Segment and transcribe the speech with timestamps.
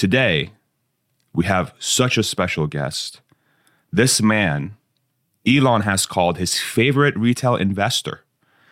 [0.00, 0.52] Today,
[1.34, 3.20] we have such a special guest.
[3.92, 4.78] This man,
[5.46, 8.24] Elon has called his favorite retail investor.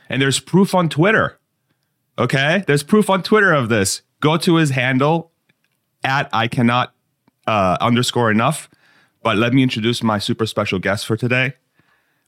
[0.09, 1.39] And there's proof on Twitter.
[2.19, 2.65] Okay?
[2.67, 4.01] There's proof on Twitter of this.
[4.21, 5.31] Go to his handle
[6.03, 6.95] at I cannot
[7.47, 8.71] uh, underscore enough.
[9.23, 11.53] But let me introduce my super special guest for today.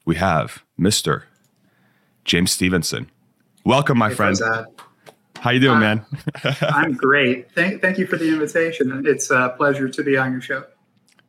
[0.04, 1.22] We have Mr.
[2.26, 3.10] James Stephenson.
[3.64, 4.36] Welcome, my Hey, friend.
[4.36, 4.66] Farzad.
[5.40, 6.06] How you doing, Uh, man?
[6.62, 7.50] I'm great.
[7.52, 9.04] Thank, thank you for the invitation.
[9.06, 10.64] It's a pleasure to be on your show.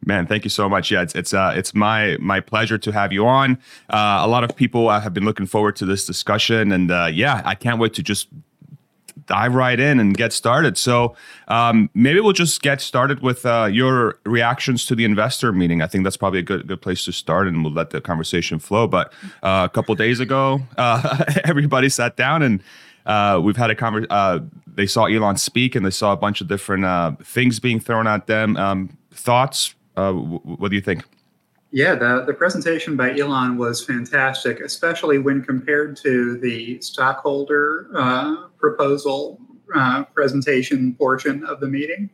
[0.06, 0.90] Man, thank you so much.
[0.90, 3.60] Yeah, it's it's uh, it's my my pleasure to have you on.
[3.90, 7.08] Uh, a lot of people uh, have been looking forward to this discussion, and uh,
[7.12, 8.28] yeah, I can't wait to just
[9.28, 10.76] dive right in and get started.
[10.78, 11.16] So
[11.48, 15.84] um, maybe we'll just get started with uh, your reactions to the investor meeting.
[15.84, 18.58] I think that's probably a good good place to start, and we'll let the conversation
[18.58, 18.88] flow.
[18.88, 22.64] But uh, a couple days ago, uh, everybody sat down and.
[23.06, 24.12] Uh, we've had a conversation.
[24.12, 27.80] Uh, they saw Elon speak, and they saw a bunch of different uh, things being
[27.80, 28.56] thrown at them.
[28.58, 29.76] Um, thoughts?
[29.98, 31.04] Uh, w- what do you think?
[31.72, 38.48] Yeah, the, the presentation by Elon was fantastic, especially when compared to the stockholder uh,
[38.58, 39.40] proposal
[39.74, 42.10] uh, presentation portion of the meeting.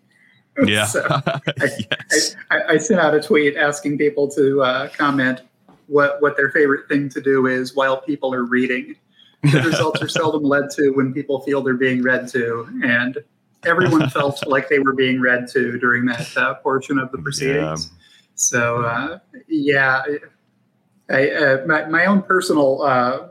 [0.64, 0.86] Yeah.
[0.88, 2.36] So I, yes.
[2.50, 5.42] I, I sent out a tweet asking people to uh, comment
[5.88, 8.95] what, what their favorite thing to do is while people are reading.
[9.44, 13.18] The results are seldom led to when people feel they're being read to, and
[13.66, 17.92] everyone felt like they were being read to during that uh, portion of the proceedings.
[18.36, 20.04] So, uh, yeah,
[21.10, 23.28] I, uh, my, my own personal uh,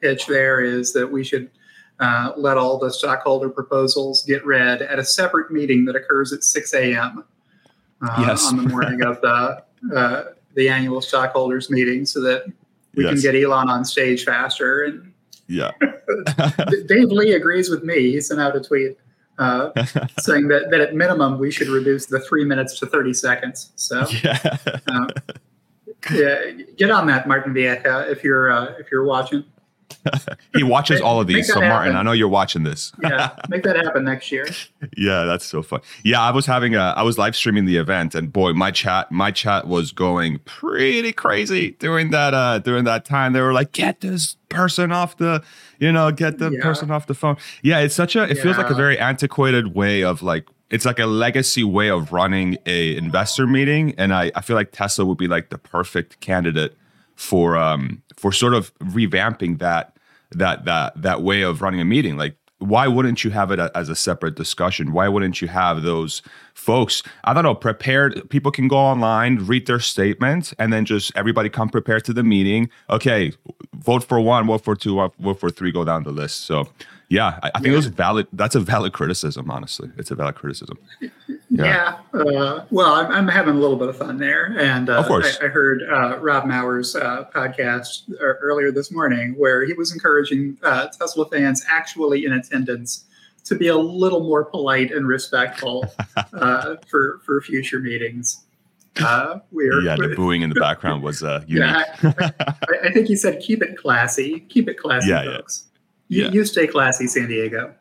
[0.00, 1.50] pitch there is that we should
[2.00, 6.42] uh, let all the stockholder proposals get read at a separate meeting that occurs at
[6.42, 7.24] 6 a.m.
[8.02, 8.46] Uh, Yes.
[8.46, 9.62] on the morning of the
[9.96, 12.44] uh, the annual stockholders meeting, so that
[12.94, 13.22] we Yes.
[13.22, 14.82] can get Elon on stage faster.
[14.84, 15.09] And
[15.50, 15.72] Yeah.
[16.86, 18.12] Dave Lee agrees with me.
[18.12, 18.96] He sent out a tweet
[19.38, 19.70] uh,
[20.18, 23.72] saying that, that at minimum we should reduce the three minutes to 30 seconds.
[23.74, 24.56] So yeah.
[24.86, 25.06] uh,
[26.12, 29.44] yeah, get on that, Martin Viecha, if you're uh, if you're watching.
[30.54, 31.52] He watches all of these.
[31.52, 31.96] So, Martin.
[31.96, 32.92] I know you're watching this.
[33.02, 34.46] Yeah, make that happen next year.
[34.96, 35.80] yeah, that's so fun.
[36.04, 39.10] Yeah, I was having a, I was live streaming the event, and boy, my chat,
[39.12, 43.32] my chat was going pretty crazy during that, uh, during that time.
[43.32, 45.42] They were like, "Get this person off the,
[45.78, 46.60] you know, get the Yeah.
[46.62, 50.04] person off the phone." Yeah, it's such a, it feels like a very antiquated way
[50.04, 54.40] of like, it's like a legacy way of running a investor meeting, and I, I
[54.42, 56.76] feel like Tesla would be like the perfect candidate
[57.16, 59.96] for, um, for sort of revamping that,
[60.32, 63.88] that, that, that way of running a meeting, like why wouldn't you have it as
[63.88, 64.92] a separate discussion?
[64.92, 66.22] Why wouldn't you have those
[66.54, 67.02] folks?
[67.24, 68.28] I don't know, prepared.
[68.30, 72.22] People can go online, read their statement, and then just everybody come prepared to the
[72.22, 72.70] meeting.
[72.88, 73.32] Okay,
[73.74, 76.42] vote for one, vote for two, vote for three, go down the list.
[76.42, 76.68] So,
[77.08, 77.72] yeah, I, I think Yeah.
[77.72, 78.26] those valid.
[78.32, 79.50] That's a valid criticism.
[79.50, 80.78] Honestly, it's a valid criticism.
[81.52, 81.98] Yeah.
[82.14, 85.36] uh, well, I'm, I'm having a little bit of fun there, and uh, Of course.
[85.40, 89.92] I, I heard uh, Rob Maurer's uh, podcast uh, earlier this morning where he was
[89.92, 93.04] encouraging uh, Tesla fans actually in attendance
[93.46, 95.84] to be a little more polite and respectful
[96.34, 98.44] uh, for for future meetings.
[99.02, 101.68] Uh, we're Yeah, the booing in the background was uh, unique.
[102.02, 104.40] Yeah, I, I think he said keep it classy.
[104.48, 105.38] Keep it classy, Yeah, yeah.
[106.08, 106.30] You, Yeah.
[106.32, 107.74] you stay classy, San Diego.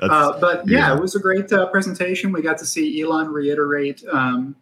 [0.00, 0.94] Uh, but yeah, yeah.
[0.96, 2.32] it was a great uh, presentation.
[2.32, 4.54] We got to see Elon reiterate um,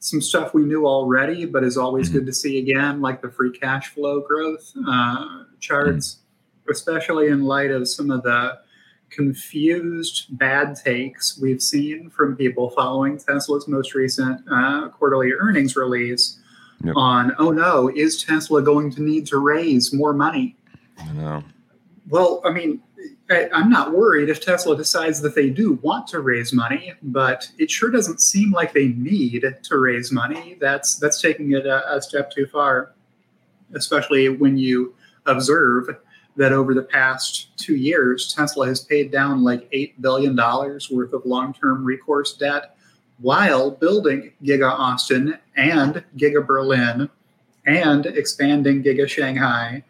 [0.00, 2.12] some stuff we knew already, but is always Mhm.
[2.14, 6.18] good to see again, like the free cash flow growth uh, charts,
[6.68, 8.58] especially in light of some of the
[9.10, 16.36] confused bad takes we've seen from people following Tesla's most recent uh, quarterly earnings release
[16.82, 16.94] Yep.
[16.96, 20.56] on, oh no, is Tesla going to need to raise more money?
[20.98, 21.42] I know.
[22.10, 22.82] Well, I mean,
[23.30, 27.48] I, I'm not worried if Tesla decides that they do want to raise money, but
[27.56, 30.56] it sure doesn't seem like they need to raise money.
[30.60, 32.92] That's that's taking it a, a step too far,
[33.74, 34.94] especially when you
[35.26, 35.88] observe
[36.36, 41.12] that over the past two years, Tesla has paid down like eight billion dollars worth
[41.12, 42.76] of long-term recourse debt
[43.18, 47.08] while building Giga Austin and Giga Berlin
[47.66, 49.84] and expanding Giga Shanghai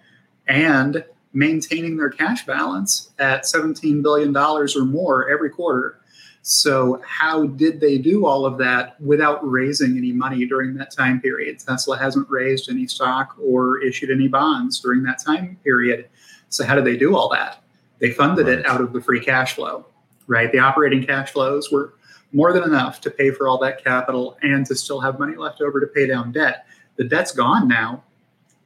[0.49, 6.01] and maintaining their cash balance at $17 billion or more every quarter.
[6.43, 11.21] So, how did they do all of that without raising any money during that time
[11.21, 11.59] period?
[11.59, 16.09] Tesla hasn't raised any stock or issued any bonds during that time period.
[16.49, 17.63] So, how did they do all that?
[17.99, 19.85] They funded it out of the free cash flow,
[20.27, 20.51] right?
[20.51, 21.93] The operating cash flows were
[22.33, 25.61] more than enough to pay for all that capital and to still have money left
[25.61, 26.67] over to pay down debt.
[26.97, 28.03] The debt's gone now,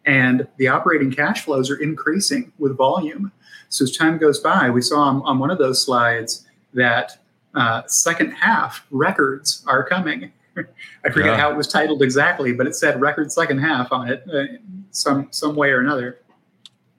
[0.06, 3.32] and the operating cash flows are increasing with volume.
[3.68, 7.18] So as time goes by, we saw on, on one of those slides that
[7.54, 10.32] uh, second half records are coming.
[10.56, 11.36] I forget yeah.
[11.36, 14.44] how it was titled exactly, but it said record second half on it, uh,
[14.90, 16.20] some some way or another.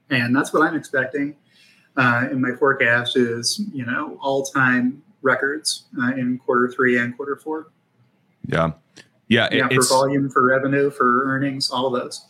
[0.10, 1.36] And that's what I'm expecting
[1.98, 7.16] uh, in my forecast is you know all time records uh, in quarter three and
[7.16, 7.72] quarter four.
[8.48, 8.72] Yeah,
[9.28, 9.68] yeah, yeah.
[9.70, 12.26] For volume, for revenue, for earnings, all of those.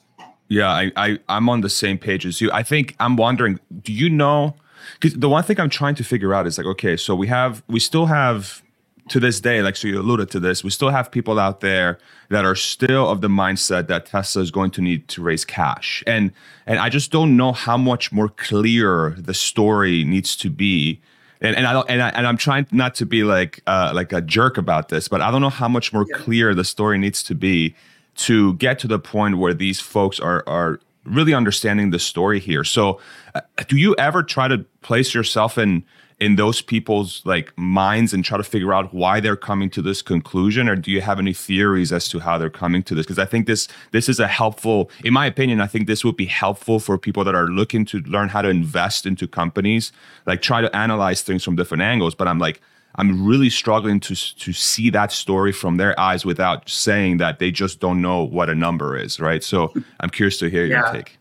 [0.48, 2.52] Yeah, I, I I'm on the same page as you.
[2.52, 4.56] I think I'm wondering, do you know?
[5.00, 7.64] Because the one thing I'm trying to figure out is like, okay, so we have
[7.68, 8.62] we still have
[9.10, 12.00] to this day, like so you alluded to this, we still have people out there
[12.30, 16.04] that are still of the mindset that Tesla is going to need to raise cash.
[16.08, 16.32] And
[16.66, 21.00] and I just don't know how much more clear the story needs to be.
[21.42, 24.12] And and I don't and, I, and I'm trying not to be like uh, like
[24.12, 26.18] a jerk about this, but I don't know how much more yeah.
[26.18, 27.76] clear the story needs to be
[28.16, 32.64] to get to the point where these folks are are really understanding the story here.
[32.64, 33.00] So,
[33.36, 35.84] uh, do you ever try to place yourself in
[36.18, 40.02] in those people's like minds and try to figure out why they're coming to this
[40.02, 40.70] conclusion?
[40.70, 43.06] Or do you have any theories as to how they're coming to this?
[43.06, 46.16] Because i think this this is a helpful in my opinion i think this would
[46.16, 49.92] be helpful for people that are looking to learn how to invest into companies
[50.26, 52.16] like try to analyze things from different angles.
[52.16, 52.62] But i'm like
[52.98, 57.52] i'm really struggling to to see that story from their eyes without saying that they
[57.52, 60.84] just don't know what a number is right so i'm curious to hear yeah.
[60.84, 61.18] your take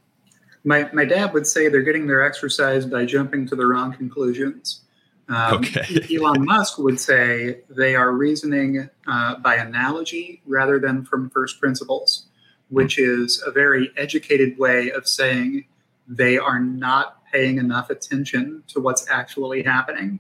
[0.64, 4.80] my, my dad would say they're getting their exercise by jumping to the wrong conclusions.
[5.28, 6.00] Um, okay.
[6.14, 12.26] Elon Musk would say they are reasoning uh, by analogy rather than from first principles,
[12.68, 15.66] which is a very educated way of saying
[16.08, 20.18] they are not paying enough attention to what's actually happening.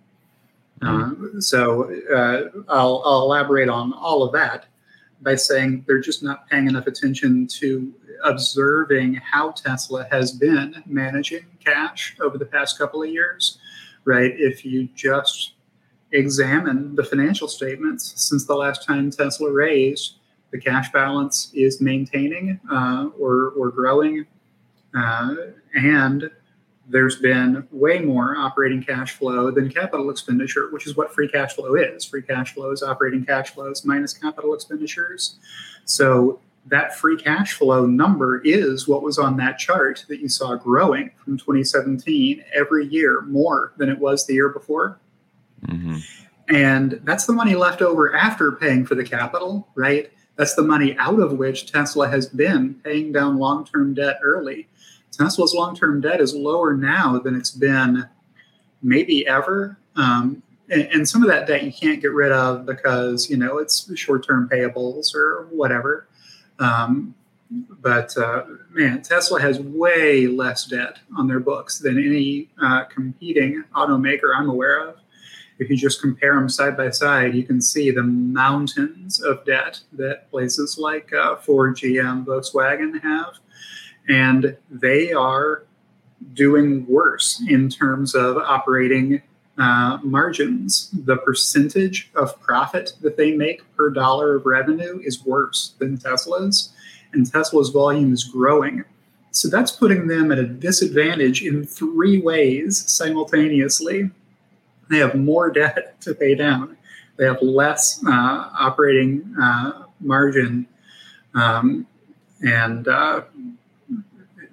[0.82, 1.38] Mm-hmm.
[1.38, 4.66] Uh, so uh, I'll, I'll elaborate on all of that
[5.22, 7.92] by saying they're just not paying enough attention to
[8.24, 13.58] observing how Tesla has been managing cash over the past couple of years
[14.04, 14.32] right?
[14.36, 15.54] If you just
[16.12, 20.16] examine the financial statements since the last time Tesla raised,
[20.50, 24.26] the cash balance is maintaining uh, or, or growing.
[24.94, 25.34] Uh,
[25.74, 26.30] and
[26.88, 31.54] there's been way more operating cash flow than capital expenditure, which is what free cash
[31.54, 32.04] flow is.
[32.04, 35.38] Free cash flow is operating cash flows minus capital expenditures.
[35.84, 40.56] So that free cash flow number is what was on that chart that you saw
[40.56, 44.98] growing from 2017 every year more than it was the year before.
[45.66, 45.96] Mm-hmm.
[46.48, 50.10] And that's the money left over after paying for the capital, right?
[50.36, 54.68] That's the money out of which Tesla has been paying down long term debt early.
[55.16, 58.08] Tesla's long term debt is lower now than it's been
[58.82, 59.78] maybe ever.
[59.96, 63.58] Um, and, and, some of that debt you can't get rid of because, you know,
[63.58, 66.08] it's short term payables or whatever.
[66.58, 67.14] Um,
[67.50, 73.62] but uh, man, Tesla has way less debt on their books than any uh, competing
[73.74, 74.96] automaker I'm aware of.
[75.58, 79.80] If you just compare them side by side, you can see the mountains of debt
[79.92, 83.38] that places like uh, Ford, GM, Volkswagen have.
[84.08, 85.64] And they are
[86.32, 89.22] doing worse in terms of operating
[89.58, 95.74] uh, margins, the percentage of profit that they make per dollar of revenue is worse
[95.78, 96.72] than Tesla's,
[97.12, 98.84] and Tesla's volume is growing.
[99.30, 104.10] So that's putting them at a disadvantage in three ways simultaneously.
[104.90, 106.76] They have more debt to pay down,
[107.16, 110.66] they have less uh, operating uh, margin,
[111.34, 111.86] um,
[112.44, 113.22] and uh,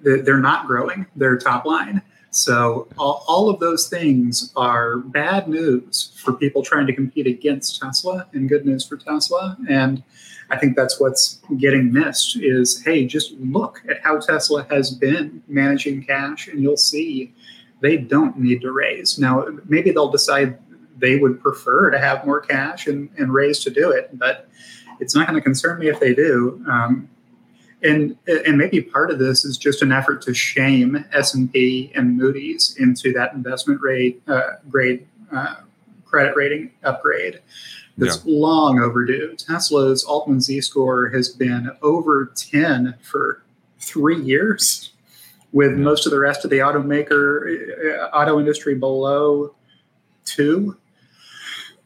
[0.02, 2.02] they're not growing their top line.
[2.30, 7.78] So all, all, of those things are bad news for people trying to compete against
[7.78, 9.56] Tesla and good news for Tesla.
[9.68, 10.02] And
[10.48, 15.42] I think that's what's getting missed is, hey, just look at how Tesla has been
[15.46, 17.34] managing cash and you'll see
[17.80, 19.18] they don't need to raise.
[19.18, 20.58] Now, maybe they'll decide
[20.96, 24.48] they would prefer to have more cash and, and raise to do it, but
[25.00, 26.64] it's not going to concern me if they do.
[26.66, 27.10] Um,
[27.82, 31.92] and and maybe part of this is just an effort to shame S and P
[31.94, 35.56] and Moody's into that investment rate uh, grade uh,
[36.04, 37.40] credit rating upgrade
[37.98, 38.32] that's yeah.
[38.34, 39.34] long overdue.
[39.36, 43.42] Tesla's Altman Z score has been over ten for
[43.78, 44.92] three years,
[45.52, 49.54] with most of the rest of the automaker uh, auto industry below
[50.24, 50.76] two.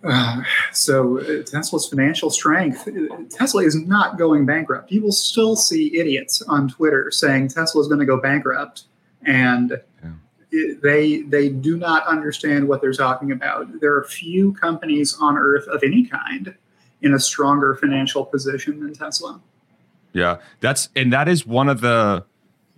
[0.06, 2.88] Uh, so uh, Tesla's financial strength,
[3.30, 4.90] Tesla is not going bankrupt.
[4.90, 8.84] You will still see idiots on Twitter saying Tesla is going to go bankrupt,
[9.24, 10.72] and yeah.
[10.82, 13.80] they they do not understand what they're talking about.
[13.80, 16.54] There are few companies on Earth of any kind
[17.02, 19.40] in a stronger financial position than Tesla.
[20.12, 22.24] Yeah, that's and that is one of the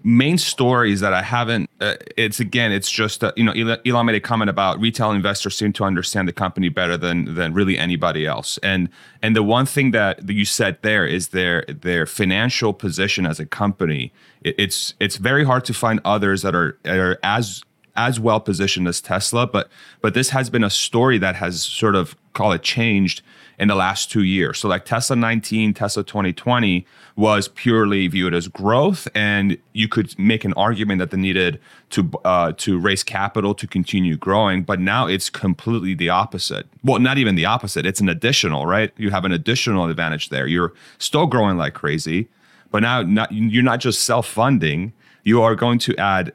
[0.03, 3.53] main stories that I haven't uh, it's again, it's just uh, you know
[3.87, 7.55] Elon, made a comment about retail investors seem to understand the company better than than
[7.55, 8.89] really anybody else, and
[9.23, 13.39] and the one thing that, that you said there is their their financial position as
[13.39, 14.13] a company.
[14.43, 17.63] It, it's it's very hard to find others that are are as
[17.95, 19.69] as well positioned as Tesla, but
[20.01, 23.23] but this has been a story that has sort of call it changed
[23.59, 24.59] in the last two years.
[24.59, 26.87] So like Tesla 19, Tesla 2020
[27.17, 31.61] was purely viewed as growth, and you could make an argument that they needed
[31.91, 34.63] to uh, to raise capital to continue growing.
[34.63, 36.67] But now it's completely the opposite.
[36.85, 37.85] Well, not even the opposite.
[37.85, 38.93] It's an additional, right?
[38.97, 40.47] You have an additional advantage there.
[40.47, 42.29] You're still growing like crazy,
[42.71, 44.93] but now not, you're not just self funding.
[45.25, 46.33] You are going to add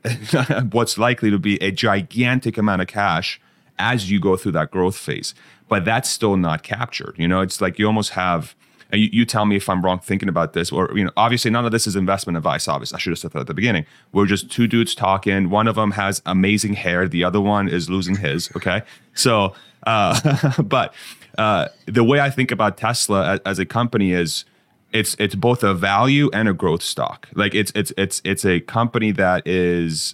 [0.72, 3.40] what's likely to be a gigantic amount of cash
[3.80, 5.34] as you go through that growth phase
[5.74, 7.16] but that's still not captured.
[7.18, 8.54] You know, it's like you almost have.
[8.92, 11.50] And you, you tell me if I'm wrong thinking about this, or you know, obviously
[11.50, 12.68] none of this is investment advice.
[12.68, 13.88] Obviously, I should have said that at the beginning.
[14.12, 15.50] We're just two dudes talking.
[15.50, 17.08] One of them has amazing hair.
[17.08, 18.52] The other one is losing his.
[18.56, 18.84] Okay,
[19.16, 19.56] so
[19.88, 20.94] uh, but
[21.40, 24.46] uh, the way I think about Tesla as, as a company is
[24.92, 27.28] it's it's both a value and a growth stock.
[27.34, 30.14] Like it's it's it's it's a company that is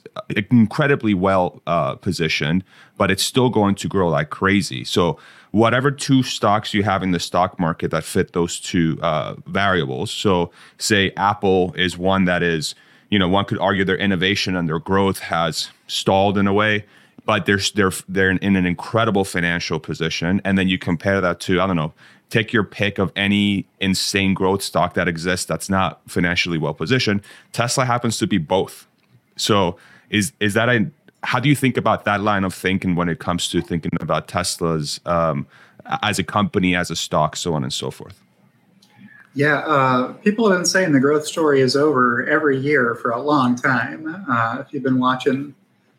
[0.50, 2.64] incredibly well uh, positioned,
[2.98, 4.86] but it's still going to grow like crazy.
[4.86, 5.20] So
[5.52, 10.12] whatever two stocks you have in the stock market that fit those two uh, variables.
[10.12, 12.76] So, say Apple is one that is,
[13.10, 16.86] you know, one could argue their innovation and their growth has stalled in a way,
[17.26, 20.42] but they're they're they're in, an incredible financial position.
[20.46, 21.94] And then you compare that to I don't know,
[22.30, 27.22] take your pick of any insane growth stock that exists that's not financially well positioned.
[27.54, 28.88] Tesla happens to be both.
[29.36, 29.78] So
[30.10, 30.90] is is that a
[31.24, 34.28] how do you think about that line of thinking when it comes to thinking about
[34.28, 35.46] Tesla's um,
[36.02, 38.22] as a company, as a stock, so on and so forth?
[39.36, 43.22] Yeah, uh, people have been saying the growth story is over every year for a
[43.22, 44.26] long time.
[44.30, 45.54] Uh, if you've been watching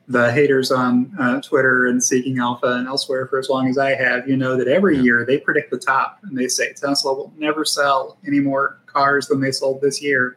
[0.09, 3.95] the haters on uh, Twitter and Seeking Alpha and elsewhere for as long as I
[3.95, 5.03] have, you know that every yeah.
[5.03, 9.29] year they predict the top and they say Tesla will never sell any more cars
[9.29, 10.37] than they sold this year.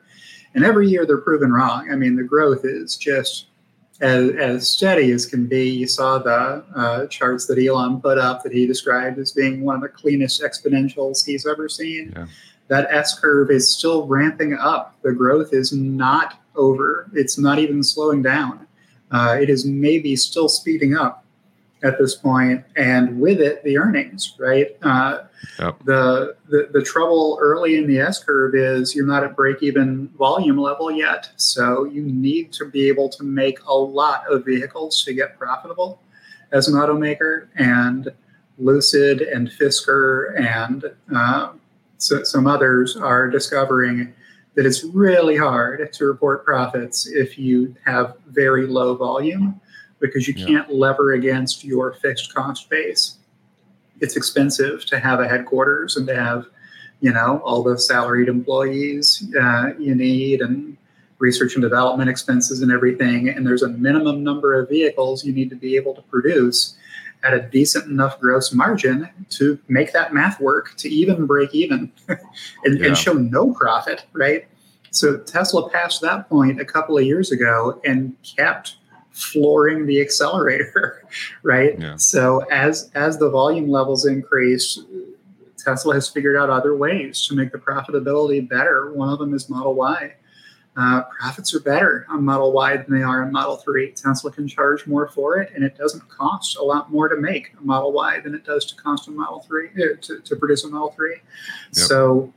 [0.54, 1.92] And every year they're proven wrong.
[1.92, 3.48] I mean, the growth is just
[4.04, 5.70] as, as steady as can be.
[5.70, 9.76] You saw the uh, charts that Elon put up that he described as being one
[9.76, 12.14] of the cleanest exponentials he's ever seen.
[12.16, 12.28] Yeah.
[12.68, 14.96] That S curve is still ramping up.
[15.02, 18.68] The growth is not over, it's not even slowing down.
[19.12, 21.23] Uh, it is maybe still speeding up
[21.84, 24.76] at this point, and with it, the earnings, right?
[24.82, 25.24] Uh,
[25.60, 25.78] yep.
[25.84, 30.08] the, the the trouble early in the S curve is you're not at break even
[30.18, 35.04] volume level yet, so you need to be able to make a lot of vehicles
[35.04, 36.02] to get profitable
[36.54, 37.48] as an automaker.
[37.56, 38.10] And
[38.58, 41.52] Lucid and Fisker and uh,
[41.98, 44.14] so, some others are discovering
[44.56, 49.60] that it's really hard to report profits if you have very low volume
[50.04, 53.20] because you can't lever against your fixed cost base.
[54.02, 56.46] It's expensive to have a headquarters and to have,
[57.00, 60.76] you know, all the salaried employees uh, you need and
[61.20, 63.30] research and development expenses and everything.
[63.30, 66.76] And there's a minimum number of vehicles you need to be able to produce
[67.24, 71.90] at a decent enough gross margin to make that math work to even break even
[72.10, 72.20] and,
[72.78, 72.88] yeah.
[72.88, 74.48] and show no profit, right?
[74.92, 78.76] So Tesla passed that point a couple of years ago and kept
[79.14, 81.04] flooring the accelerator,
[81.44, 81.80] right?
[81.80, 81.96] Yeah.
[81.96, 84.80] So as as the volume levels increase,
[85.58, 88.92] Tesla has figured out other ways to make the profitability better.
[88.94, 90.14] One of them is Model Y.
[90.76, 93.92] Uh, profits are better on Model Y than they are on Model 3.
[93.92, 97.54] Tesla can charge more for it, and it doesn't cost a lot more to make
[97.60, 100.64] a Model Y than it does to cost a Model 3 uh, to, to produce
[100.64, 101.12] a Model 3.
[101.12, 101.22] Yep.
[101.72, 102.34] So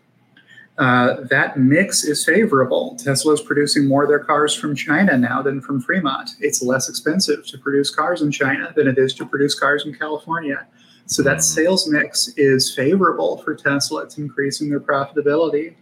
[0.79, 2.97] uh, that mix is favorable.
[3.03, 6.31] Tesla is producing more of their cars from China now than from Fremont.
[6.41, 9.95] It's less expensive to produce cars in China than it is to produce cars in
[9.95, 10.67] California.
[11.07, 11.41] So that mm-hmm.
[11.41, 14.03] sales mix is favorable for Tesla.
[14.03, 15.75] It's increasing their profitability.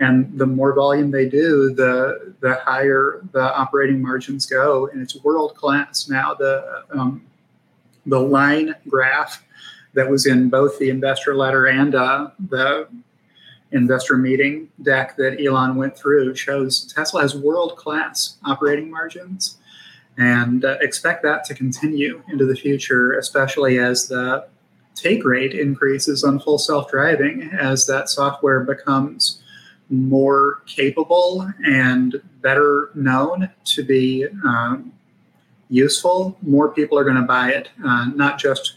[0.00, 5.22] And the more volume they do, the the higher the operating margins go, and it's
[5.22, 6.32] world class now.
[6.32, 7.22] The um,
[8.06, 9.44] the line graph
[9.92, 12.88] that was in both the investor letter and uh, the
[13.72, 19.58] investor meeting deck that Elon went through shows Tesla has world class operating margins
[20.18, 24.46] and uh, expect that to continue into the future, especially as the
[24.94, 29.40] take rate increases on full self driving, as that software becomes
[29.88, 34.92] more capable and better known to be um,
[35.68, 36.36] useful.
[36.42, 38.76] More people are going to buy it, uh, not just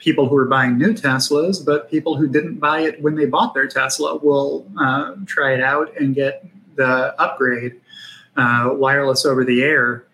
[0.00, 3.54] people who are buying new Teslas, but people who didn't buy it when they bought
[3.54, 6.44] their Tesla will uh, try it out and get
[6.76, 7.80] the upgrade
[8.36, 10.06] uh, wireless over the air.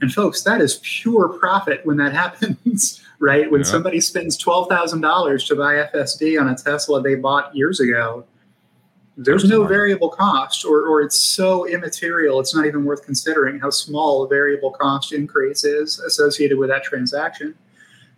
[0.00, 3.50] And folks, that is pure profit when that happens, right?
[3.50, 3.66] When yeah.
[3.66, 8.24] somebody spends $12,000 to buy FSD on a Tesla they bought years ago,
[9.16, 13.68] there's no variable cost, or, or it's so immaterial, it's not even worth considering how
[13.68, 17.54] small a variable cost increase is associated with that transaction.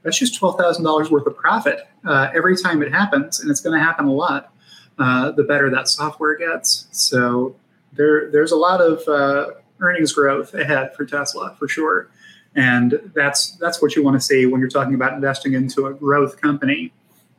[0.05, 3.83] That's just $12,000 worth of profit uh, every time it happens, and it's going to
[3.83, 4.53] happen a lot.
[4.97, 6.87] Uh, the better that software gets.
[6.93, 7.57] So
[7.95, 12.09] there, there's a lot of uh, earnings growth ahead for Tesla for sure,
[12.55, 15.95] and that's that's what you want to see when you're talking about investing into a
[15.95, 16.93] growth company.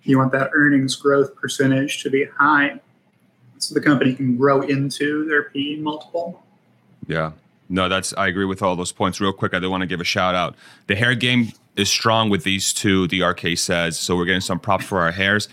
[0.04, 2.82] You want that earnings growth percentage to be high
[3.58, 6.44] so the company can grow into their P multiple.
[7.08, 7.32] Yeah.
[7.70, 9.20] No, that's I agree with all those points.
[9.20, 10.56] Real quick, I do want to give a shout out.
[10.88, 13.98] The hair game is strong with these two, the RK says.
[13.98, 15.48] So we're getting some props for our hairs.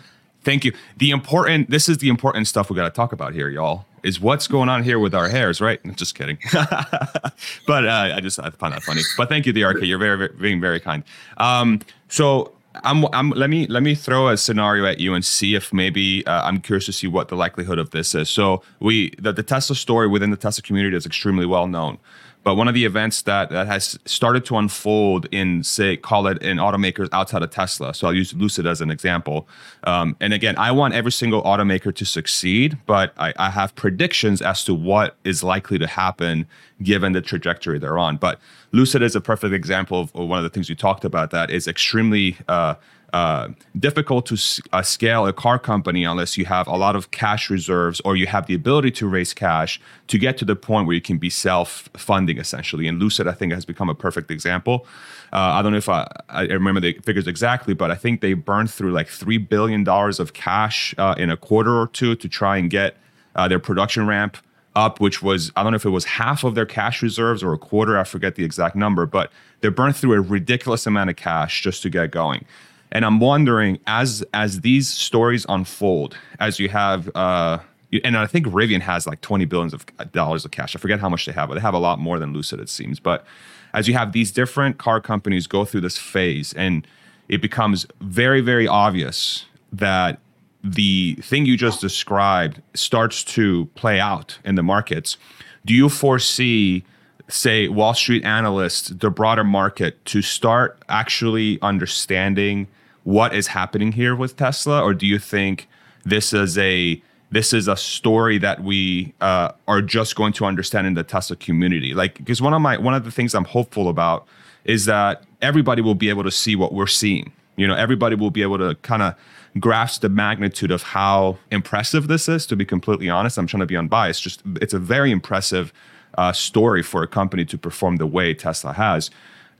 [0.45, 0.73] Thank you.
[0.97, 3.87] The important this is the important stuff we got to talk about here, y'all.
[4.03, 5.81] Is what's going on here with our hairs, right?
[5.97, 6.39] Just kidding.
[6.53, 9.03] but uh, I just I find that funny.
[9.17, 9.83] But thank you, the RK.
[9.83, 11.05] You're very, very being very kind.
[11.37, 12.53] Um, so
[12.85, 16.27] I'm, I'm, let me let me throw a scenario at you and see if maybe
[16.27, 18.31] uh, I'm curious to see what the likelihood of this is.
[18.31, 21.99] So we the, the Tesla story within the Tesla community is extremely well known.
[22.45, 26.43] But one of the events that, that has started to unfold in, say, call it
[26.43, 27.95] in automakers outside of Tesla.
[27.95, 29.47] So I'll use Lucid as an example.
[29.85, 34.43] Um, and again, I want every single automaker to succeed, but I, I have predictions
[34.43, 36.47] as to what is likely to happen
[36.83, 38.17] given the trajectory they're on.
[38.17, 38.41] But
[38.73, 41.69] Lucid is a perfect example of, one of the things you talked about that is
[41.69, 42.37] extremely.
[42.49, 42.75] Uh,
[43.13, 47.51] uh, difficult to uh, scale a car company unless you have a lot of cash
[47.51, 50.95] reserves or you have the ability to raise cash to get to the point where
[50.95, 52.89] you can be self-funding essentially.
[52.89, 54.87] And Lucid, I think, has become a perfect example.
[55.33, 58.35] Uh, I don't know if I, I, remember the figures exactly, but I think they
[58.35, 62.29] burned through like three billion dollars of cash uh, in a quarter or two to
[62.29, 62.97] try and get
[63.35, 64.37] uh, their production ramp
[64.75, 67.53] up, which was I don't know if it was half of their cash reserves or
[67.53, 67.99] a quarter.
[67.99, 71.83] I forget the exact number, but they burned through a ridiculous amount of cash just
[71.83, 72.45] to get going.
[72.93, 77.59] And I'm wondering as as these stories unfold, as you have, uh,
[78.05, 80.77] and I think Rivian has like 20 billions of dollars of cash.
[80.77, 82.69] I forget how much they have, but they have a lot more than Lucid, it
[82.69, 83.01] seems.
[83.01, 83.25] But
[83.73, 86.87] as you have these different car companies go through this phase, and
[87.29, 90.21] it becomes very, very obvious that
[90.63, 95.17] the thing you just described starts to play out in the markets.
[95.65, 96.85] Do you foresee?
[97.29, 102.69] say Wall Street analysts, the broader market, to start actually understanding
[103.05, 105.69] what is happening here with Tesla, or do you think
[106.05, 110.87] this is a this is a story that we uh, are just going to understand
[110.87, 111.95] in the Tesla community?
[111.95, 114.27] Like, because one of my one of the things I'm hopeful about
[114.65, 117.33] is that everybody will be able to see what we're seeing.
[117.57, 119.15] You know, everybody will be able to kind of
[119.59, 122.47] grasp the magnitude of how impressive this is.
[122.47, 124.23] To be completely honest, I'm trying to be unbiased.
[124.23, 125.73] Just it's a very impressive
[126.17, 129.11] uh, story for a company to perform the way Tesla has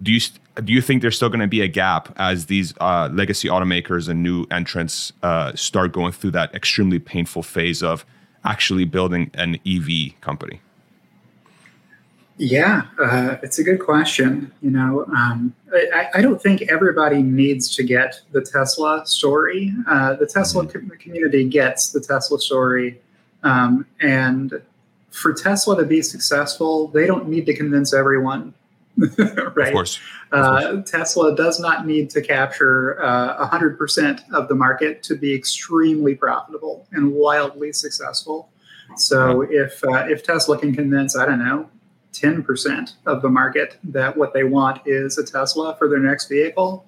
[0.03, 0.21] do you
[0.63, 4.09] do you think there's still going to be a gap as these uh, legacy automakers
[4.09, 8.05] and new entrants uh, start going through that extremely painful phase of
[8.45, 10.61] actually building an EV company?
[12.37, 14.53] Yeah, uh, it's a good question.
[14.61, 19.73] You know, um, I, I, don't think everybody needs to get the Tesla story.
[19.87, 20.89] Uh, the Tesla mm-hmm.
[20.97, 23.01] community gets the Tesla story,
[23.43, 24.61] um, and
[25.11, 28.55] for Tesla to be successful, they don't need to convince everyone
[29.55, 29.69] right?
[29.69, 30.01] Of course.
[30.33, 36.15] Uh, Tesla does not need to capture uh, 100% of the market to be extremely
[36.15, 38.51] profitable and wildly successful.
[38.97, 41.71] So if uh, if Tesla can convince, I don't know,
[42.13, 46.85] 10% of the market that what they want is a Tesla for their next vehicle,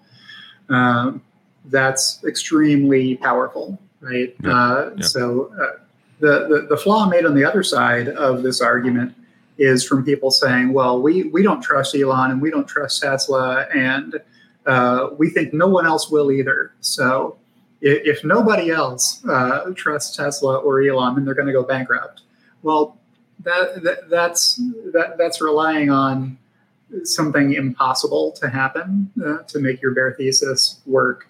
[0.69, 1.23] um,
[1.67, 4.35] that's extremely powerful, right?
[4.43, 4.51] Yeah.
[4.51, 5.07] Uh, yeah.
[5.07, 5.79] So uh,
[6.21, 9.15] the, the the flaw made on the other side of this argument
[9.59, 13.67] is from people saying, well, we, we don't trust Elon and we don't trust Tesla,
[13.75, 14.21] and
[14.67, 16.73] uh, we think no one else will either.
[16.81, 17.39] So
[17.81, 22.23] if, if nobody else uh, trusts Tesla or Elon, then they're going to go bankrupt.
[22.63, 22.99] Well,
[23.41, 24.57] that, that, that's,
[24.93, 26.39] that, that's relying on
[27.03, 31.29] something impossible to happen uh, to make your bear thesis work.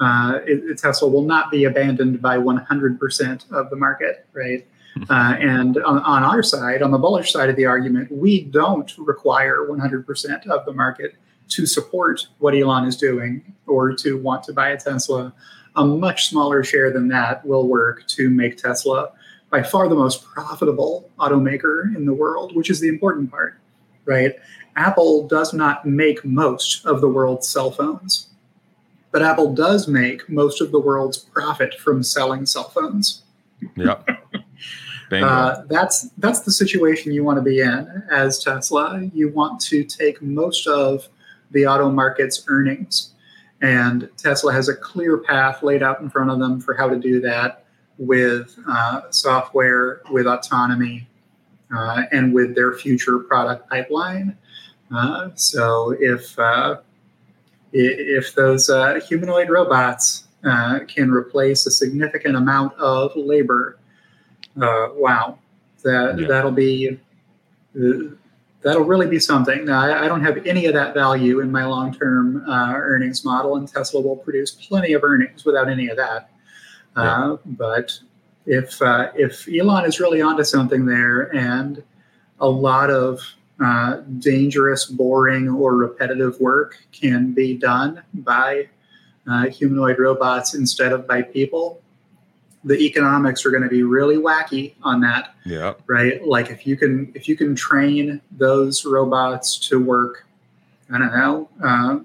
[0.00, 4.66] Uh, it, Tesla will not be abandoned by 100% of the market, right?
[5.08, 8.92] Uh, and on, on, our side, on the bullish side of the argument, we don't
[8.98, 11.14] require 100% of the market
[11.48, 15.32] to support what Elon is doing or to want to buy a Tesla.
[15.76, 19.12] A much smaller share than that will work to make Tesla
[19.50, 23.58] by far the most profitable automaker in the world, which is the important part,
[24.06, 24.34] right?
[24.76, 28.28] Apple does not make most of the world's cell phones,
[29.10, 33.22] but Apple does make most of the world's profit from selling cell phones.
[33.76, 34.00] Yeah.
[35.20, 39.02] Uh, that's that's the situation you want to be in as Tesla.
[39.12, 41.08] You want to take most of
[41.50, 43.12] the auto market's earnings,
[43.60, 46.98] and Tesla has a clear path laid out in front of them for how to
[46.98, 47.64] do that
[47.98, 51.06] with uh, software, with autonomy,
[51.76, 54.36] uh, and with their future product pipeline.
[54.94, 56.76] Uh, so if uh,
[57.72, 60.24] if those uh, humanoid robots
[60.88, 63.78] can replace a significant amount of labor
[64.60, 65.38] uh, wow,
[65.82, 66.26] that yeah.
[66.26, 66.98] that'll be
[67.74, 69.64] that'll really be something.
[69.64, 73.56] Now, I, I, don't have any of that value in my long-term uh, earnings model,
[73.56, 76.30] and Tesla will produce plenty of earnings without any of that.
[76.94, 77.98] Uh, But
[78.46, 81.82] if uh, if Elon is really onto something there, and
[82.40, 83.20] a lot of
[83.62, 88.68] uh, dangerous, boring, or repetitive work can be done by
[89.30, 91.80] uh, humanoid robots instead of by people,
[92.64, 95.34] the economics are going to be really wacky on that.
[95.44, 95.74] Yeah.
[95.86, 96.24] Right.
[96.26, 100.26] Like if you can if you can train those robots to work,
[100.90, 101.98] I don't know, uh,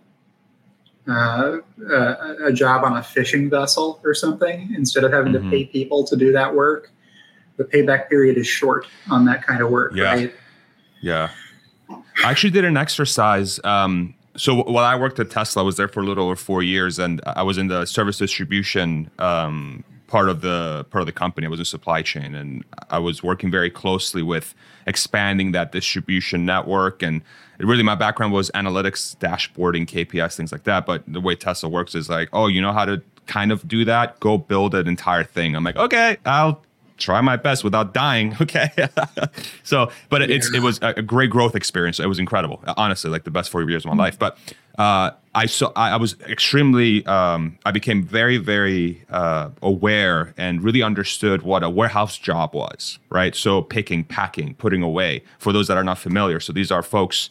[1.09, 1.57] uh,
[1.89, 5.49] uh, a job on a fishing vessel or something instead of having mm-hmm.
[5.49, 6.91] to pay people to do that work.
[7.57, 9.93] The payback period is short on that kind of work.
[9.95, 10.03] Yeah.
[10.03, 10.33] Right.
[11.01, 11.29] Yeah.
[11.89, 13.59] I actually did an exercise.
[13.63, 16.61] Um, so while I worked at Tesla, I was there for a little over four
[16.61, 21.11] years, and I was in the service distribution um, part of the part of the
[21.11, 21.45] company.
[21.45, 26.45] I was in supply chain, and I was working very closely with expanding that distribution
[26.45, 27.03] network.
[27.03, 27.21] And
[27.59, 30.85] really, my background was analytics, dashboarding, KPIs, things like that.
[30.85, 33.85] But the way Tesla works is like, oh, you know how to kind of do
[33.85, 34.19] that?
[34.19, 35.55] Go build an entire thing.
[35.55, 36.61] I'm like, okay, I'll
[36.97, 38.35] try my best without dying.
[38.47, 38.69] Okay.
[39.63, 40.35] so, but yeah.
[40.35, 41.99] it's it was a great growth experience.
[41.99, 42.63] It was incredible.
[42.77, 43.99] Honestly, like the best four years of my mm-hmm.
[43.99, 44.19] life.
[44.19, 44.37] But
[44.77, 50.63] uh, I saw I, I was extremely um, I became very very uh, aware and
[50.63, 52.99] really understood what a warehouse job was.
[53.09, 53.35] Right.
[53.35, 55.23] So picking, packing, putting away.
[55.39, 57.29] For those that are not familiar, so these are folks.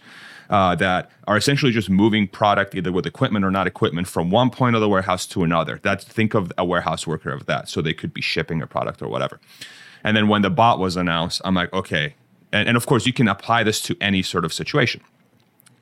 [0.48, 4.48] Uh, that are essentially just moving product either with equipment or not equipment from one
[4.48, 5.80] point of the warehouse to another.
[5.82, 7.68] That's think of a warehouse worker of that.
[7.68, 9.40] So they could be shipping a product or whatever.
[10.04, 12.14] And then when the bot was announced, I'm like, okay.
[12.52, 15.00] And, and of course, you can apply this to any sort of situation.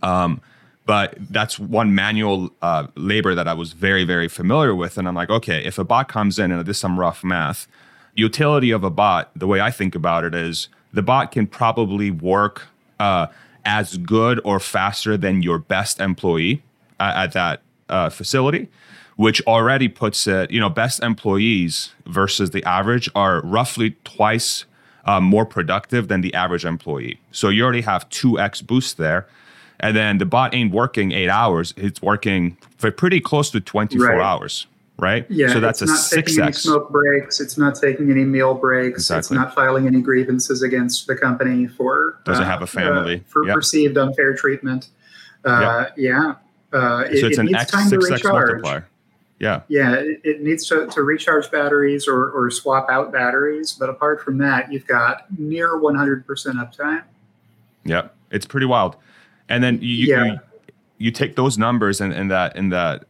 [0.03, 0.41] Um,
[0.87, 4.99] but that's one manual uh, labor that I was very, very familiar with.
[4.99, 7.67] And I'm like, okay, if a bot comes in, and this is some rough math,
[8.15, 12.11] utility of a bot, the way I think about it is the bot can probably
[12.11, 12.69] work
[13.01, 13.27] uh,
[13.65, 16.63] as good or faster than your best employee
[17.01, 18.69] at, at that uh, facility,
[19.17, 24.67] which already puts it, you know, best employees versus the average are roughly twice
[25.07, 27.19] uh, more productive than the average employee.
[27.33, 29.27] So you already have 2x boost there
[29.81, 33.99] and then the bot ain't working eight hours; it's working for pretty close to twenty
[33.99, 34.21] four right.
[34.21, 34.67] hours.
[34.97, 35.27] Right.
[35.29, 35.53] Yeah.
[35.53, 36.63] So that's a six x.
[36.63, 37.41] Smoke breaks.
[37.41, 39.01] It's not taking any meal breaks.
[39.01, 39.19] Exactly.
[39.19, 43.21] It's not filing any grievances against the company for doesn't uh, have a family uh,
[43.27, 43.57] for yep.
[43.57, 44.89] perceived unfair treatment.
[45.45, 45.97] Uh, yep.
[45.97, 46.35] Yeah.
[46.73, 48.87] Uh, so it, it's it an X six X multiplier.
[49.39, 49.63] Yeah.
[49.69, 53.73] Yeah, it, it, needs to, to recharge batteries or, or swap out batteries.
[53.73, 57.03] But apart from that, you've got near 100% uptime.
[57.85, 58.15] Yep.
[58.31, 58.97] It's pretty wild.
[59.49, 60.25] And then you, yeah.
[60.25, 60.39] you,
[60.99, 63.05] you take those numbers and, and that and that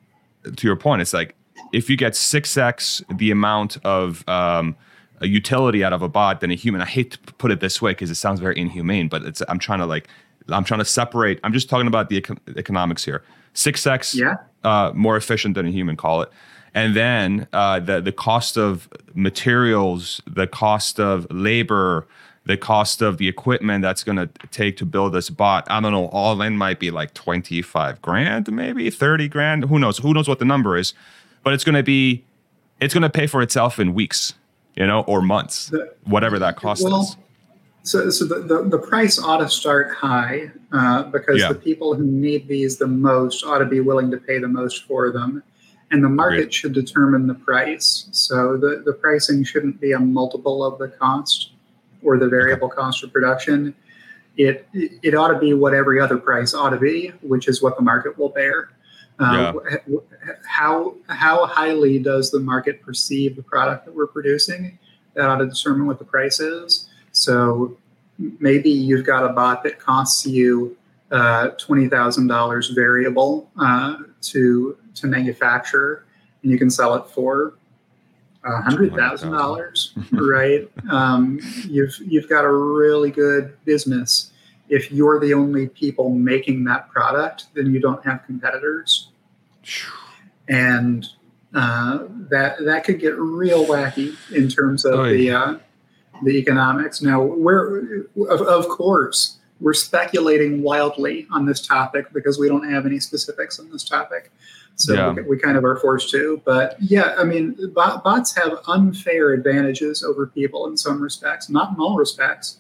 [0.57, 1.35] to your point, it's like
[1.73, 4.77] if you get six x the amount of um,
[5.21, 6.81] a utility out of a bot than a human.
[6.81, 9.59] I hate to put it this way because it sounds very inhumane, but it's I'm
[9.59, 10.09] trying to like
[10.49, 11.41] I'm trying to separate.
[11.43, 13.23] I'm just talking about the econ- economics here.
[13.55, 14.37] Six x yeah.
[14.63, 16.31] uh, more efficient than a human, call it.
[16.75, 22.07] And then uh, the the cost of materials, the cost of labor,
[22.47, 25.67] the cost of the equipment that's going to take to build this bot.
[25.71, 29.99] I don't know all in might be like 25 grand maybe 30 grand who knows?
[29.99, 30.95] Who knows what the number is?
[31.43, 32.25] But it's going to be
[32.81, 34.35] it's going to pay for itself in weeks
[34.77, 35.73] you know or months
[36.05, 37.17] whatever that cost well, is.
[37.83, 41.49] so, so the, the, the, price ought to start high uh, because yeah.
[41.49, 44.85] the people who need these the most ought to be willing to pay the most
[44.85, 45.43] for them.
[45.91, 46.55] And the market Agreed.
[46.55, 48.09] should determine the price.
[48.11, 51.51] So the, the pricing shouldn't be a multiple of the cost
[52.05, 53.75] or the variable cost of production,
[54.37, 57.77] it it ought to be what every other price ought to be, which is what
[57.77, 58.71] the market will bear.
[59.19, 59.99] Uh, yeah.
[60.47, 64.79] How how highly does the market perceive the product that we're producing?
[65.15, 66.89] That ought to determine what the price is.
[67.13, 67.77] So
[68.19, 70.77] maybe you've got a bot that costs you
[71.13, 76.05] uh, twenty thousand dollars variable uh, to to manufacture,
[76.43, 77.55] and you can sell it for
[78.45, 80.69] hundred thousand dollars, right?
[80.91, 84.33] Um, you've you've got a really good business.
[84.69, 89.11] If you're the only people making that product, then you don't have competitors,
[90.49, 91.07] and
[91.55, 95.57] uh, that that could get real wacky in terms of the uh,
[96.23, 97.03] the economics.
[97.03, 102.87] Now, we're of, of course we're speculating wildly on this topic because we don't have
[102.87, 104.31] any specifics on this topic.
[104.77, 105.13] So yeah.
[105.13, 106.43] we, we, kind of are forced to.
[106.45, 111.81] But yeah, I mean, bots have unfair advantages over people in some respects, not in
[111.81, 112.59] all respects.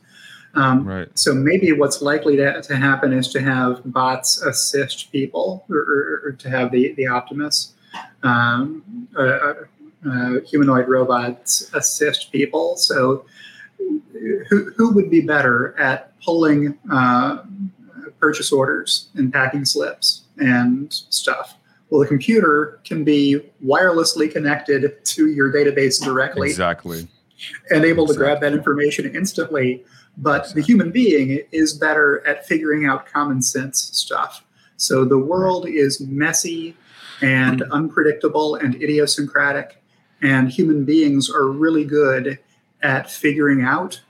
[0.55, 1.09] Um, right.
[1.19, 6.23] So maybe what's likely to, to happen is to have bots assist people, or, or,
[6.25, 7.73] or to have the the Optimus
[8.23, 9.55] um, uh,
[10.09, 12.77] uh humanoid robots assist people.
[12.77, 13.25] So
[14.49, 17.43] who, who would be better at pulling uh,
[18.21, 21.57] purchase orders and packing slips and stuff?
[21.95, 26.49] Well, the computer can be wirelessly connected to your database directly.
[26.49, 27.07] Exactly.
[27.71, 28.15] And able exactly.
[28.15, 29.85] to grab that information instantly.
[30.17, 30.61] But exactly.
[30.61, 34.45] the human being is better at figuring out common sense stuff.
[34.77, 36.77] So the world is messy
[37.23, 39.81] and unpredictable and idiosyncratic.
[40.21, 42.41] And human beings are really good
[42.83, 44.01] at figuring out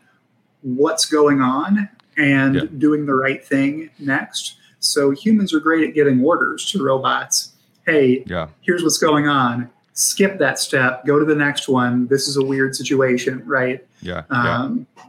[0.62, 2.62] what's going on and yeah.
[2.78, 4.56] doing the right thing next.
[4.78, 7.50] So humans are great at giving orders to robots.
[7.86, 8.48] Hey, yeah.
[8.62, 9.70] here's what's going on.
[9.92, 11.04] Skip that step.
[11.06, 12.06] Go to the next one.
[12.08, 13.84] This is a weird situation, right?
[14.00, 14.24] Yeah.
[14.30, 15.04] Um, yeah.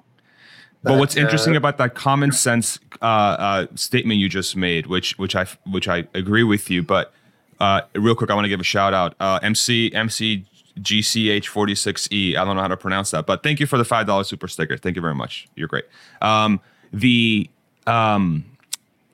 [0.83, 4.85] But, but, what's interesting uh, about that common sense uh, uh, statement you just made,
[4.85, 7.11] which which I which I agree with you, but
[7.59, 9.15] uh, real quick, I want to give a shout out.
[9.19, 10.45] Uh, MC MC
[10.79, 12.35] GCH46E.
[12.35, 14.77] I don't know how to pronounce that, but thank you for the $5 super sticker.
[14.77, 15.47] Thank you very much.
[15.55, 15.85] You're great.
[16.21, 16.59] Um,
[16.91, 17.49] the
[17.87, 18.45] um,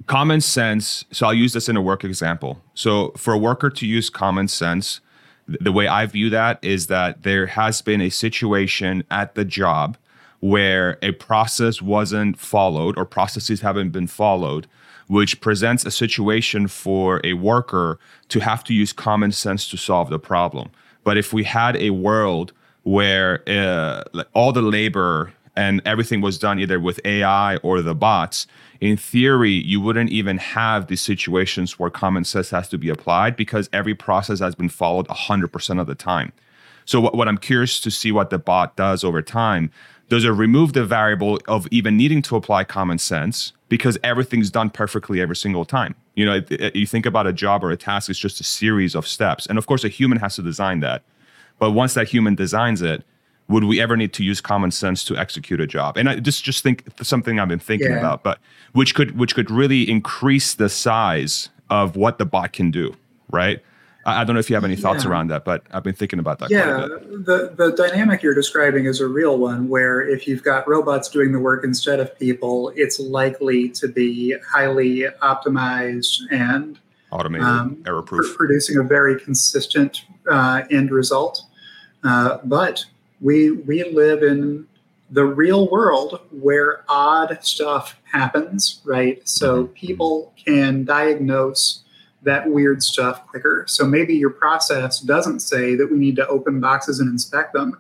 [0.07, 2.61] common sense, so I'll use this in a work example.
[2.73, 5.01] So for a worker to use common sense,
[5.47, 9.97] the way I view that is that there has been a situation at the job
[10.39, 14.67] where a process wasn't followed or processes haven't been followed,
[15.07, 20.09] which presents a situation for a worker to have to use common sense to solve
[20.09, 20.69] the problem.
[21.03, 26.59] But if we had a world where uh, all the labor and everything was done
[26.59, 28.47] either with AI or the bots,
[28.81, 33.35] in theory, you wouldn't even have these situations where common sense has to be applied
[33.35, 36.33] because every process has been followed 100% of the time.
[36.85, 39.71] So, what, what I'm curious to see what the bot does over time
[40.09, 44.69] does it remove the variable of even needing to apply common sense because everything's done
[44.69, 45.95] perfectly every single time?
[46.15, 48.43] You know it, it, you think about a job or a task it's just a
[48.43, 49.45] series of steps.
[49.45, 51.03] And of course a human has to design that.
[51.59, 53.05] But once that human designs it
[53.51, 56.43] would we ever need to use common sense to execute a job and i just
[56.43, 57.99] just think something i've been thinking yeah.
[57.99, 58.39] about but
[58.73, 62.95] which could which could really increase the size of what the bot can do
[63.29, 63.61] right
[64.05, 65.11] I, don't know if you have any thoughts yeah.
[65.11, 66.49] around that, but I've been thinking about that.
[66.49, 71.09] Yeah, the the dynamic you're describing is a real one, where if you've got robots
[71.09, 76.79] doing the work instead of people, it's likely to be highly optimized and
[77.11, 81.43] automated, um, error proof, pr- producing a very consistent uh, end result.
[82.03, 82.85] Uh, but
[83.21, 84.67] we we live in
[85.12, 89.27] the real world where odd stuff happens, right?
[89.27, 89.73] So mm-hmm.
[89.73, 91.84] people can diagnose
[92.23, 93.65] that weird stuff quicker.
[93.67, 97.79] So maybe your process doesn't say that we need to open boxes and inspect them.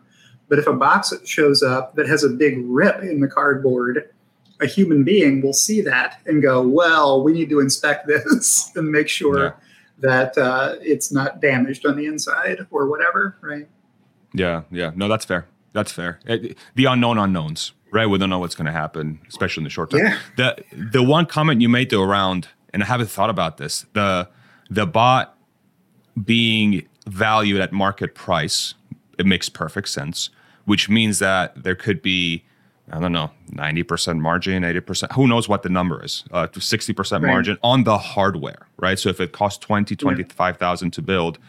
[0.49, 4.09] But if a box shows up that has a big rip in the cardboard,
[4.59, 8.91] a human being will see that and go, well, we need to inspect this and
[8.91, 9.51] make sure yeah.
[9.99, 13.67] that uh, it's not damaged on the inside or whatever, right?
[14.33, 14.91] Yeah, yeah.
[14.95, 15.47] No, that's fair.
[15.73, 16.19] That's fair.
[16.25, 18.05] It, the unknown unknowns, right?
[18.05, 20.01] We don't know what's going to happen, especially in the short term.
[20.01, 20.17] Yeah.
[20.37, 23.85] The the one comment you made though around and I haven't thought about this.
[23.93, 24.27] The
[24.69, 25.37] the bot
[26.23, 28.73] being valued at market price,
[29.17, 30.29] it makes perfect sense,
[30.65, 32.43] which means that there could be,
[32.91, 37.21] I don't know, 90% margin, 80%, who knows what the number is, uh, 60% right.
[37.21, 38.99] margin on the hardware, right?
[38.99, 40.91] So if it costs 20, 25,000 yeah.
[40.91, 41.39] to build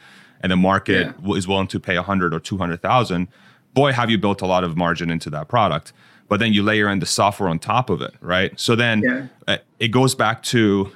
[0.43, 1.35] and the market yeah.
[1.35, 3.29] is willing to pay 100 or 200,000,
[3.75, 5.93] boy, have you built a lot of margin into that product.
[6.29, 8.59] But then you layer in the software on top of it, right?
[8.59, 9.27] So then yeah.
[9.47, 10.91] Uh, it goes back to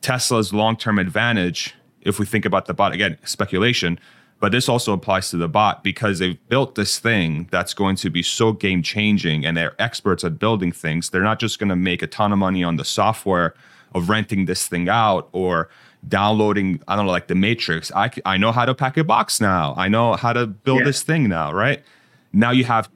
[0.00, 3.98] Tesla's long term advantage, if we think about the bot, again, speculation,
[4.40, 8.10] but this also applies to the bot because they've built this thing that's going to
[8.10, 11.10] be so game changing and they're experts at building things.
[11.10, 13.54] They're not just going to make a ton of money on the software
[13.94, 15.68] of renting this thing out or
[16.06, 17.90] downloading, I don't know, like the Matrix.
[17.94, 19.74] I, I know how to pack a box now.
[19.76, 20.84] I know how to build yeah.
[20.84, 21.82] this thing now, right?
[22.32, 22.88] Now you have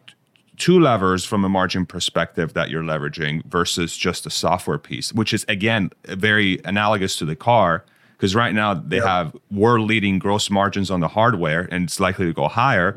[0.57, 5.33] two levers from a margin perspective that you're leveraging versus just a software piece, which
[5.33, 9.05] is again very analogous to the car because right now they yep.
[9.05, 12.97] have world leading gross margins on the hardware and it's likely to go higher.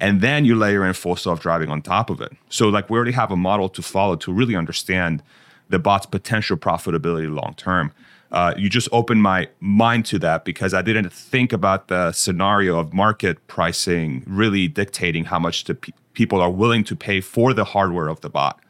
[0.00, 2.32] And then you layer in full self driving on top of it.
[2.50, 5.22] So, like, we already have a model to follow to really understand
[5.68, 7.92] the bot's potential profitability long term.
[8.30, 12.78] Uh, you just opened my mind to that because I didn't think about the scenario
[12.78, 17.54] of market pricing really dictating how much the pe- people are willing to pay for
[17.54, 18.60] the hardware of the bot.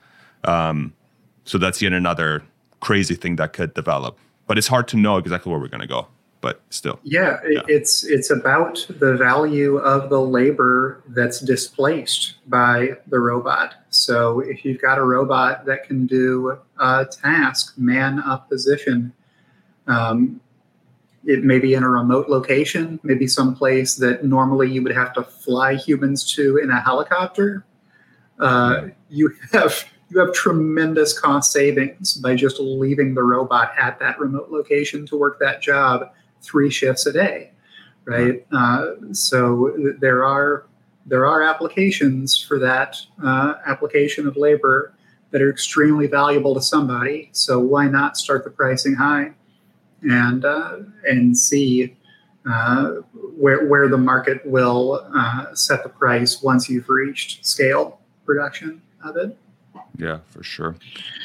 [0.45, 0.93] Um,
[1.45, 2.45] so that's yet another
[2.81, 4.19] crazy thing that could develop.
[4.47, 6.07] But it's hard to know exactly where we're going to go.
[6.41, 12.91] But still, yeah, yeah, it's it's about the value of the labor that's displaced by
[13.09, 13.75] the robot.
[13.91, 19.13] So if you've got a robot that can do a task, man up position,
[19.89, 20.41] um,
[21.25, 25.23] it may be in a remote location, maybe someplace that normally you would have to
[25.23, 27.65] fly humans to in a helicopter.
[28.39, 34.19] Uh, you have you have tremendous cost savings by just leaving the robot at that
[34.19, 37.51] remote location to work that job three shifts a day,
[38.05, 38.47] right?
[38.53, 40.67] Uh, so there are
[41.05, 44.95] there are applications for that uh, application of labor
[45.31, 47.29] that are extremely valuable to somebody.
[47.33, 49.33] So why not start the pricing high?
[50.03, 51.97] And uh, and see
[52.49, 52.91] uh,
[53.37, 59.17] where where the market will uh, set the price once you've reached scale production of
[59.17, 59.37] it.
[59.97, 60.77] Yeah, for sure.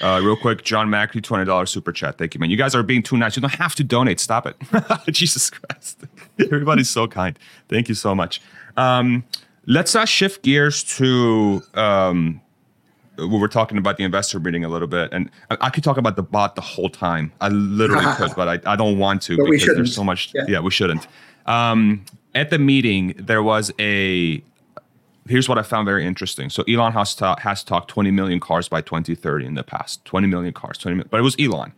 [0.01, 2.17] Uh, real quick, John Macri, twenty dollars super chat.
[2.17, 2.49] Thank you, man.
[2.49, 3.35] You guys are being too nice.
[3.35, 4.19] You don't have to donate.
[4.19, 4.55] Stop it.
[5.11, 6.01] Jesus Christ,
[6.39, 7.37] everybody's so kind.
[7.69, 8.41] Thank you so much.
[8.75, 9.23] Um,
[9.67, 12.41] let's uh, shift gears to um,
[13.17, 15.97] we were talking about the investor meeting a little bit, and I, I could talk
[15.97, 17.31] about the bot the whole time.
[17.41, 20.33] I literally could, but I, I don't want to but because there's so much.
[20.33, 21.07] Yeah, yeah we shouldn't.
[21.45, 24.43] Um, at the meeting, there was a.
[25.27, 26.49] Here's what I found very interesting.
[26.49, 30.03] So Elon has, ta- has talked 20 million cars by 2030 in the past.
[30.03, 31.71] 20 million cars, 20 million, but it was Elon.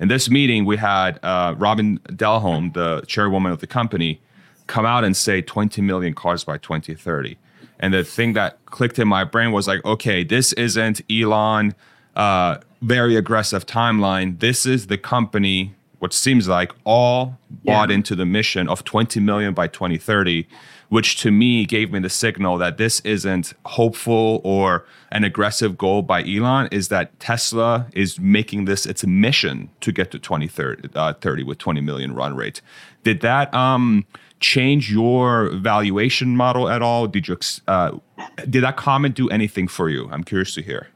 [0.00, 4.20] In this meeting, we had uh, Robyn Denholm, the chairwoman of the company,
[4.66, 7.36] come out and say 20 million cars by 2030.
[7.80, 11.74] And the thing that clicked in my brain was like, okay, this isn't Elon,
[12.14, 14.38] uh, very aggressive timeline.
[14.38, 17.96] This is the company, what seems like all bought yeah.
[17.96, 20.46] into the mission of 20 million by 2030,
[20.90, 26.02] which to me gave me the signal that this isn't hopeful or an aggressive goal
[26.02, 31.14] by Elon, is that Tesla is making this its mission to get to 2030 uh,
[31.14, 32.60] 30 with 20 million run rate.
[33.04, 34.04] Did that um
[34.40, 37.06] change your valuation model at all?
[37.06, 37.92] Did you uh,
[38.48, 40.08] did that comment do anything for you?
[40.10, 40.88] I'm curious to hear.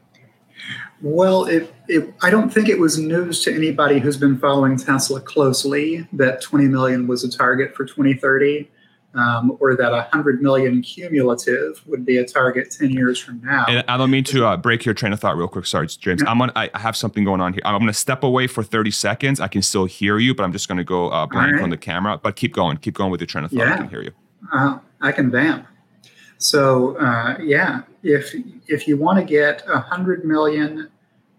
[1.02, 5.20] Well, it, it, I don't think it was news to anybody who's been following Tesla
[5.20, 8.70] closely that 20 million was a target for 2030
[9.14, 13.64] um, or that 100 million cumulative would be a target 10 years from now.
[13.68, 15.66] And I don't mean to uh, break your train of thought real quick.
[15.66, 16.22] Sorry, James.
[16.26, 17.62] I'm on, I have something going on here.
[17.64, 19.40] I'm going to step away for 30 seconds.
[19.40, 21.62] I can still hear you, but I'm just going to go uh, blank right.
[21.62, 22.18] on the camera.
[22.22, 22.76] But keep going.
[22.78, 23.58] Keep going with your train of thought.
[23.58, 23.74] Yeah.
[23.74, 24.12] I can hear you.
[24.52, 25.66] Uh, I can vamp.
[26.38, 28.34] So uh, yeah, if
[28.66, 30.90] if you want to get 100 million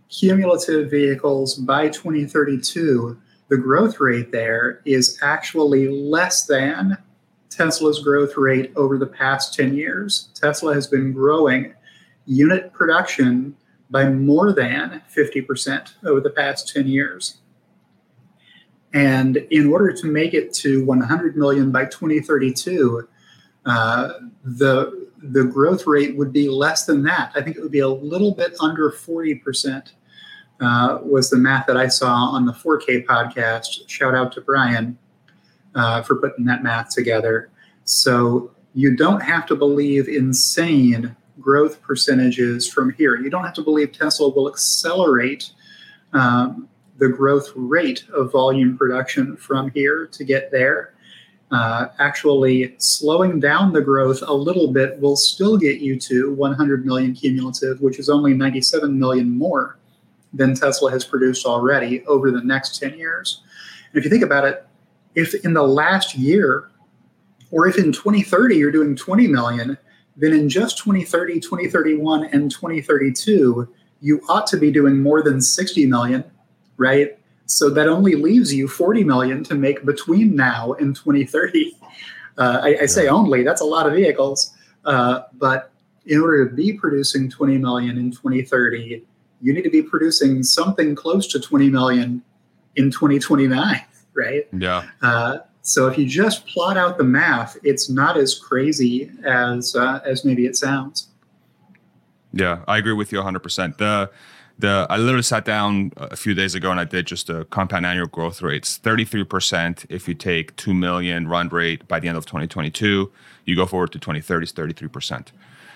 [0.09, 3.17] cumulative vehicles by 2032,
[3.49, 6.97] the growth rate there is actually less than
[7.55, 10.29] Tesla's growth rate over the past 10 years.
[10.33, 11.73] Tesla has been growing
[12.25, 13.55] unit production
[13.89, 17.37] by more than 50% over the past 10 years.
[18.93, 23.07] And in order to make it to 100 million by 2032,
[23.65, 24.13] uh,
[24.43, 27.31] the the growth rate would be less than that.
[27.33, 29.91] I think it would be a little bit under 40%.
[30.61, 33.89] Uh, was the math that I saw on the 4K podcast.
[33.89, 34.97] Shout out to Brian
[35.75, 37.49] uh, for putting that math together.
[37.83, 43.15] So you don't have to believe insane growth percentages from here.
[43.17, 45.51] You don't have to believe Tesla will accelerate
[46.13, 50.93] um, the growth rate of volume production from here to get there.
[51.51, 56.85] Uh, actually, slowing down the growth a little bit will still get you to 100
[56.85, 59.77] million cumulative, which is only 97 million more
[60.33, 63.41] than Tesla has produced already over the next 10 years.
[63.91, 64.67] And if you think about it,
[65.15, 66.69] if in the last year
[67.51, 69.77] or if in 2030 you're doing 20 million,
[70.17, 73.67] then in just 2030, 2031, and 2032,
[74.01, 76.23] you ought to be doing more than 60 million,
[76.77, 77.17] right?
[77.47, 81.77] So that only leaves you 40 million to make between now and 2030.
[82.37, 84.53] Uh, I, I, say only, that's a lot of vehicles.
[84.83, 85.71] Uh, but
[86.05, 89.05] in order to be producing 20 million in 2030,
[89.41, 92.21] you need to be producing something close to 20 million
[92.75, 93.81] in 2029,
[94.15, 94.47] right?
[94.51, 94.87] Yeah.
[95.01, 99.99] Uh, so if you just plot out the math, it's not as crazy as uh,
[100.05, 101.07] as maybe it sounds.
[102.33, 103.77] Yeah, I agree with you 100%.
[103.77, 104.11] The
[104.59, 107.85] the I literally sat down a few days ago and I did just a compound
[107.85, 108.79] annual growth rates.
[108.81, 113.11] 33% if you take 2 million run rate by the end of 2022,
[113.45, 115.27] you go forward to 2030 is 33%.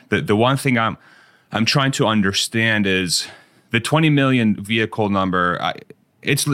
[0.09, 0.97] The the one thing I'm
[1.51, 3.27] I'm trying to understand is
[3.71, 5.73] the 20 million vehicle number I,
[6.21, 6.45] it's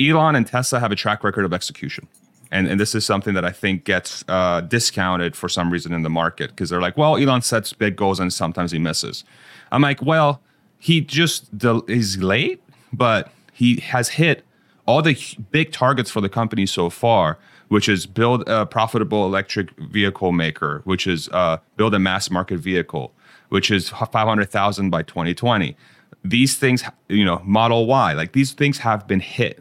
[0.00, 2.08] Elon and Tesla have a track record of execution.
[2.50, 6.02] And, and this is something that I think gets uh, discounted for some reason in
[6.02, 9.24] the market because they're like, well, Elon sets big goals and sometimes he misses.
[9.72, 10.40] I'm like, well,
[10.78, 11.48] he just
[11.88, 14.44] is late, but he has hit
[14.86, 15.16] all the
[15.50, 17.38] big targets for the company so far,
[17.68, 22.58] which is build a profitable electric vehicle maker, which is uh, build a mass market
[22.58, 23.12] vehicle,
[23.48, 25.76] which is 500,000 by 2020.
[26.24, 29.60] These things, you know, Model Y, like these things have been hit,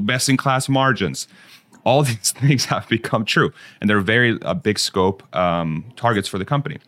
[0.00, 1.28] best in class margins.
[1.84, 6.44] All these things have become true, and they're very big scope um, targets for the
[6.44, 6.78] company.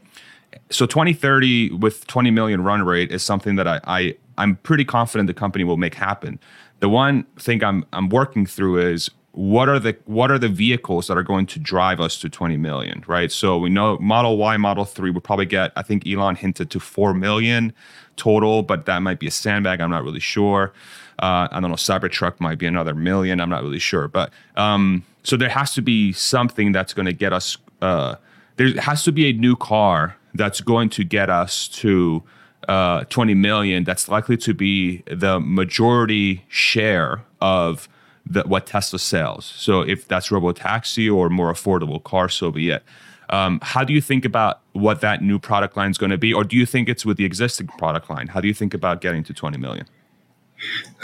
[0.71, 5.27] So 2030 with 20 million run rate is something that I, I I'm pretty confident
[5.27, 6.39] the company will make happen.
[6.81, 11.07] The one thing I'm I'm working through is what are the what are the vehicles
[11.07, 13.31] that are going to drive us to 20 million, right?
[13.31, 16.81] So we know Model Y, Model 3 will probably get, I think Elon hinted to
[16.81, 17.73] 4 million
[18.16, 19.81] total, but that might be a sandbag.
[19.81, 20.73] I'm not really sure.
[21.19, 21.77] Uh, I don't know.
[21.77, 23.41] Cybertruck might be another million.
[23.41, 24.09] I'm not really sure.
[24.09, 27.57] But um, so there has to be something that's going to get us.
[27.83, 28.16] Uh,
[28.57, 32.23] there has to be a new car that's going to get us to
[32.69, 37.89] uh, 20 million, that's likely to be the majority share of
[38.27, 39.47] the, what Tesla sells.
[39.47, 42.83] So if that's robo taxi or more affordable car, so be it.
[43.31, 46.33] Um, how do you think about what that new product line is going to be,
[46.33, 48.29] or do you think it's with the existing product line?
[48.29, 49.87] How do you think about getting to 20 million?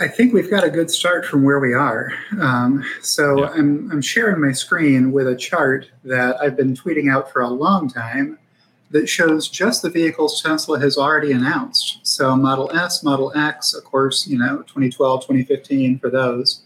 [0.01, 2.13] I think we've got a good start from where we are.
[2.41, 3.51] Um, so yeah.
[3.51, 7.49] I'm, I'm sharing my screen with a chart that I've been tweeting out for a
[7.49, 8.39] long time
[8.91, 11.99] that shows just the vehicles Tesla has already announced.
[12.03, 16.63] So Model S, Model X, of course, you know, 2012, 2015 for those.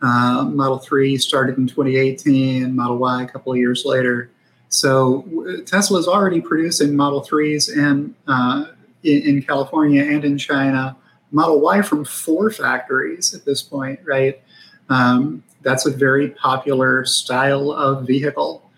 [0.00, 4.30] Uh, Model 3 started in 2018, Model Y a couple of years later.
[4.68, 8.66] So Tesla is already producing Model 3s in, uh,
[9.04, 10.96] in, in California and in China.
[11.32, 14.40] Model Y from four factories at this point, right?
[14.88, 18.70] Um, that's a very popular style of vehicle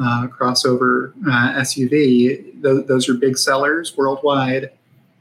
[0.00, 2.62] uh, crossover uh, SUV.
[2.62, 4.70] Th- those are big sellers worldwide.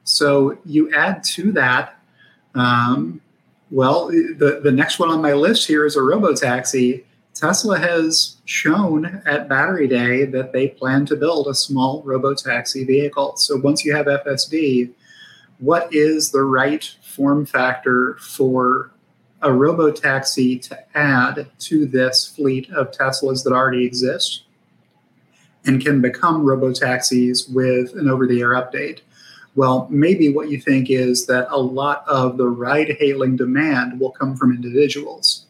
[0.03, 1.99] So you add to that,
[2.55, 3.19] um,
[3.71, 7.03] well, the, the next one on my list here is a robotaxi.
[7.33, 13.35] Tesla has shown at Battery Day that they plan to build a small robotaxi vehicle.
[13.35, 14.91] So once you have FSD,
[15.59, 18.91] what is the right form factor for
[19.41, 24.43] a robotaxi to add to this fleet of Teslas that already exist?
[25.67, 29.01] and can become robotaxis with an over the air update.
[29.55, 34.11] Well, maybe what you think is that a lot of the ride hailing demand will
[34.11, 35.45] come from individuals.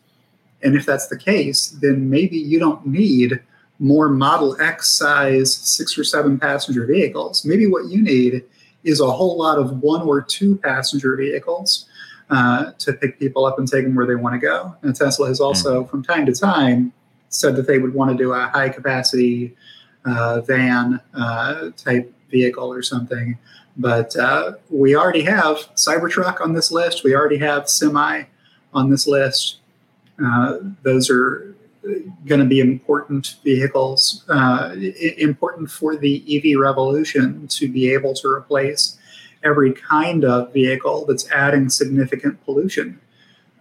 [0.64, 3.42] And if that's the case, then maybe you don't need
[3.80, 7.46] more Model X size six or seven passenger vehicles.
[7.46, 8.44] Maybe what you need
[8.88, 11.88] is a whole lot of one or two passenger vehicles
[12.30, 14.76] uh, to pick people up and take them where they want to go.
[14.82, 15.90] And Tesla has also, mm.
[15.90, 16.94] from time to time,
[17.30, 19.56] said that they would want to do a high capacity
[20.06, 23.38] uh, van uh, type vehicle or something.
[23.76, 27.04] But uh, we already have Cybertruck on this list.
[27.04, 28.24] We already have Semi
[28.74, 29.58] on this list.
[30.24, 31.47] Uh, those are
[32.26, 34.76] going to be important vehicles, uh,
[35.18, 38.98] important for the EV revolution to be able to replace
[39.44, 43.00] every kind of vehicle that's adding significant pollution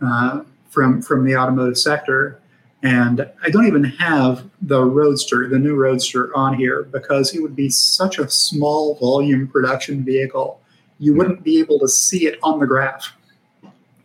[0.02, 2.40] uh, from from the automotive sector.
[2.82, 7.56] And I don't even have the Roadster, the new Roadster, on here because it would
[7.56, 10.60] be such a small volume production vehicle.
[10.98, 13.12] You wouldn't be able to see it on the graph.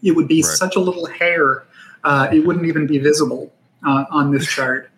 [0.01, 0.51] It would be right.
[0.51, 1.65] such a little hair.
[2.03, 3.51] Uh, it wouldn't even be visible
[3.85, 4.89] uh, on this chart.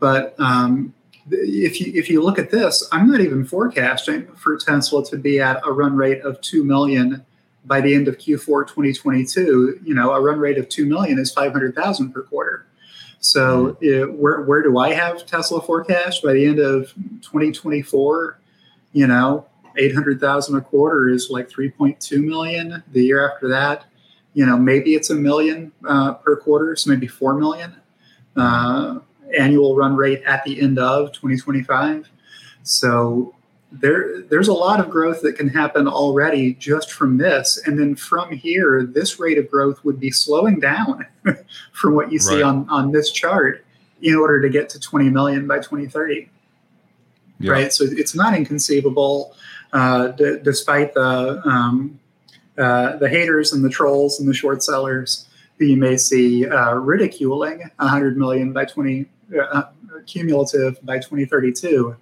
[0.00, 0.94] But um,
[1.30, 5.40] if you if you look at this, I'm not even forecasting for Tesla to be
[5.40, 7.24] at a run rate of two million
[7.64, 9.80] by the end of Q4 2022.
[9.82, 12.66] You know, a run rate of two million is 500,000 per quarter.
[13.20, 18.38] So it, where where do I have Tesla forecast by the end of 2024?
[18.92, 19.46] You know,
[19.76, 22.82] 800,000 a quarter is like 3.2 million.
[22.92, 23.86] The year after that,
[24.34, 27.74] you know, maybe it's a million uh, per quarter, so maybe 4 million
[28.36, 28.98] uh,
[29.38, 32.08] annual run rate at the end of 2025.
[32.62, 33.34] So
[33.80, 37.94] there there's a lot of growth that can happen already just from this and then
[37.94, 41.04] from here this rate of growth would be slowing down
[41.72, 42.44] from what you see right.
[42.44, 43.64] on on this chart
[44.00, 46.28] in order to get to 20 million by 2030
[47.40, 47.50] yeah.
[47.50, 49.34] right so it's not inconceivable
[49.72, 51.98] uh, d- despite the um,
[52.56, 55.26] uh, the haters and the trolls and the short sellers
[55.58, 59.06] you may see uh, ridiculing 100 million by 20
[59.40, 59.62] uh,
[60.06, 61.96] cumulative by 2032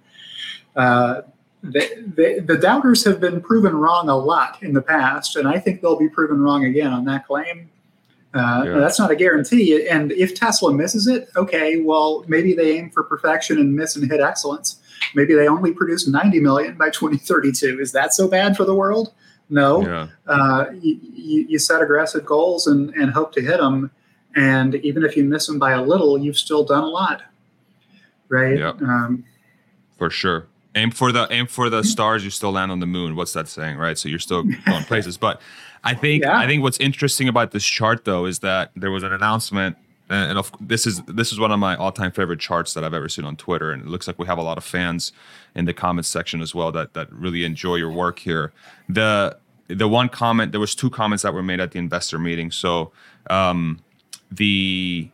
[0.75, 1.21] uh,
[1.63, 5.81] the, the, doubters have been proven wrong a lot in the past, and I think
[5.81, 7.69] they'll be proven wrong again on that claim.
[8.33, 8.73] Uh, yeah.
[8.79, 9.87] That's not a guarantee.
[9.87, 14.09] And if Tesla misses it, okay, well, maybe they aim for perfection and miss and
[14.09, 14.81] hit excellence.
[15.15, 17.79] Maybe they only produce 90 million by 2032.
[17.79, 19.13] Is that so bad for the world?
[19.49, 19.81] No.
[19.81, 20.07] Yeah.
[20.27, 20.99] Uh, you,
[21.47, 23.91] you, set aggressive goals and, and hope to hit them.
[24.35, 27.21] And even if you miss them by a little, you've still done a lot.
[28.29, 28.57] Right?
[28.57, 28.81] Yep.
[28.81, 29.25] Um,
[29.97, 30.47] for sure.
[30.75, 33.15] Aim for the aim for the stars, you still land on the moon.
[33.15, 33.95] What's that saying, right?
[33.95, 35.19] So you're still going places.
[35.19, 35.39] But
[35.83, 36.39] I think yeah.
[36.39, 39.77] I think what's interesting about this chart though is that there was an announcement
[40.09, 43.09] and of, this is this is one of my all-time favorite charts that I've ever
[43.09, 45.11] seen on Twitter, and it looks like we have a lot of fans
[45.55, 48.51] in the comments section as well that that really enjoy your work here.
[48.89, 49.37] The
[49.67, 52.51] the one comment there was two comments that were made at the investor meeting.
[52.51, 52.91] So
[53.29, 53.79] um,
[54.31, 55.09] the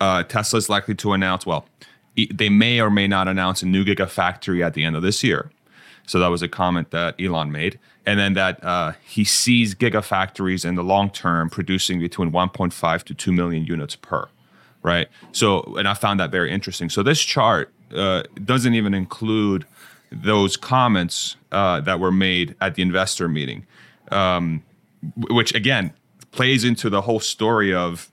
[0.00, 1.44] uh, Tesla is likely to announce.
[1.46, 1.66] Well,
[2.16, 5.50] they may or may not announce a new gigafactory at the end of this year.
[6.06, 7.78] So that was a comment that Elon made.
[8.06, 13.14] And then that uh, he sees gigafactories in the long term producing between 1.5 to
[13.14, 14.28] 2 million units per,
[14.82, 15.08] right?
[15.32, 16.88] So, and I found that very interesting.
[16.88, 19.66] So this chart uh, doesn't even include
[20.12, 23.66] those comments uh, that were made at the investor meeting,
[24.12, 24.62] um,
[25.16, 25.92] which again
[26.30, 28.10] plays into the whole story of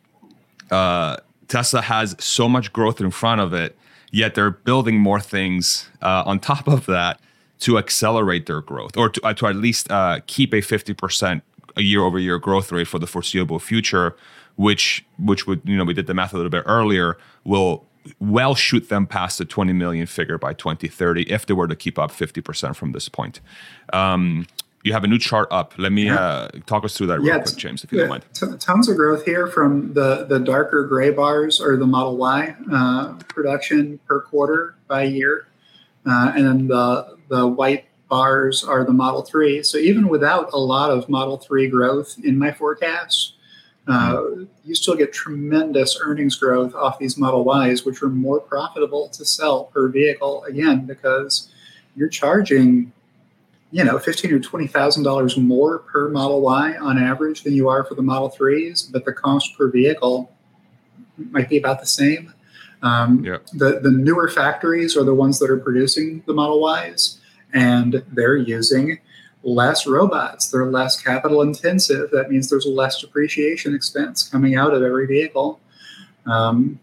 [0.71, 1.17] uh,
[1.47, 3.77] Tesla has so much growth in front of it,
[4.11, 7.19] yet they're building more things uh, on top of that
[7.63, 11.41] to accelerate their growth or to, uh, to at least uh, keep a 50%
[11.75, 14.15] a year over year growth rate for the foreseeable future
[14.55, 17.85] which which would you know we did the math a little bit earlier will
[18.19, 21.97] well shoot them past the 20 million figure by 2030 if they were to keep
[21.97, 23.39] up 50% from this point
[23.93, 24.45] um,
[24.83, 25.73] you have a new chart up.
[25.77, 26.19] Let me yeah.
[26.19, 28.25] uh, talk us through that real yeah, quick, James, if you don't mind.
[28.59, 33.13] Tons of growth here from the, the darker gray bars or the Model Y uh,
[33.29, 35.47] production per quarter by year.
[36.05, 39.63] Uh, and then the the white bars are the Model 3.
[39.63, 43.33] So even without a lot of Model 3 growth in my forecast,
[43.87, 44.21] uh,
[44.63, 49.25] you still get tremendous earnings growth off these Model Ys, which are more profitable to
[49.25, 50.43] sell per vehicle.
[50.43, 51.49] Again, because
[51.95, 52.93] you're charging,
[53.71, 57.67] you know, fifteen or twenty thousand dollars more per Model Y on average than you
[57.67, 60.31] are for the Model Threes, but the cost per vehicle
[61.17, 62.33] might be about the same.
[62.83, 63.37] Um, yeah.
[63.53, 67.21] the, the newer factories are the ones that are producing the Model Ys,
[67.53, 68.99] and they're using
[69.43, 70.49] less robots.
[70.49, 72.11] They're less capital intensive.
[72.11, 75.59] That means there's less depreciation expense coming out of every vehicle.
[76.25, 76.79] Um,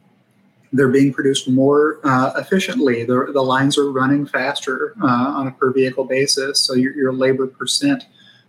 [0.72, 3.04] they're being produced more uh, efficiently.
[3.04, 6.60] The, the lines are running faster uh, on a per vehicle basis.
[6.60, 8.04] So your, your labor percent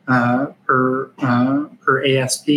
[0.08, 2.50] uh, per uh, per ASP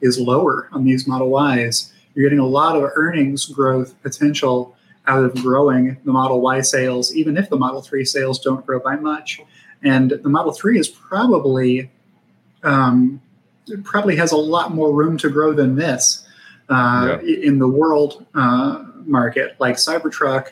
[0.00, 4.74] is lower on these Model Ys you're getting a lot of earnings growth potential
[5.06, 8.80] out of growing the Model Y sales, even if the Model 3 sales don't grow
[8.80, 9.40] by much.
[9.82, 11.90] And the Model 3 is probably
[12.62, 13.20] um,
[13.84, 16.26] probably has a lot more room to grow than this
[16.68, 17.36] uh, yeah.
[17.42, 19.56] in the world uh, market.
[19.58, 20.48] Like Cybertruck,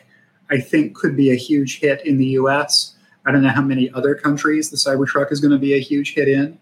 [0.49, 2.95] I think could be a huge hit in the U.S.
[3.25, 6.13] I don't know how many other countries the Cybertruck is going to be a huge
[6.13, 6.59] hit in.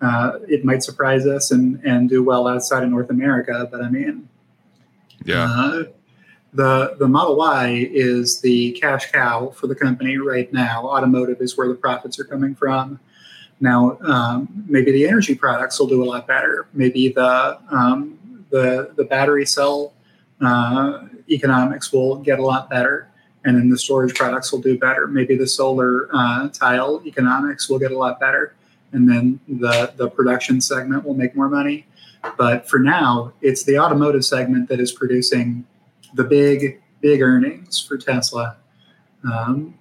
[0.00, 3.88] Uh, it might surprise us and, and do well outside of North America, but I
[3.88, 4.28] mean,
[5.24, 5.82] yeah.
[6.54, 10.84] The the Model Y is the cash cow for the company right now.
[10.86, 13.00] Automotive is where the profits are coming from.
[13.60, 16.66] Now, um, maybe the energy products will do a lot better.
[16.74, 18.18] Maybe the um,
[18.50, 19.94] the the battery cell
[20.42, 23.08] uh, economics will get a lot better,
[23.44, 25.06] and then the storage products will do better.
[25.06, 28.54] Maybe the solar uh, tile economics will get a lot better,
[28.92, 31.86] and then the the production segment will make more money.
[32.36, 35.64] But for now, it's the automotive segment that is producing
[36.14, 38.56] the big, big earnings for Tesla.
[39.30, 39.74] Um,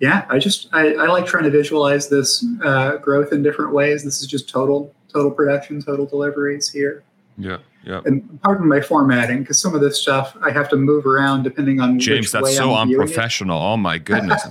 [0.00, 4.02] yeah, I just I, I, like trying to visualize this uh, growth in different ways.
[4.02, 7.04] This is just total total production, total deliveries here.
[7.38, 8.00] Yeah, yeah.
[8.04, 11.80] And pardon my formatting because some of this stuff I have to move around depending
[11.80, 12.32] on James.
[12.32, 13.56] that's so unprofessional.
[13.56, 14.42] Oh my goodness.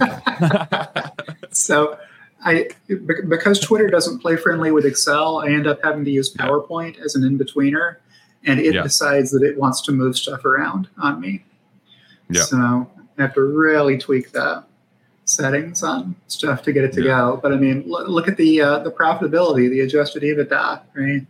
[1.51, 1.97] so
[2.43, 6.99] I because Twitter doesn't play friendly with Excel, I end up having to use PowerPoint
[6.99, 7.97] as an in betweener,
[8.45, 8.83] and it yeah.
[8.83, 11.43] decides that it wants to move stuff around on me.
[12.29, 12.43] Yeah.
[12.43, 14.63] So I have to really tweak the
[15.25, 17.17] settings on stuff to get it to yeah.
[17.17, 17.39] go.
[17.41, 21.25] But I mean, look, look at the uh, the profitability, the adjusted EBITDA, right?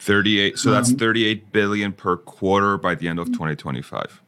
[0.00, 4.22] 38 so that's um, 38 billion per quarter by the end of 2025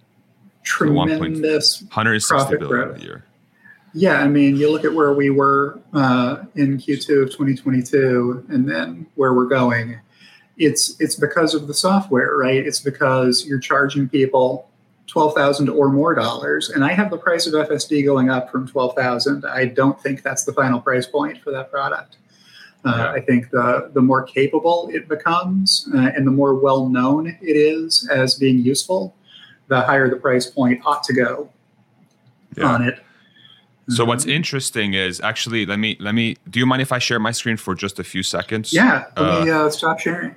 [0.65, 2.99] tremendous so 160 billion growth.
[2.99, 3.25] a year
[3.95, 8.69] yeah, I mean, you look at where we were uh, in Q2 of 2022, and
[8.69, 10.01] then where we're going.
[10.67, 12.65] It's it's because of the software, right?
[12.67, 14.69] It's because you're charging people
[15.09, 18.69] twelve thousand or more dollars, and I have the price of FSD going up from
[18.69, 19.45] twelve thousand.
[19.45, 22.17] I don't think that's the final price point for that product.
[22.85, 27.27] Uh, I think the the more capable it becomes uh, and the more well known
[27.27, 29.15] it is as being useful,
[29.69, 31.49] the higher the price point ought to go
[32.57, 32.67] Yeah.
[32.73, 32.99] on it.
[33.89, 36.37] So what's Um, interesting is actually let me let me.
[36.49, 38.73] Do you mind if I share my screen for just a few seconds?
[38.73, 40.35] yeah, let me uh, stop sharing.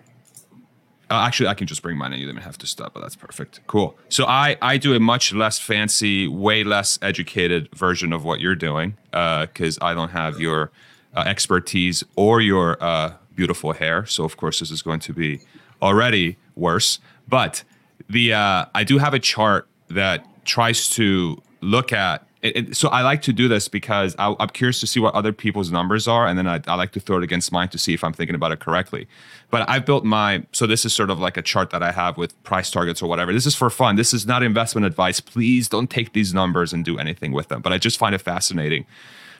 [1.09, 3.01] Uh, actually, I can just bring mine and you don't even have to stop, but
[3.01, 3.61] that's perfect.
[3.67, 3.95] Cool.
[4.09, 8.55] So I, I do a much less fancy, way less educated version of what you're
[8.55, 10.71] doing because I don't have your
[11.15, 14.05] uh, expertise or your uh, beautiful hair.
[14.05, 15.41] So of course, this is going to be
[15.81, 16.99] already worse.
[17.27, 17.63] But
[18.09, 22.27] the uh, I do have a chart that tries to look at.
[22.45, 25.13] It, it- so I like to do this because I, I'm curious to see what
[25.15, 27.77] other people's numbers are, and then I, I like to throw it against mine to
[27.77, 29.07] see if I'm thinking about it correctly.
[29.49, 32.17] But I've built my so this is sort of like a chart that I have
[32.17, 33.33] with price targets or whatever.
[33.33, 33.95] This is for fun.
[33.95, 35.19] This is not investment advice.
[35.19, 37.61] Please don't take these numbers and do anything with them.
[37.61, 38.85] But I just find it fascinating.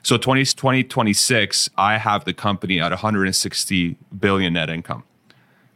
[0.04, 5.04] So 20, 2026, I have the company at 160 billion net income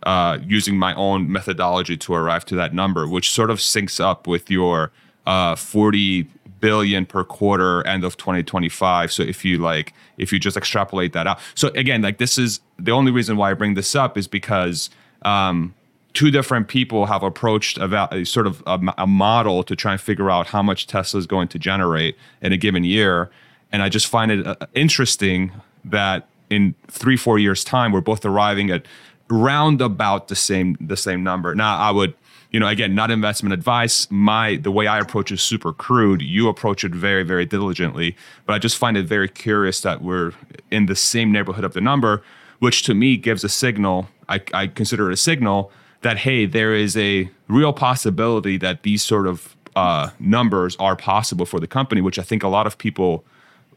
[0.04, 4.28] uh, using my own methodology to arrive to that number, which sort of syncs up
[4.28, 4.92] with your
[5.26, 6.28] uh, 40
[6.60, 9.12] billion per quarter end of 2025.
[9.12, 11.40] So if you like, if you just extrapolate that out.
[11.56, 14.90] So again, like this is the only reason why I bring this up is because
[15.24, 15.74] um,
[16.14, 20.30] two different people have approached a, a sort of a model to try and figure
[20.30, 23.30] out how much Tesla is going to generate in a given year.
[23.72, 25.52] And I just find it uh, interesting
[25.86, 28.86] that in three, four years' time, we're both arriving at
[29.30, 31.54] round about the same the same number.
[31.54, 32.16] Now, I would,
[32.52, 34.08] you know, again, not investment advice.
[34.10, 36.22] My the way I approach is super crude.
[36.22, 38.16] You approach it very, very diligently.
[38.46, 40.34] But I just find it very curious that we're
[40.72, 42.24] in the same neighborhood of the number,
[42.60, 44.10] which to me gives a signal.
[44.28, 45.72] I, I consider it a signal
[46.02, 51.46] that hey, there is a real possibility that these sort of uh, numbers are possible
[51.46, 53.24] for the company, which I think a lot of people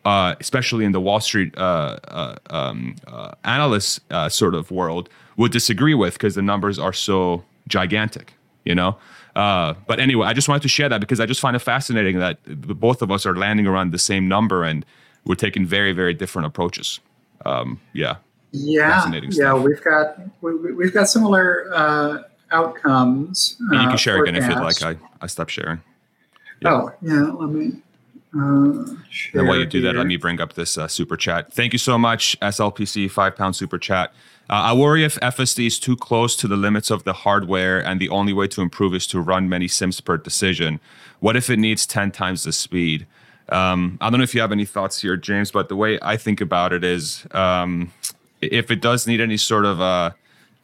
[0.05, 5.09] uh, especially in the Wall Street uh, uh, um, uh, analyst uh, sort of world,
[5.37, 8.35] would disagree with because the numbers are so gigantic,
[8.65, 8.97] you know.
[9.35, 12.19] Uh, but anyway, I just wanted to share that because I just find it fascinating
[12.19, 12.39] that
[12.79, 14.85] both of us are landing around the same number and
[15.25, 17.01] we're taking very, very different approaches.
[17.47, 18.17] Um, yeah,
[18.53, 23.57] Yeah, Fascinating yeah, we've got we, we've got similar uh, outcomes.
[23.59, 24.83] And you uh, can share again if you'd like.
[24.83, 25.81] I, I stopped sharing.
[26.61, 26.73] Yeah.
[26.73, 27.23] Oh, yeah.
[27.23, 27.73] Let me.
[28.35, 28.97] Uh,
[29.35, 31.53] And while you do that, let me bring up this uh, super chat.
[31.53, 34.13] Thank you so much, SLPC, five pound super chat.
[34.53, 37.99] Uh, I worry if FSD is too close to the limits of the hardware and
[37.99, 40.79] the only way to improve is to run many sims per decision.
[41.21, 43.07] What if it needs 10 times the speed?
[43.49, 46.19] Um, I don't know if you have any thoughts here, James, but the way I
[46.19, 47.93] think about it is um,
[48.43, 50.11] if it does need any sort of uh,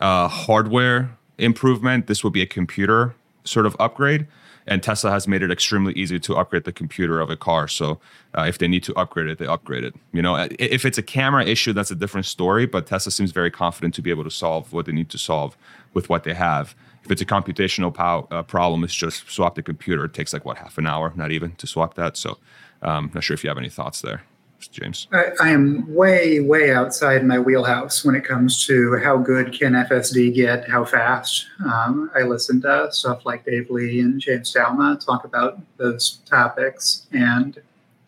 [0.01, 3.15] uh, hardware improvement, this would be a computer
[3.45, 4.27] sort of upgrade.
[4.69, 7.67] And Tesla has made it extremely easy to upgrade the computer of a car.
[7.69, 7.99] So
[8.37, 9.95] uh, if they need to upgrade it, they upgrade it.
[10.13, 12.67] You know, if it's a camera issue, that's a different story.
[12.67, 15.57] But Tesla seems very confident to be able to solve what they need to solve
[15.95, 16.75] with what they have.
[17.03, 20.05] If it's a computational pow- uh, problem, it's just swap the computer.
[20.05, 22.19] It takes like what half an hour, not even to swap that.
[22.19, 22.37] So
[22.83, 24.23] um, not sure if you have any thoughts there,
[24.67, 25.07] James.
[25.13, 29.75] I, I am way, way outside my wheelhouse when it comes to how good can
[29.75, 31.47] FSD get, how fast.
[31.65, 37.07] Um, I listen to stuff like Dave Lee and James Douma talk about those topics,
[37.13, 37.61] and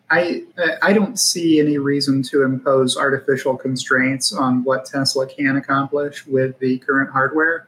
[0.09, 0.43] I
[0.81, 6.59] I don't see any reason to impose artificial constraints on what Tesla can accomplish with
[6.59, 7.67] the current hardware.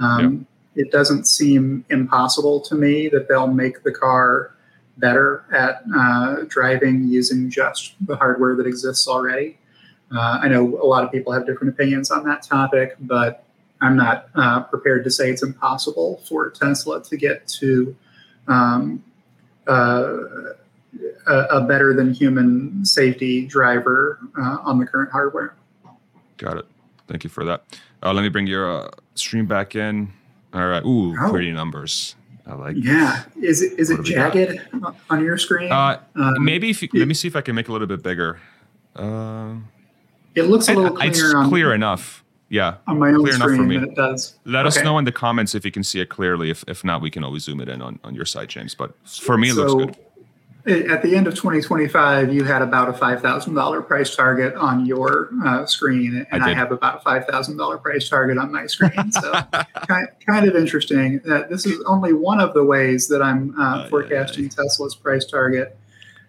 [0.00, 4.52] Um, It doesn't seem impossible to me that they'll make the car
[4.98, 9.56] better at uh, driving using just the hardware that exists already.
[10.14, 13.44] Uh, I know a lot of people have different opinions on that topic, but
[13.80, 17.94] I'm not uh, prepared to say it's impossible for Tesla to get to
[18.48, 19.04] um,
[19.68, 20.16] uh,
[21.26, 25.54] a, a better than human safety driver uh, on the current hardware.
[26.38, 26.66] Got it.
[27.06, 27.64] Thank you for that.
[28.02, 30.12] Uh, let me bring your uh, stream back in.
[30.54, 30.84] All right.
[30.84, 31.30] Ooh, Oh.
[31.30, 32.16] pretty numbers.
[32.48, 32.76] I like.
[32.78, 34.32] Yeah, is it is What it do we got?
[34.32, 34.60] jagged
[35.10, 35.70] on your screen?
[35.70, 37.86] Uh, Um, maybe if you, let me see if I can make it a little
[37.86, 38.40] bit bigger.
[38.96, 39.54] Uh,
[40.34, 42.24] it looks a little it's on, clear enough.
[42.50, 42.76] Yeah.
[42.86, 43.76] on my own clear enough for screen me.
[43.76, 44.38] it does.
[44.46, 46.48] Let us know in the comments if you can see it clearly.
[46.48, 48.74] If, if not, we can always zoom it in on, on your side, James.
[48.74, 49.96] But for me, it looks good.
[50.66, 55.30] I- At the end of 2025, you had about a $5,000 price target on your
[55.44, 56.56] uh, screen, and I, did.
[56.56, 59.10] have about a $5,000 price target on my screen.
[59.12, 59.32] So,
[59.86, 63.62] kind, kind of interesting that this is only one of the ways that I'm uh,
[63.62, 65.76] Aye, aye, forecasting Tesla's price target.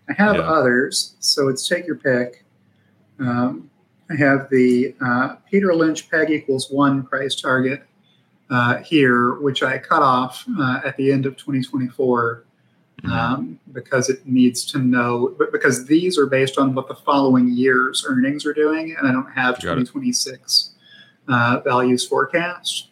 [0.10, 0.42] I have Yeah.
[0.44, 2.44] others, so it's take your pick.
[3.20, 3.70] Um,
[4.10, 7.84] I have the uh, Peter Lynch peg equals one price target
[8.50, 12.44] uh, here, which I cut off uh, at the end of 2024.
[13.04, 13.12] Mm-hmm.
[13.12, 17.47] um, because it needs to know, but because these are based on what the following
[17.47, 20.72] year's earnings are doing, and I don't have 2026
[21.30, 22.89] uh, values forecast.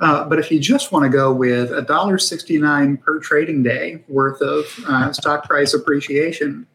[0.00, 3.62] Uh, but if you just want to go with a dollar sixty nine per trading
[3.62, 6.66] day worth of uh, stock price appreciation,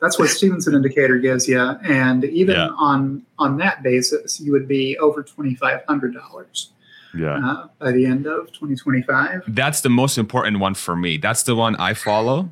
[0.00, 2.68] that's what Stephenson indicator gives you, and even yeah.
[2.78, 6.72] on on that basis, you would be over twenty five hundred dollars.
[7.14, 7.38] Yeah.
[7.44, 9.42] Uh, by the end of 2025.
[9.48, 11.16] That's the most important one for me.
[11.16, 12.50] That's the one I follow.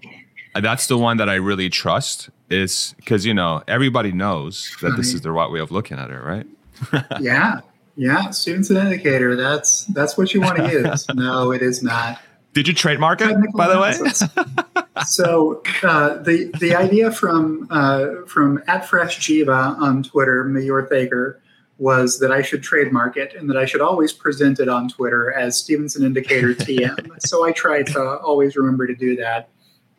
[0.55, 2.31] That's the one that I really trust.
[2.51, 6.11] Is because you know everybody knows that this is the right way of looking at
[6.11, 6.47] it, right?
[7.21, 7.61] yeah,
[7.95, 8.31] yeah.
[8.31, 9.37] Stephenson indicator.
[9.37, 11.07] That's that's what you want to use.
[11.15, 12.19] no, it is not.
[12.55, 15.03] Did you trademark it, by the way?
[15.05, 21.41] so uh, the the idea from uh, from at Fresh Jiva on Twitter, Mayur Thaker,
[21.79, 25.33] was that I should trademark it and that I should always present it on Twitter
[25.33, 27.21] as Stephenson Indicator TM.
[27.21, 29.49] so I try to always remember to do that.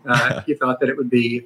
[0.05, 1.45] Uh, he thought that it would be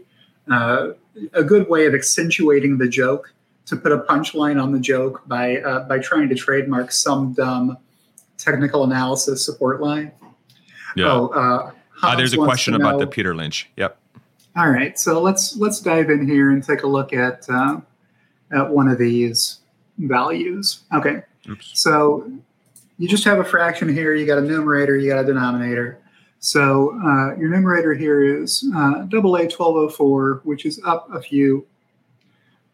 [0.51, 0.89] uh,
[1.33, 3.33] a good way of accentuating the joke
[3.65, 7.77] to put a punchline on the joke by uh, by trying to trademark some dumb
[8.37, 10.11] technical analysis support line.
[10.95, 11.11] Yeah.
[11.11, 11.71] Oh, uh,
[12.01, 13.69] uh, there's a question about the Peter Lynch.
[13.77, 13.97] Yep.
[14.55, 17.79] All right, so let's let's dive in here and take a look at uh,
[18.51, 19.61] at one of these
[19.97, 20.81] values.
[20.93, 21.21] Okay.
[21.49, 21.79] Oops.
[21.79, 22.31] So
[22.97, 24.13] you just have a fraction here.
[24.13, 24.97] You got a numerator.
[24.97, 25.99] You got a denominator.
[26.39, 31.65] So uh, your numerator here is uh, double A 1204, which is up a few.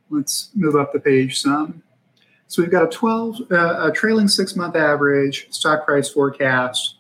[0.09, 1.83] Let's move up the page some.
[2.47, 6.95] So we've got a 12, uh, a trailing six month average stock price forecast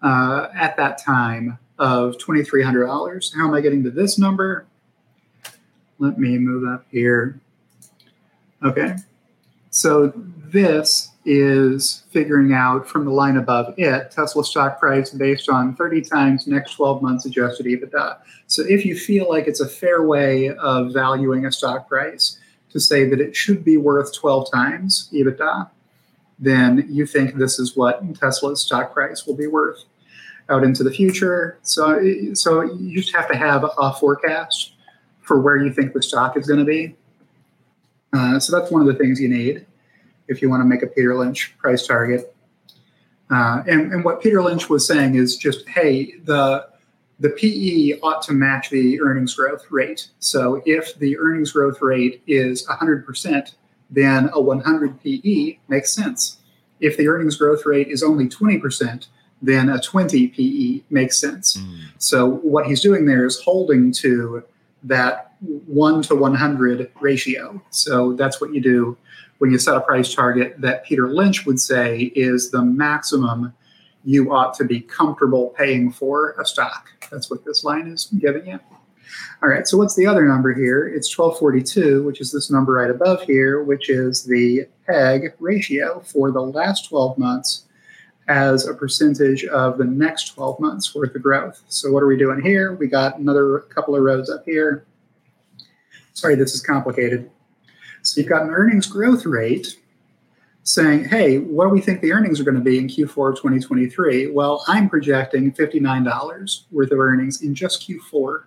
[0.00, 3.34] uh, at that time of $2,300.
[3.36, 4.66] How am I getting to this number?
[5.98, 7.38] Let me move up here.
[8.62, 8.96] Okay.
[9.74, 15.74] So this is figuring out from the line above it Tesla stock price based on
[15.74, 18.18] 30 times next 12 months adjusted EBITDA.
[18.46, 22.38] So if you feel like it's a fair way of valuing a stock price
[22.70, 25.68] to say that it should be worth 12 times EBITDA,
[26.38, 29.86] then you think this is what Tesla's stock price will be worth
[30.50, 31.58] out into the future.
[31.62, 31.98] So,
[32.34, 34.74] so you just have to have a forecast
[35.22, 36.94] for where you think the stock is going to be.
[38.14, 39.66] Uh, so that's one of the things you need
[40.28, 42.34] if you want to make a Peter Lynch price target.
[43.30, 46.68] Uh, and, and what Peter Lynch was saying is just, hey, the
[47.20, 50.08] the PE ought to match the earnings growth rate.
[50.18, 53.52] So if the earnings growth rate is 100%,
[53.88, 56.38] then a 100 PE makes sense.
[56.80, 59.06] If the earnings growth rate is only 20%,
[59.40, 61.56] then a 20 PE makes sense.
[61.56, 61.78] Mm.
[61.98, 64.42] So what he's doing there is holding to
[64.84, 67.60] that 1 to 100 ratio.
[67.70, 68.96] So that's what you do
[69.38, 73.52] when you set a price target that Peter Lynch would say is the maximum
[74.04, 76.88] you ought to be comfortable paying for a stock.
[77.10, 78.60] That's what this line is giving you.
[79.42, 80.86] All right, so what's the other number here?
[80.86, 86.30] It's 1242, which is this number right above here, which is the PEG ratio for
[86.30, 87.64] the last 12 months
[88.28, 91.62] as a percentage of the next 12 months worth of growth.
[91.68, 92.74] So what are we doing here?
[92.74, 94.86] We got another couple of rows up here.
[96.14, 97.30] Sorry, this is complicated.
[98.02, 99.78] So you've got an earnings growth rate
[100.62, 103.36] saying, hey, what do we think the earnings are going to be in Q4 of
[103.36, 104.30] 2023?
[104.30, 108.44] Well, I'm projecting $59 worth of earnings in just Q4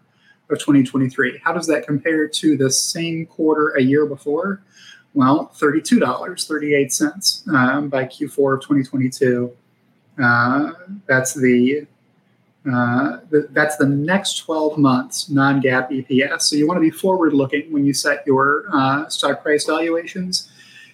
[0.50, 1.40] of 2023.
[1.44, 4.64] How does that compare to the same quarter a year before?
[5.14, 9.56] Well, $32.38 um, by Q4 of 2022.
[10.22, 10.72] Uh,
[11.06, 11.86] that's the,
[12.66, 16.44] uh, the, that's the next 12 months non-GAAP EPS.
[16.44, 20.50] So you want to be forward-looking when you set your uh, stock price valuations.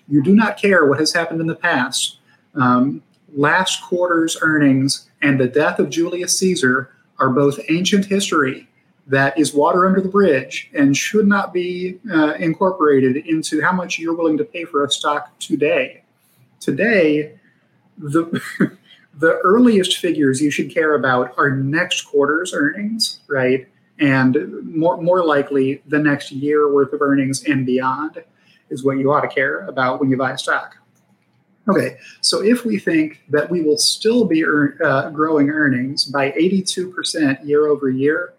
[0.08, 2.18] You do not care what has happened in the past.
[2.56, 3.02] Um,
[3.34, 8.68] last quarter's earnings and the death of Julius Caesar are both ancient history
[9.08, 14.00] that is water under the bridge and should not be uh, incorporated into how much
[14.00, 16.04] you're willing to pay for a stock today.
[16.60, 17.38] Today,
[17.98, 18.42] the
[19.16, 23.68] the earliest figures you should care about are next quarter's earnings, right?
[24.00, 28.24] And more, more likely the next year worth of earnings and beyond
[28.70, 30.78] is what you ought to care about when you buy a stock.
[31.70, 36.32] Okay, so if we think that we will still be earn, uh, growing earnings by
[36.32, 38.34] 82% year over year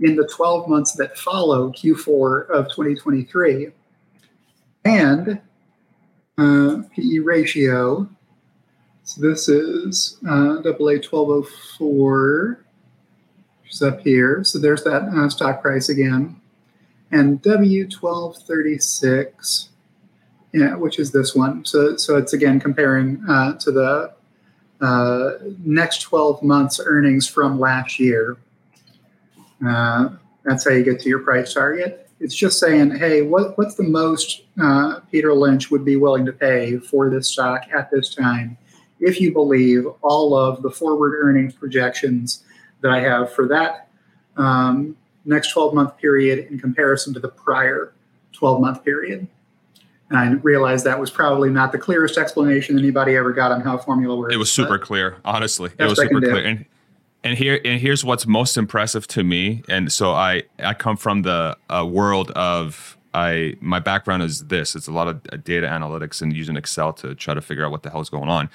[0.00, 3.68] in the 12 months that follow Q4 of 2023,
[4.84, 5.40] and
[6.36, 8.06] uh, PE ratio
[9.06, 12.58] so this is uh, AA 1204,
[13.62, 14.42] which is up here.
[14.42, 16.40] So there's that uh, stock price again.
[17.12, 19.68] And W1236,
[20.52, 21.64] yeah, which is this one.
[21.64, 24.12] So, so it's again comparing uh, to the
[24.80, 25.30] uh,
[25.60, 28.36] next 12 months earnings from last year.
[29.64, 30.08] Uh,
[30.44, 32.10] that's how you get to your price target.
[32.18, 36.32] It's just saying, hey, what, what's the most uh, Peter Lynch would be willing to
[36.32, 38.58] pay for this stock at this time
[39.00, 42.44] if you believe all of the forward earnings projections
[42.80, 43.88] that I have for that
[44.36, 47.92] um, next 12 month period in comparison to the prior
[48.32, 49.26] 12 month period.
[50.08, 53.76] And I realized that was probably not the clearest explanation anybody ever got on how
[53.76, 54.32] formula works.
[54.32, 55.70] It was super clear, honestly.
[55.78, 56.44] It was super clear.
[56.44, 56.64] And,
[57.24, 59.64] and here and here's what's most impressive to me.
[59.68, 64.76] And so I I come from the uh, world of I my background is this.
[64.76, 67.72] It's a lot of uh, data analytics and using Excel to try to figure out
[67.72, 68.48] what the hell is going on.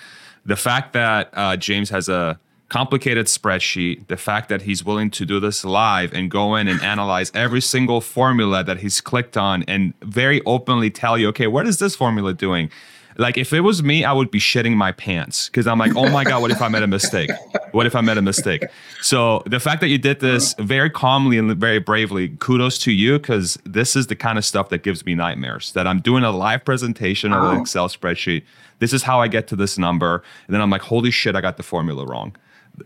[0.45, 2.39] The fact that uh, James has a
[2.69, 6.81] complicated spreadsheet, the fact that he's willing to do this live and go in and
[6.93, 11.67] analyze every single formula that he's clicked on and very openly tell you, okay, what
[11.67, 12.71] is this formula doing?
[13.17, 16.09] Like if it was me, I would be shitting my pants because I'm like, oh
[16.09, 17.29] my god, what if I made a mistake?
[17.71, 18.63] What if I made a mistake?
[19.01, 23.19] So the fact that you did this very calmly and very bravely, kudos to you
[23.19, 25.73] because this is the kind of stuff that gives me nightmares.
[25.73, 28.43] That I'm doing a live presentation of an Excel spreadsheet.
[28.81, 31.41] This is how I get to this number, and then I'm like, holy shit, I
[31.41, 32.35] got the formula wrong.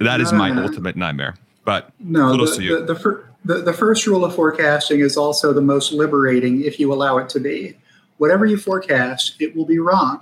[0.01, 1.35] That is my ultimate nightmare.
[1.63, 2.45] But no, the.
[2.45, 6.81] The, the, fir- the, the first rule of forecasting is also the most liberating if
[6.81, 7.77] you allow it to be.
[8.17, 10.19] Whatever you forecast, it will be wrong.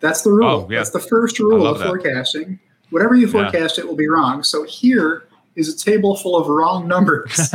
[0.00, 0.46] That's the rule.
[0.46, 0.80] Oh, yeah.
[0.80, 1.86] That's the first rule of that.
[1.86, 2.60] forecasting.
[2.90, 3.84] Whatever you forecast, yeah.
[3.84, 4.42] it will be wrong.
[4.42, 5.26] So here
[5.56, 7.54] is a table full of wrong numbers.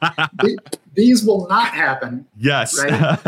[0.94, 2.26] These will not happen.
[2.36, 2.78] Yes.
[2.78, 3.18] Right.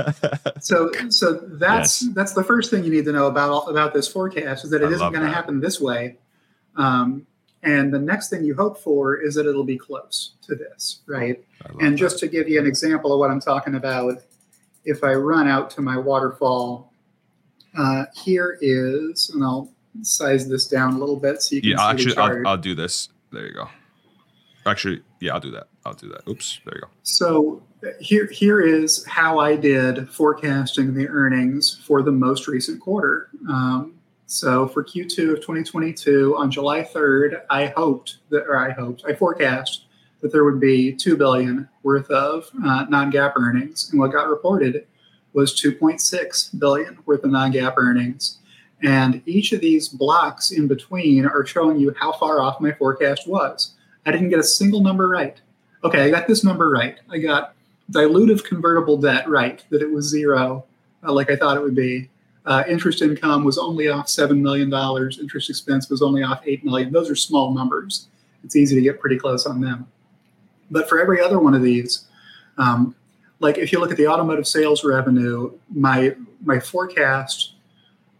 [0.61, 2.15] so so that's yes.
[2.15, 4.91] that's the first thing you need to know about about this forecast is that it
[4.91, 6.17] not going to happen this way.
[6.77, 7.27] Um,
[7.63, 11.43] and the next thing you hope for is that it'll be close to this, right?
[11.81, 14.23] And just to give you an example of what I'm talking about,
[14.85, 16.93] if I run out to my waterfall,
[17.77, 21.77] uh, here is, and I'll size this down a little bit so you can yeah,
[21.77, 22.47] see actually, the chart.
[22.47, 23.09] I'll, I'll do this.
[23.33, 23.69] There you go.
[24.67, 25.69] Actually, yeah, I'll do that.
[25.85, 26.29] I'll do that.
[26.29, 26.89] Oops, there you go.
[27.05, 27.63] So
[28.01, 33.29] here, here is how I did forecasting the earnings for the most recent quarter.
[33.49, 33.95] Um,
[34.27, 39.15] so for Q2 of 2022, on July 3rd, I hoped that, or I hoped, I
[39.15, 39.85] forecast
[40.21, 44.87] that there would be two billion worth of uh, non-GAAP earnings, and what got reported
[45.33, 48.39] was 2.6 billion worth of non-GAAP earnings.
[48.83, 53.29] And each of these blocks in between are showing you how far off my forecast
[53.29, 53.76] was.
[54.07, 55.37] I didn't get a single number right.
[55.85, 56.97] Okay, I got this number right.
[57.11, 57.55] I got
[57.91, 60.65] dilutive convertible debt right, that it was zero,
[61.07, 62.09] uh, like I thought it would be.
[62.47, 64.73] Uh, interest income was only off $7 million.
[65.21, 66.93] Interest expense was only off 8 million.
[66.93, 68.07] Those are small numbers.
[68.45, 69.89] It's easy to get pretty close on them.
[70.71, 72.07] But for every other one of these,
[72.57, 72.95] um,
[73.41, 77.55] like if you look at the automotive sales revenue, my my forecast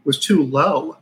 [0.05, 0.99] was too low.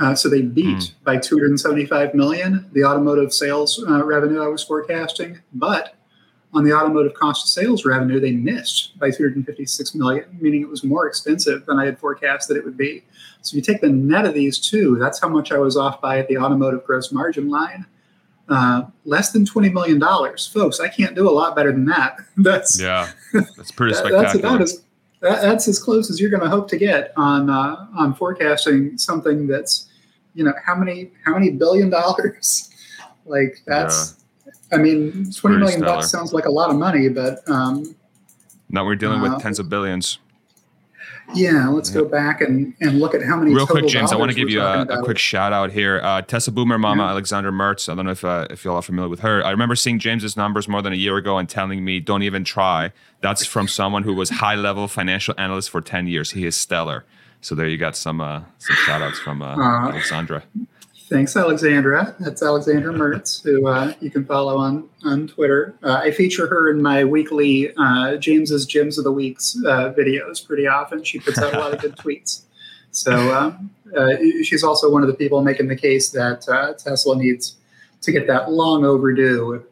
[0.00, 0.92] Uh, so they beat mm.
[1.04, 5.94] by 275 million the automotive sales uh, revenue I was forecasting, but
[6.52, 10.82] on the automotive cost of sales revenue, they missed by 256 million, meaning it was
[10.82, 13.04] more expensive than I had forecast that it would be.
[13.42, 16.18] So you take the net of these two, that's how much I was off by
[16.18, 17.86] at the automotive gross margin line.
[18.48, 20.00] Uh, less than $20 million.
[20.52, 22.16] Folks, I can't do a lot better than that.
[22.36, 24.22] That's yeah, that's pretty spectacular.
[24.24, 24.82] that's about as
[25.20, 28.98] that, that's as close as you're going to hope to get on uh, on forecasting
[28.98, 29.89] something that's
[30.34, 32.70] you know how many how many billion dollars
[33.26, 34.20] like that's
[34.72, 35.96] I mean, twenty million stellar.
[35.96, 37.94] bucks sounds like a lot of money, but um,
[38.68, 40.18] now we're dealing uh, with tens of billions.
[41.34, 42.00] Yeah, let's yeah.
[42.00, 43.54] go back and, and look at how many.
[43.54, 46.00] Real quick, James, I want to give you a, a, quick shout out here.
[46.02, 47.10] Uh, Tesla Boomer Mama yeah.
[47.10, 47.88] Alexandra Merz.
[47.88, 49.44] I don't know if uh, if you all are familiar with her.
[49.44, 52.44] I remember seeing James's numbers more than a year ago and telling me, "Don't even
[52.44, 56.32] try." That's from someone who was high level financial analyst for ten years.
[56.32, 57.04] He is stellar.
[57.40, 60.42] So there you got some uh, some shout outs from uh, uh Alexandra.
[61.10, 62.14] Thanks, Alexandra.
[62.20, 65.74] That's Alexandra Merz, who uh, you can follow on on Twitter.
[65.82, 70.46] Uh, I feature her in my weekly uh, James's Gems of the Weeks uh, videos
[70.46, 71.02] pretty often.
[71.02, 72.42] She puts out a lot of good tweets.
[72.92, 77.16] So um, uh, she's also one of the people making the case that uh, Tesla
[77.16, 77.56] needs
[78.02, 79.64] to get that long overdue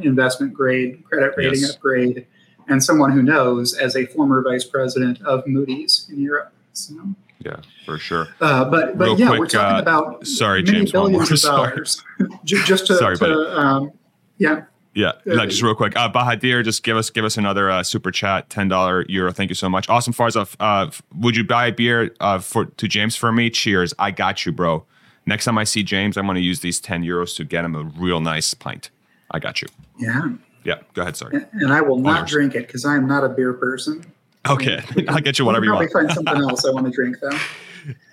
[0.00, 1.74] investment grade credit rating yes.
[1.74, 2.24] upgrade,
[2.68, 6.52] and someone who knows as a former vice president of Moody's in Europe.
[6.86, 7.14] So.
[7.44, 8.28] Yeah, for sure.
[8.40, 12.02] Uh, but but Real yeah, quick, we're talking uh, about sorry, James, billions of dollars.
[12.44, 13.92] just to, sorry, to um,
[14.38, 14.64] yeah.
[14.94, 15.96] Yeah, no, just real quick.
[15.96, 19.32] Uh, Bahadir, just give us give us another uh, super chat, ten dollar euro.
[19.32, 19.88] Thank you so much.
[19.88, 20.56] Awesome, Farzad.
[20.58, 23.48] Uh, would you buy a beer uh, for to James for me?
[23.50, 23.94] Cheers.
[24.00, 24.84] I got you, bro.
[25.24, 27.76] Next time I see James, I'm going to use these ten euros to get him
[27.76, 28.90] a real nice pint.
[29.30, 29.68] I got you.
[29.98, 30.30] Yeah.
[30.64, 30.80] Yeah.
[30.94, 31.16] Go ahead.
[31.16, 31.44] Sorry.
[31.52, 34.04] And I will not drink it because I am not a beer person.
[34.48, 35.90] Okay, I'll get you whatever you want.
[35.90, 37.38] Probably find something else I want to drink though.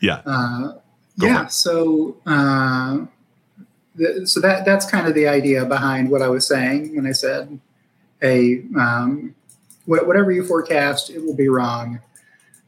[0.02, 0.22] Yeah.
[0.26, 0.74] Uh,
[1.18, 1.48] yeah.
[1.48, 3.06] So uh,
[3.96, 7.12] the, so that that's kind of the idea behind what I was saying when I
[7.14, 7.60] said,
[8.22, 9.34] "Hey, um,
[9.86, 12.00] wh- whatever you forecast, it will be wrong."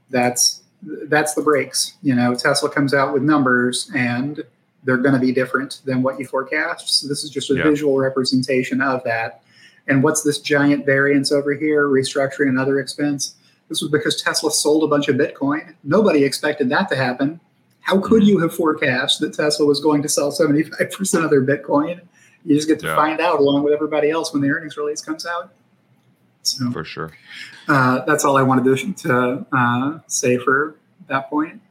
[0.09, 1.93] That's that's the breaks.
[2.01, 4.43] You know, Tesla comes out with numbers and
[4.83, 7.01] they're going to be different than what you forecast.
[7.01, 7.63] So this is just a Yeah.
[7.63, 9.41] visual representation of that.
[9.87, 11.87] And what's this giant variance over here?
[11.87, 13.35] Restructuring and other expense.
[13.69, 15.75] This was because Tesla sold a bunch of Bitcoin.
[15.83, 17.39] Nobody expected that to happen.
[17.81, 22.01] How could you have forecast that Tesla was going to sell 75% of their Bitcoin?
[22.45, 22.95] You just get to Yeah.
[22.95, 25.53] find out along with everybody else when the earnings release comes out.
[26.43, 27.11] So For sure.
[27.67, 30.75] uh, that's all I wanted to, to uh, say for
[31.07, 31.61] that point.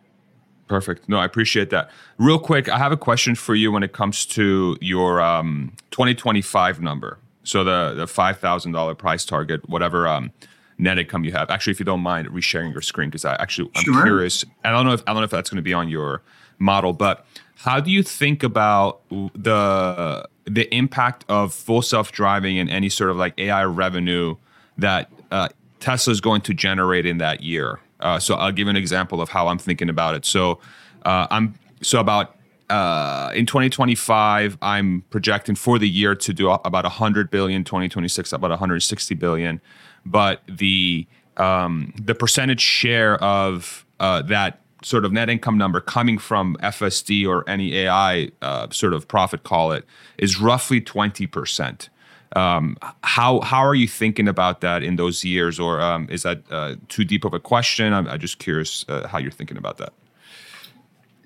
[0.68, 1.08] Perfect.
[1.08, 1.90] No, I appreciate that.
[2.18, 6.80] Real quick, I have a question for you when it comes to your um, 2025
[6.82, 7.18] number.
[7.44, 10.32] So the the five thousand dollar price target, whatever um,
[10.78, 11.50] net income you have.
[11.50, 14.02] Actually, if you don't mind resharing your screen, because I actually I'm Sure.
[14.02, 14.44] curious.
[14.64, 16.22] I don't know if I don't know if that's going to be on your
[16.58, 19.00] model, but how do you think about
[19.34, 24.36] the the impact of full self driving and any sort of like AI revenue
[24.78, 25.48] that uh,
[25.80, 27.80] Tesla is going to generate in that year?
[28.00, 30.24] Uh, so I'll give an example of how I'm thinking about it.
[30.26, 30.60] So
[31.04, 32.35] uh, I'm so about
[32.68, 37.64] uh, in 2025, I'm projecting for the year to do about 100 billion.
[37.64, 39.60] 2026, about 160 billion.
[40.04, 41.06] But the
[41.36, 47.28] um, the percentage share of uh, that sort of net income number coming from FSD
[47.28, 49.84] or any AI uh, sort of profit, call it,
[50.18, 51.88] is roughly 20 percent.
[52.34, 56.42] Um, how how are you thinking about that in those years, or um, is that
[56.50, 57.92] uh, too deep of a question?
[57.92, 59.92] I'm, I'm just curious uh, how you're thinking about that.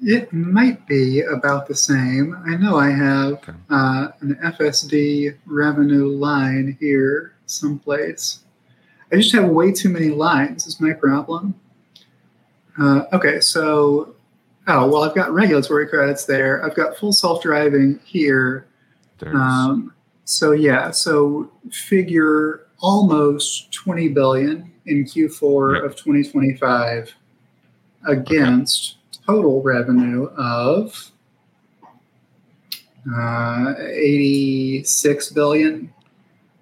[0.03, 2.36] It might be about the same.
[2.46, 3.53] I know I have Okay.
[3.68, 8.40] uh, an FSD revenue line here someplace.
[9.12, 11.55] I just have way too many lines, is my problem.
[12.78, 14.14] Uh, okay, so,
[14.68, 16.64] oh, well, I've got regulatory credits there.
[16.64, 18.66] I've got full self driving here.
[19.26, 19.92] Um,
[20.24, 25.84] so, yeah, so figure almost 20 billion in Q4 Yep.
[25.84, 27.14] of 2025
[28.09, 28.96] against
[29.27, 31.11] total revenue of
[33.16, 35.93] uh, 86 billion.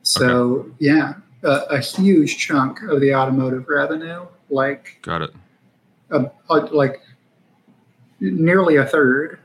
[0.02, 5.30] So, yeah, a, a huge chunk of the automotive revenue, like got it.
[6.10, 7.02] a, a- like
[8.20, 9.38] nearly a third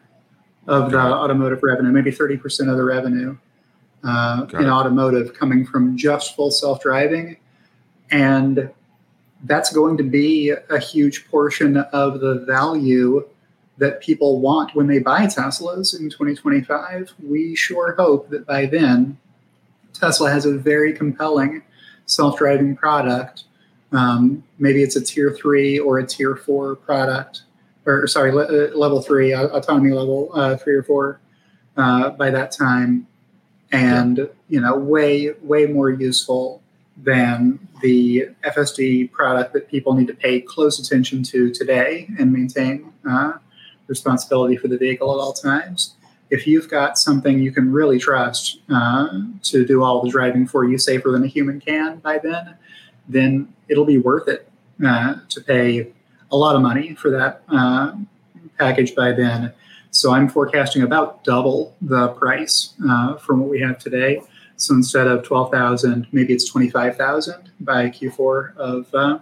[0.68, 1.08] of the Okay.
[1.14, 3.38] automotive revenue, maybe 30% of the revenue
[4.04, 4.70] uh, in it.
[4.70, 7.38] automotive coming from just full self driving.
[8.12, 8.70] And
[9.44, 13.28] that's going to be a huge portion of the value
[13.78, 17.14] that people want when they buy Teslas in 2025.
[17.28, 19.18] We sure hope that by then,
[19.94, 21.64] Tesla has a very compelling
[22.06, 23.44] self driving product.
[23.92, 27.44] Um, maybe it's a tier three or a tier four product,
[27.86, 31.20] or sorry, le- uh, level three, uh, autonomy level uh, three or four
[31.78, 33.08] uh, by that time.
[33.72, 36.62] And, you know, way, way more useful
[36.98, 42.94] than the FSD product that people need to pay close attention to today and maintain
[43.08, 43.34] uh,
[43.88, 45.96] responsibility for the vehicle at all times.
[46.30, 50.64] If you've got something you can really trust uh, to do all the driving for
[50.64, 52.56] you safer than a human can by then,
[53.10, 54.50] then it'll be worth it
[54.84, 55.92] uh, to pay
[56.32, 57.92] a lot of money for that uh,
[58.58, 59.52] package by then.
[59.92, 64.22] So I'm forecasting about double the price uh, from what we have today.
[64.64, 69.20] So instead of twelve thousand, maybe it's twenty five thousand by Q4 of uh,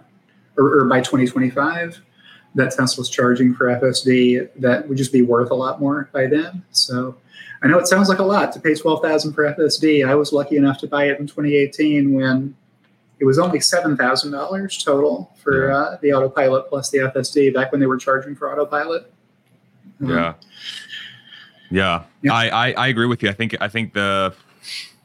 [0.56, 2.00] or, or by 2025
[2.54, 4.48] that Tesla's charging for FSD.
[4.56, 6.62] That would just be worth a lot more by then.
[6.70, 7.16] So
[7.62, 10.06] I know it sounds like a lot to pay twelve thousand for FSD.
[10.06, 12.54] I was lucky enough to buy it in 2018 when
[13.18, 15.76] it was only seven thousand dollars total for Yeah.
[15.76, 19.12] uh, the autopilot plus the FSD back when they were charging for autopilot.
[20.00, 20.34] Um, Yeah.
[21.70, 22.34] Yeah, Yeah.
[22.34, 23.28] I, I I agree with you.
[23.30, 24.34] I think I think the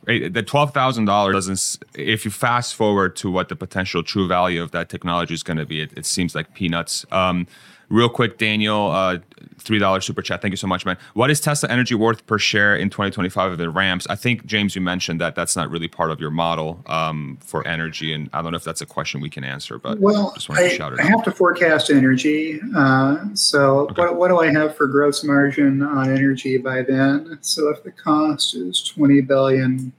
[0.07, 1.83] the twelve thousand dollars doesn't.
[1.93, 5.57] If you fast forward to what the potential true value of that technology is going
[5.57, 7.05] to be, it, it seems like peanuts.
[7.11, 7.45] Um,
[7.89, 9.17] real quick, Daniel, uh,
[9.59, 10.41] three dollars super chat.
[10.41, 10.97] Thank you so much, man.
[11.13, 14.05] What is Tesla Energy worth per share in twenty twenty five if it ramps?
[14.09, 17.67] I think James, you mentioned that that's not really part of your model um, for
[17.67, 20.49] energy, and I don't know if that's a question we can answer, but well, just
[20.49, 21.09] wanted to I, shout it I out.
[21.09, 22.59] have to forecast energy.
[22.75, 24.01] Uh, so, Okay.
[24.01, 27.37] what, what do I have for gross margin on energy by then?
[27.41, 29.91] So, if the cost is 20 billion,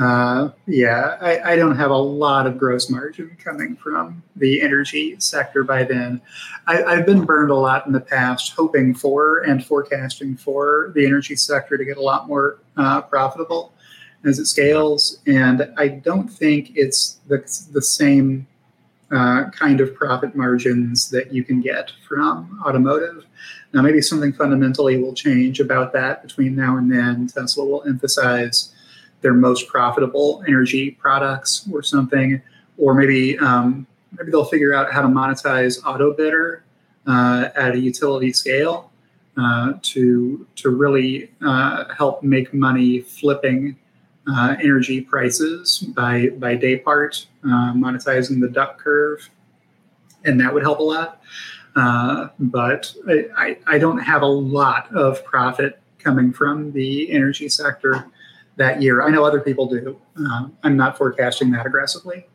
[0.00, 5.16] uh, yeah, I, I don't have a lot of gross margin coming from the energy
[5.18, 6.20] sector by then.
[6.66, 11.06] I, I've been burned a lot in the past, hoping for and forecasting for the
[11.06, 13.72] energy sector to get a lot more uh, profitable
[14.24, 15.20] as it scales.
[15.26, 17.38] And I don't think it's the,
[17.72, 18.46] the same
[19.10, 23.24] uh, kind of profit margins that you can get from automotive.
[23.72, 27.28] Now, maybe something fundamentally will change about that between now and then.
[27.28, 28.72] Tesla will emphasize
[29.20, 32.40] their most profitable energy products or something,
[32.78, 33.86] or maybe um,
[34.16, 36.60] maybe they'll figure out how to monetize AutoBidder
[37.06, 38.90] uh, at a utility scale
[39.36, 43.76] uh, to to really uh, help make money flipping
[44.28, 49.28] uh, energy prices by by day part, uh, monetizing the duck curve,
[50.24, 51.20] and that would help a lot.
[51.76, 57.50] Uh, but I, I, I don't have a lot of profit coming from the energy
[57.50, 58.06] sector
[58.56, 59.02] that year.
[59.02, 59.98] I know other people do.
[60.62, 62.26] I'm not forecasting that aggressively.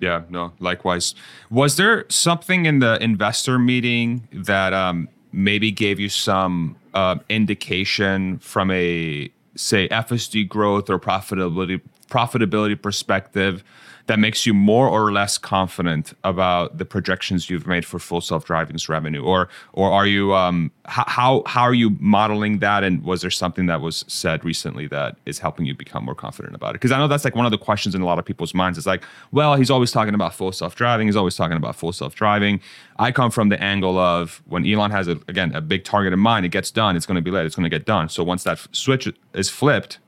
[0.00, 1.14] Yeah, no, likewise.
[1.50, 8.38] Was there something in the investor meeting that um, maybe gave you some uh, indication
[8.38, 13.64] from a say FSD growth or profitability profitability perspective
[14.06, 18.88] that makes you more or less confident about the projections you've made for full self-driving's
[18.88, 19.22] revenue?
[19.22, 22.84] Or or are you um how how are you modeling that?
[22.84, 26.54] And was there something that was said recently that is helping you become more confident
[26.54, 26.74] about it?
[26.74, 28.78] Because i know that's like one of the questions in a lot of people's minds
[28.78, 29.02] is like
[29.32, 32.60] well he's always talking about full self-driving he's always talking about full self-driving.
[32.98, 36.18] I come from the angle of when elon has a, again a big target in
[36.18, 38.08] mind it gets done it's going to be late it's going to get done.
[38.08, 39.98] So once that switch is flipped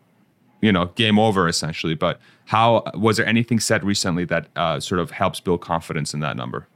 [0.60, 5.00] you know game over essentially but how was there anything said recently that uh, sort
[5.00, 6.66] of helps build confidence in that number?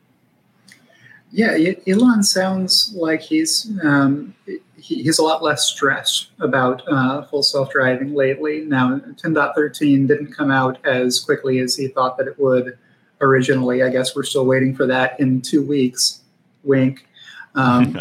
[1.32, 1.56] Yeah,
[1.86, 4.34] Elon sounds like he's um,
[4.76, 8.62] he, he's a lot less stressed about uh, full self driving lately.
[8.62, 12.76] Now, 10.13 didn't come out as quickly as he thought that it would
[13.20, 13.84] originally.
[13.84, 16.22] I guess we're still waiting for that in two weeks.
[16.64, 17.06] Wink.
[17.54, 18.00] Um,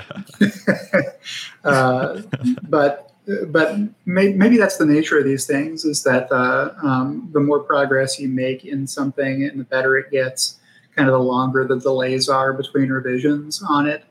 [1.63, 2.21] uh,
[2.63, 3.08] but
[3.47, 7.59] but may, maybe that's the nature of these things is that uh, um, the more
[7.59, 10.59] progress you make in something and the better it gets
[10.95, 14.03] kind of the longer the delays are between revisions on it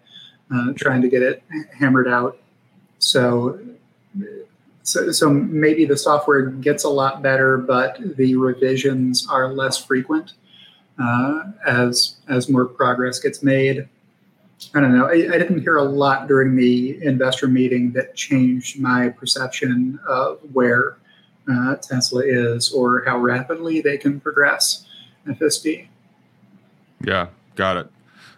[0.55, 1.43] uh, trying to get it
[1.77, 2.39] hammered out.
[2.99, 3.59] So,
[4.83, 10.33] so so maybe the software gets a lot better but the revisions are less frequent
[10.99, 13.89] uh, as as more progress gets made
[14.75, 15.07] I don't know.
[15.07, 20.41] I, I, didn't hear a lot during the investor meeting that changed my perception of
[20.53, 20.97] where
[21.51, 24.87] uh, Tesla is or how rapidly they can progress
[25.27, 25.87] FSD.
[27.05, 27.91] Yeah, got it.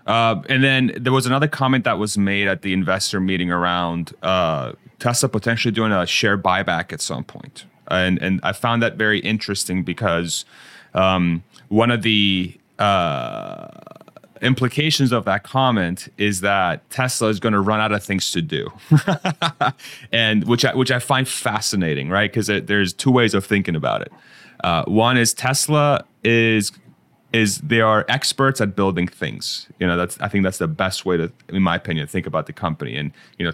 [0.07, 4.15] Uh, and then there was another comment that was made at the investor meeting around
[4.23, 7.65] uh, Tesla potentially doing a share buyback at some point.
[7.89, 10.45] And, and I found that very interesting because
[10.95, 13.69] um, one of the uh,
[14.41, 18.43] implications of that comment is that Tesla is going to run out of things to
[18.43, 18.73] do,
[20.13, 22.31] and which I, which I find fascinating, right?
[22.33, 24.13] Because there's two ways of thinking about it.
[24.63, 26.73] Uh, one is Tesla is
[27.33, 29.69] is they are experts at building things.
[29.79, 32.47] You know, that's I think that's the best way to, in my opinion, think about
[32.47, 32.97] the company.
[32.97, 33.53] And you know,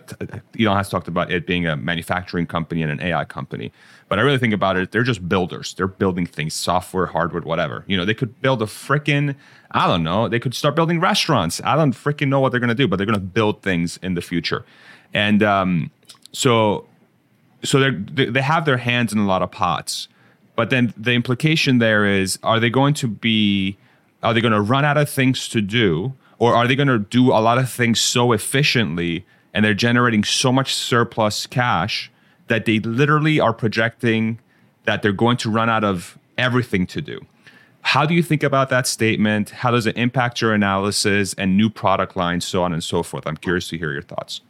[0.58, 3.72] Elon has talked about it being a manufacturing company and an AI company.
[4.08, 5.74] But I really think about it, they're just builders.
[5.74, 7.84] They're building things, software, hardware, whatever.
[7.86, 9.34] You know, they could build a freaking,
[9.72, 11.60] I don't know, they could start building restaurants.
[11.62, 14.22] I don't freaking know what they're gonna do, but they're gonna build things in the
[14.22, 14.64] future.
[15.12, 15.90] And um,
[16.32, 16.86] so,
[17.62, 20.08] so they they have their hands in a lot of pots.
[20.56, 23.76] But then the implication there is are they going to be
[24.22, 26.98] are they going to run out of things to do or are they going to
[26.98, 32.10] do a lot of things so efficiently and they're generating so much surplus cash
[32.48, 34.38] that they literally are projecting
[34.84, 37.24] that they're going to run out of everything to do.
[37.80, 39.50] How do you think about that statement?
[39.50, 43.26] How does it impact your analysis and new product lines, so on and so forth?
[43.26, 44.40] I'm curious to hear your thoughts.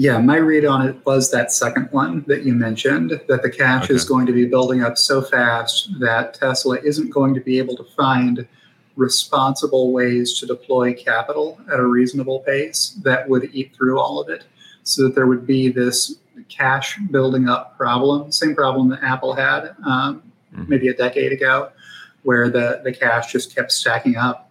[0.00, 3.84] Yeah, my read on it was that second one that you mentioned that the cash
[3.84, 3.92] okay.
[3.92, 7.76] is going to be building up so fast that Tesla isn't going to be able
[7.76, 8.48] to find
[8.96, 14.30] responsible ways to deploy capital at a reasonable pace that would eat through all of
[14.30, 14.44] it.
[14.84, 16.16] So that there would be this
[16.48, 20.64] cash building up problem, same problem that Apple had um, mm-hmm.
[20.66, 21.72] maybe a decade ago,
[22.22, 24.50] where the, the cash just kept stacking up.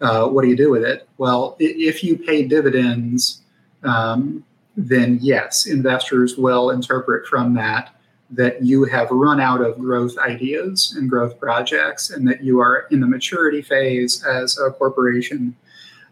[0.00, 1.08] Uh, what do you do with it?
[1.16, 3.42] Well, if you pay dividends,
[3.84, 4.44] um,
[4.76, 7.90] then yes, investors will interpret from that
[8.30, 12.86] that you have run out of growth ideas and growth projects, and that you are
[12.90, 15.54] in the maturity phase as a corporation,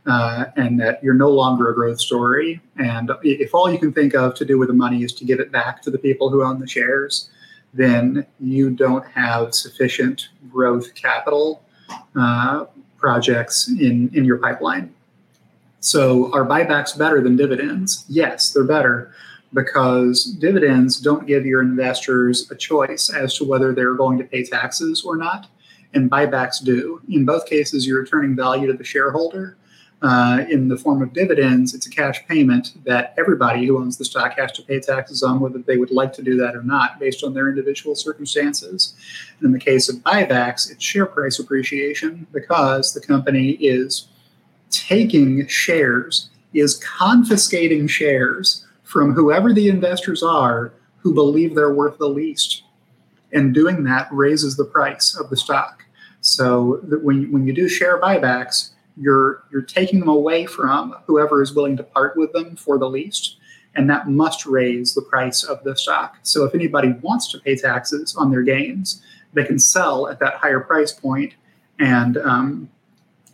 [0.06, 2.60] uh, and that you're no longer a growth story.
[2.76, 5.40] And if all you can think of to do with the money is to give
[5.40, 7.30] it back to the people who own the shares,
[7.74, 11.62] then you don't have sufficient growth capital
[12.14, 12.66] uh,
[12.98, 14.94] projects in, in your pipeline.
[15.82, 18.04] So are buybacks better than dividends?
[18.08, 19.12] Yes, they're better
[19.52, 24.44] because dividends don't give your investors a choice as to whether they're going to pay
[24.44, 25.48] taxes or not.
[25.94, 27.02] and buybacks do.
[27.08, 29.56] In both cases, you're returning value to the shareholder.
[30.00, 34.04] Uh, in the form of dividends, it's a cash payment that everybody who owns the
[34.04, 36.98] stock has to pay taxes on, whether they would like to do that or not,
[36.98, 38.94] based on their individual circumstances.
[39.38, 44.08] And in the case of buybacks, it's share price appreciation because the company is
[44.72, 52.08] taking shares, is confiscating shares from whoever the investors are who believe they're worth the
[52.08, 52.62] least.
[53.32, 55.84] And doing that raises the price of the stock.
[56.20, 61.42] So that when, when you do share buybacks, you're you're taking them away from whoever
[61.42, 63.36] is willing to part with them for the least
[63.74, 67.56] and that must raise the price of the stock so if anybody wants to pay
[67.56, 71.34] taxes on their gains they can sell at that higher price point
[71.78, 72.68] and um,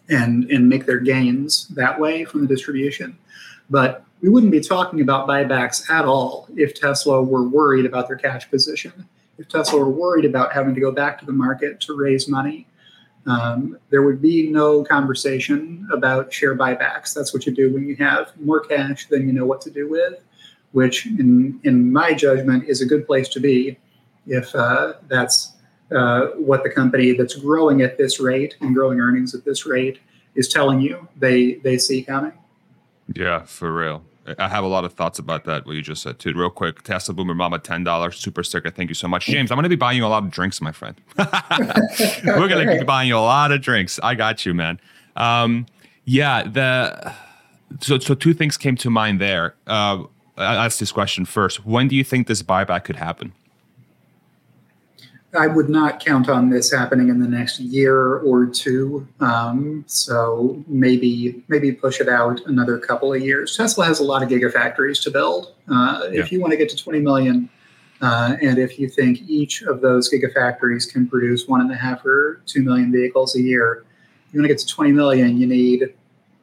[0.09, 3.17] and and make their gains that way from the distribution
[3.71, 8.17] but we wouldn't be talking about buybacks at all if tesla were worried about their
[8.17, 9.09] cash position
[9.39, 12.67] if tesla were worried about having to go back to the market to raise money
[13.29, 17.13] um, there would be no conversation about share buybacks.
[17.13, 19.89] That's what you do when you have more cash than you know what to do
[19.89, 20.15] with,
[20.73, 23.79] which, in, in my judgment, is a good place to be
[24.27, 25.53] if uh, that's
[25.94, 30.01] uh, what the company that's growing at this rate and growing earnings at this rate
[30.35, 32.32] is telling you they, they see coming.
[33.15, 34.05] Yeah, for real.
[34.39, 35.65] I have a lot of thoughts about that.
[35.65, 36.32] What you just said too.
[36.35, 38.70] Real quick, Tesla Boomer Mama, ten dollars super sticker.
[38.70, 39.51] Thank you so much, James.
[39.51, 41.01] I'm going to be buying you a lot of drinks, my friend.
[41.16, 43.98] We're going to be buying you a lot of drinks.
[44.02, 44.81] I got you, man.
[45.16, 45.66] Um,
[46.05, 47.15] yeah, the
[47.81, 49.55] so so two things came to mind there.
[49.66, 50.05] Uh,
[50.36, 51.65] I asked this question first.
[51.65, 53.32] When do you think this buyback could happen?
[55.37, 59.07] I would not count on this happening in the next year or two.
[59.21, 63.57] Um, so maybe maybe push it out another couple of years.
[63.57, 65.55] Tesla has a lot of gigafactories to build.
[65.71, 66.21] Uh, yeah.
[66.21, 67.51] If you want to get to 20 million,
[68.01, 72.05] uh, and if you think each of those gigafactories can produce one and a half
[72.07, 73.85] or two million vehicles a year,
[74.33, 75.95] you want to get to 20 million, you need,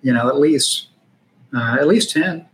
[0.03, 0.87] you know, at least
[1.55, 2.45] uh, at least 10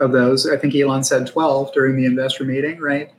[0.00, 0.48] of those.
[0.48, 3.10] I think Elon said 12 during the investor meeting, right?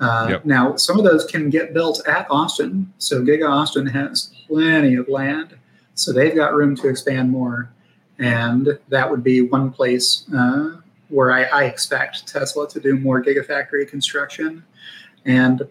[0.00, 0.44] Uh, yep.
[0.44, 2.92] Now, some of those can get built at Austin.
[2.98, 5.56] So Giga Austin has plenty of land.
[5.94, 7.70] So they've got room to expand more.
[8.18, 10.76] And that would be one place uh,
[11.08, 14.64] where I, I, expect Tesla to do more Gigafactory construction.
[15.24, 15.66] And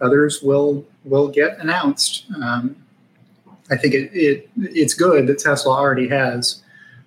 [0.00, 2.26] others will will get announced.
[2.42, 2.76] Um,
[3.70, 6.62] I think it, it, it's good that Tesla already has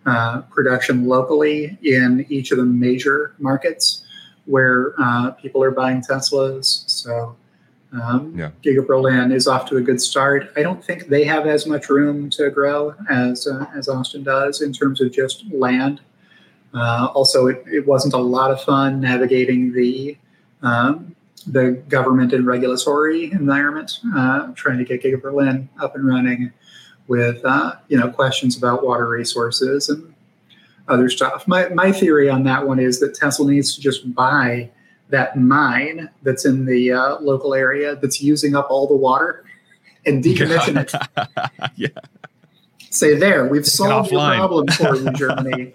[0.06, 4.04] uh, production locally in each of the major markets
[4.52, 6.84] where uh, people are buying Teslas.
[6.88, 7.36] So
[7.94, 8.52] um, yeah.
[8.64, 10.52] Giga Berlin is off to a good start.
[10.56, 14.62] I don't think they have as much room to grow as uh, as Austin does
[14.62, 16.02] in terms of just land.
[16.74, 20.18] Uh, also, it, it wasn't a lot of fun navigating the
[20.62, 21.16] um,
[21.48, 26.52] the government and regulatory environment, uh, trying to get Giga Berlin up and running
[27.08, 30.11] with uh, you know questions about water resources and
[30.88, 31.48] other stuff.
[31.48, 34.70] My, my theory on that one is that Tesla needs to just buy
[35.10, 39.44] that mine that's in the uh, local area that's using up all the water
[40.06, 41.72] and decommission it.
[41.76, 41.88] yeah.
[42.90, 45.72] Say there, we've solved your problem for you, Germany.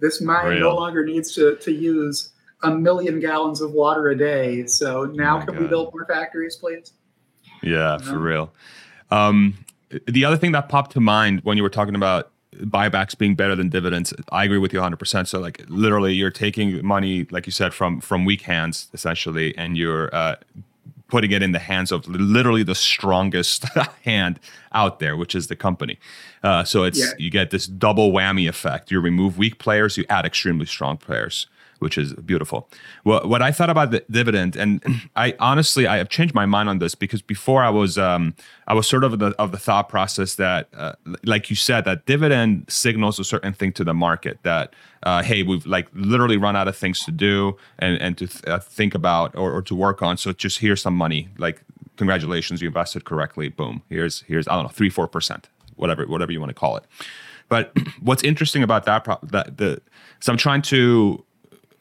[0.00, 0.60] this mine Real.
[0.60, 2.30] no longer needs to, to use
[2.64, 4.66] a million gallons of water a day.
[4.66, 5.62] So now oh can God.
[5.62, 6.92] we build more factories, please?
[7.62, 8.52] Yeah, for real.
[9.12, 9.64] Um,
[10.08, 13.56] the other thing that popped to mind when you were talking about buybacks being better
[13.56, 17.52] than dividends i agree with you 100% so like literally you're taking money like you
[17.52, 20.36] said from from weak hands essentially and you're uh,
[21.12, 23.66] putting it in the hands of literally the strongest
[24.02, 24.40] hand
[24.72, 25.98] out there which is the company.
[26.42, 27.12] Uh, so it's yeah.
[27.18, 28.90] you get this double whammy effect.
[28.90, 31.46] You remove weak players you add extremely strong players
[31.82, 32.68] which is beautiful.
[33.04, 34.82] Well, what I thought about the dividend, and
[35.16, 38.34] I honestly I have changed my mind on this because before I was um,
[38.68, 40.92] I was sort of the of the thought process that, uh,
[41.24, 45.42] like you said, that dividend signals a certain thing to the market that uh, hey
[45.42, 48.94] we've like literally run out of things to do and and to th- uh, think
[48.94, 50.16] about or, or to work on.
[50.16, 51.28] So just here's some money.
[51.36, 51.62] Like
[51.96, 53.48] congratulations, you invested correctly.
[53.48, 53.82] Boom.
[53.88, 56.84] Here's here's I don't know three four percent whatever whatever you want to call it.
[57.48, 59.82] But what's interesting about that pro- that the
[60.20, 61.24] so I'm trying to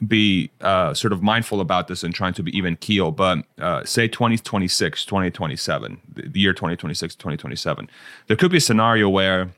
[0.08, 3.12] be uh, sort of mindful about this and trying to be even keel.
[3.12, 7.90] But uh, say 2026, 2027, the year 2026, 2027,
[8.28, 9.52] there could be a scenario where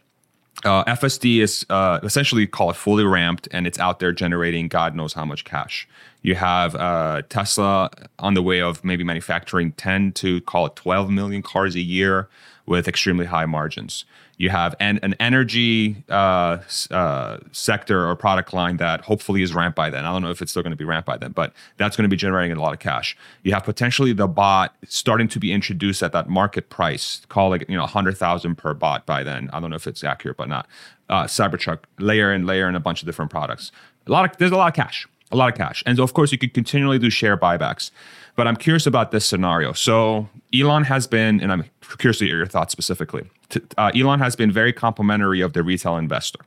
[0.66, 4.96] uh, FSD is uh, essentially call it fully ramped and it's out there generating God
[4.96, 5.88] knows how much cash.
[6.22, 7.90] You have uh, Tesla
[8.20, 12.30] on the way of maybe manufacturing 10 to call it 12 million cars a year
[12.66, 14.06] with extremely high margins
[14.44, 16.58] You have an, an energy uh,
[16.92, 20.04] uh, sector or product line that hopefully is ramped by then.
[20.04, 22.04] I don't know if it's still going to be ramped by then, but that's going
[22.04, 23.16] to be generating a lot of cash.
[23.44, 27.64] You have potentially the bot starting to be introduced at that market price, call it
[27.70, 29.50] you know hundred thousand per bot by then.
[29.54, 30.68] I don't know if it's accurate, but not.
[31.08, 33.72] Uh, Cybertruck layer and layer and a bunch of different products.
[34.08, 36.14] A lot of there's a lot of cash, a lot of cash, and so of
[36.14, 37.92] course you could continually do share buybacks.
[38.36, 39.74] But I'm curious about this scenario.
[39.74, 41.66] So Elon has been, and I'm
[42.00, 43.30] curious to hear your thoughts specifically.
[43.78, 46.40] Uh, Elon has been very complimentary of the retail investor.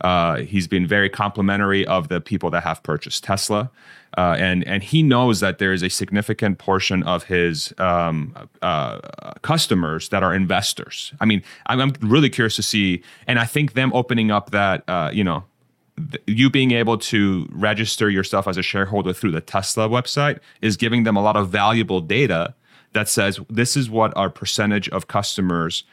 [0.00, 3.70] Uh, he's been very complimentary of the people that have purchased Tesla,
[4.18, 8.98] uh, and and he knows that there is a significant portion of his um, uh,
[9.42, 11.12] customers that are investors.
[11.20, 14.84] I mean, I'm, I'm, really curious to see, and I think them opening up that
[14.88, 15.44] uh, you know
[16.26, 21.04] you being able to register yourself as a shareholder through the Tesla website is giving
[21.04, 22.54] them a lot of valuable data
[22.92, 25.84] that says this is what our percentage of customers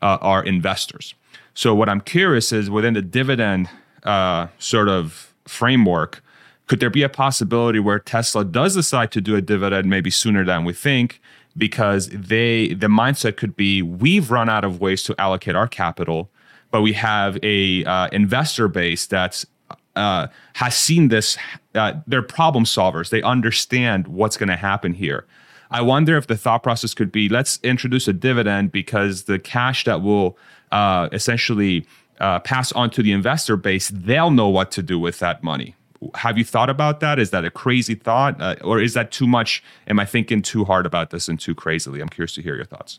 [0.00, 1.14] uh, are investors.
[1.54, 3.68] So, what I'm curious is within the dividend
[4.02, 6.22] uh, sort of framework,
[6.66, 10.44] could there be a possibility where Tesla does decide to do a dividend maybe sooner
[10.44, 11.20] than we think?
[11.56, 16.30] Because they the mindset could be we've run out of ways to allocate our capital
[16.74, 19.46] but we have a uh, investor base that's
[19.94, 21.38] uh, has seen this.
[21.72, 23.10] Uh, they're problem solvers.
[23.10, 25.24] They understand what's going to happen here.
[25.70, 29.84] I wonder if the thought process could be let's introduce a dividend because the cash
[29.84, 30.36] that will
[30.72, 31.86] uh, essentially
[32.18, 35.76] uh, pass on to the investor base, they'll know what to do with that money.
[36.16, 37.20] Have you thought about that?
[37.20, 39.62] Is that a crazy thought, uh, or is that too much?
[39.86, 42.00] Am I thinking too hard about this and too crazily?
[42.00, 42.98] I'm curious to hear your thoughts.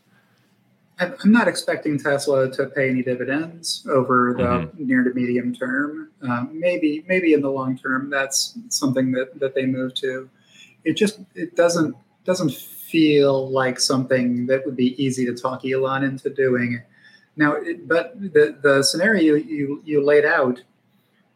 [0.98, 4.86] I'm not expecting Tesla to pay any dividends over the mm-hmm.
[4.86, 6.10] near to medium term.
[6.22, 10.30] Um, maybe, maybe in the long term, that's something that, that they move to.
[10.86, 16.04] It just it doesn't doesn't feel like something that would be easy to talk Elon
[16.04, 16.82] into doing.
[17.36, 20.62] Now, it, but the the scenario you you laid out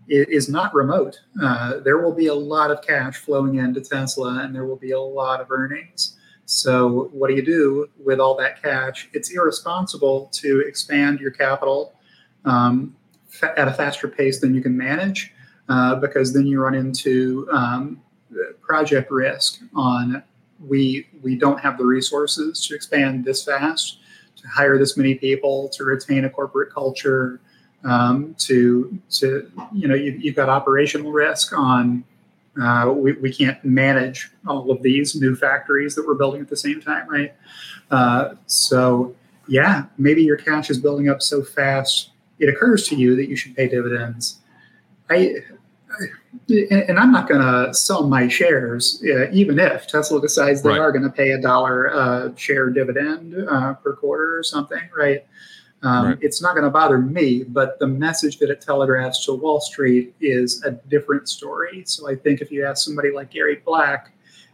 [0.08, 1.20] is not remote.
[1.42, 4.92] Uh, there will be a lot of cash flowing into Tesla, and there will be
[4.92, 6.18] a lot of earnings.
[6.50, 9.08] So, what do you do with all that cash?
[9.14, 11.94] It's irresponsible to expand your capital
[12.44, 12.96] um,
[13.44, 15.32] at a faster pace than you can manage,
[15.70, 18.02] uh, because then you run into um,
[18.62, 19.62] project risk.
[19.76, 20.24] On
[20.68, 24.00] we we don't have the resources to expand this fast,
[24.38, 27.40] to hire this many people, to retain a corporate culture,
[27.84, 32.04] um, to to you know you, you've got operational risk on
[32.62, 36.58] uh, we, we can't manage all of these new factories that we're building at the
[36.58, 37.34] same time, right?
[37.92, 39.16] Uh, so,
[39.48, 43.36] yeah, maybe your cash is building up so fast, it occurs to you that you
[43.36, 44.40] should pay dividends.
[45.10, 45.36] I,
[46.50, 50.80] and I'm not going to sell my shares, uh, even if Tesla decides they right.
[50.80, 55.26] are going to pay a dollar uh, share dividend uh, per quarter or something, right?
[55.82, 56.18] Um, right.
[56.22, 60.14] It's not going to bother me, but the message that it telegraphs to Wall Street
[60.20, 61.84] is a different story.
[61.86, 64.12] So I think if you ask somebody like Gary Black,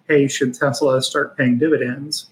[0.08, 2.28] hey, should Tesla start paying dividends?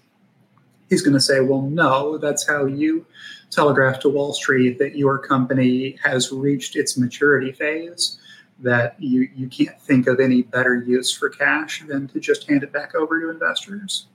[0.88, 3.04] He's going to say, well, no, that's how you
[3.50, 8.18] telegraph to Wall Street that your company has reached its maturity phase,
[8.60, 12.62] that you, you can't think of any better use for cash than to just hand
[12.62, 14.06] it back over to investors.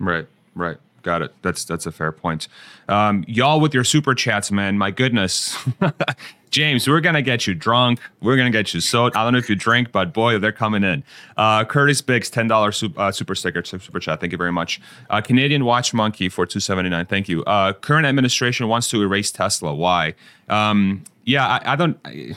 [0.00, 0.26] Right,
[0.56, 0.78] right.
[1.02, 1.34] Got it.
[1.42, 2.48] That's that's a fair point.
[2.88, 4.76] Um, y'all with your super chats, man.
[4.76, 5.56] My goodness,
[6.50, 8.00] James, we're gonna get you drunk.
[8.20, 9.06] We're gonna get you so.
[9.06, 11.04] I don't know if you drink, but boy, they're coming in.
[11.36, 14.20] Uh, Curtis Biggs, ten dollars super, uh, super sticker, super chat.
[14.20, 14.80] Thank you very much.
[15.08, 17.06] Uh, Canadian Watch Monkey for two seventy nine.
[17.06, 17.44] Thank you.
[17.44, 19.72] Uh, current administration wants to erase Tesla.
[19.74, 20.14] Why?
[20.48, 21.96] Um, yeah, I, I don't.
[22.04, 22.36] I,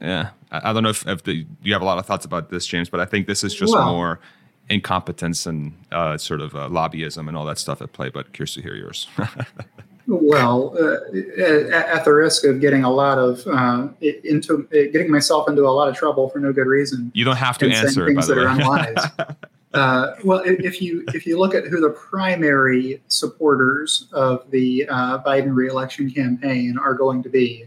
[0.00, 2.50] yeah, I, I, don't know if, if the, you have a lot of thoughts about
[2.50, 4.20] this, James, but I think this is just well, more
[4.70, 8.10] incompetence and uh, sort of uh, lobbyism and all that stuff at play.
[8.10, 9.08] But curious to hear yours.
[10.06, 15.48] well, uh, at the risk of getting a lot of uh, into uh, getting myself
[15.48, 17.10] into a lot of trouble for no good reason.
[17.14, 18.96] You don't have to answer things that are unwise.
[19.74, 25.54] Uh, well, if you if you look at who the primary supporters of the Biden
[25.54, 27.66] reelection campaign are going to be,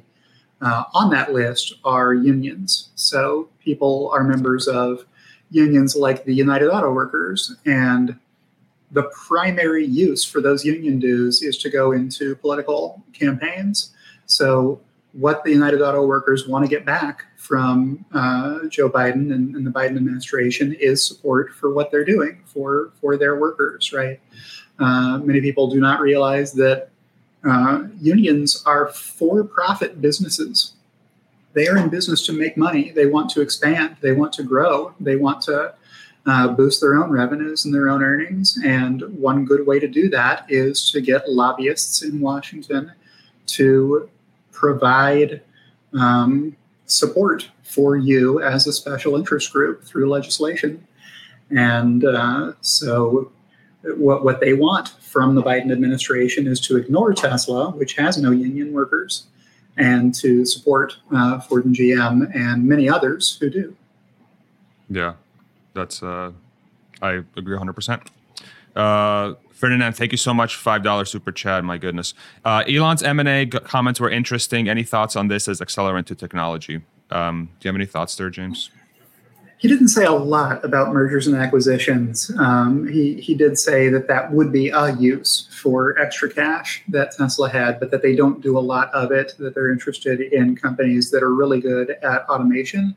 [0.61, 2.89] on that list are unions.
[2.95, 5.05] So people are members of
[5.51, 7.55] unions like the United Auto Workers.
[7.65, 8.17] And
[8.91, 13.93] the primary use for those union dues is to go into political campaigns.
[14.25, 14.81] So,
[15.13, 19.67] what the United Auto Workers want to get back from uh, Joe Biden and, and,
[19.67, 23.91] the Biden administration is support for what they're doing for for their workers.
[23.91, 24.21] Right?
[24.79, 26.89] Uh, many people do not realize that
[27.43, 30.73] uh, unions are for-profit businesses
[31.53, 32.91] they are in business to make money.
[32.91, 33.97] They want to expand.
[34.01, 34.93] They want to grow.
[34.99, 35.73] They want to
[36.25, 38.57] uh, boost their own revenues and their own earnings.
[38.63, 42.91] And one good way to do that is to get lobbyists in Washington
[43.47, 44.09] to
[44.51, 45.41] provide
[45.93, 46.55] um,
[46.85, 50.85] support for you as a special interest group through legislation.
[51.49, 53.31] And uh, so,
[53.83, 58.31] what, what they want from the Biden administration is to ignore Tesla, which has no
[58.31, 59.25] union workers,
[59.77, 63.75] and to support uh, Ford and GM and many others who do.
[64.89, 65.13] Yeah,
[65.73, 66.31] that's, uh,
[67.01, 68.07] I agree 100%.
[68.75, 70.55] Uh, Ferdinand, thank you so much.
[70.55, 71.63] Five dollar super chat.
[71.63, 72.15] My goodness.
[72.43, 74.67] Uh, Elon's M and A comments were interesting.
[74.67, 76.81] Any thoughts on this as accelerant to technology?
[77.11, 78.71] Um, do you have any thoughts there, James?
[79.61, 82.31] He didn't say a lot about mergers and acquisitions.
[82.39, 87.11] Um, he he did say that that would be a use for extra cash that
[87.11, 89.33] Tesla had, but that they don't do a lot of it.
[89.37, 92.95] That they're interested in companies that are really good at automation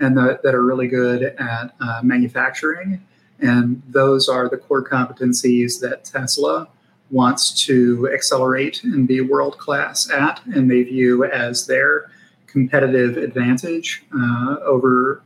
[0.00, 3.02] and that, are really good at uh, manufacturing
[3.40, 6.68] and those are the core competencies that Tesla
[7.10, 12.10] wants to accelerate and be world class at, and they view as their
[12.46, 15.22] competitive advantage uh, over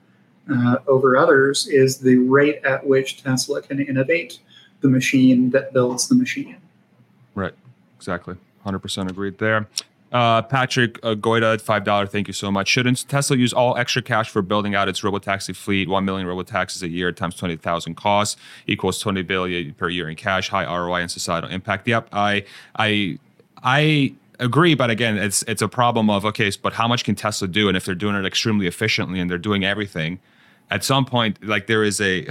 [0.52, 4.38] uh, over others is the rate at which Tesla can innovate
[4.80, 6.56] the machine that builds the machine.
[7.34, 7.54] Right,
[7.96, 9.68] exactly, hundred percent agreed there.
[10.12, 12.06] Uh, Patrick uh, Goida at five dollar.
[12.06, 12.68] Thank you so much.
[12.68, 15.88] Shouldn't Tesla use all extra cash for building out its robotaxi fleet?
[15.88, 20.16] One million robotaxis a year times twenty thousand costs equals twenty billion per year in
[20.16, 20.50] cash.
[20.50, 21.88] High ROI and societal impact.
[21.88, 22.44] Yep, I
[22.76, 23.18] I
[23.62, 27.48] I agree, but again, it's it's a problem of okay, but how much can Tesla
[27.48, 27.68] do?
[27.68, 30.18] And if they're doing it extremely efficiently and they're doing everything,
[30.72, 32.22] at some point like there is a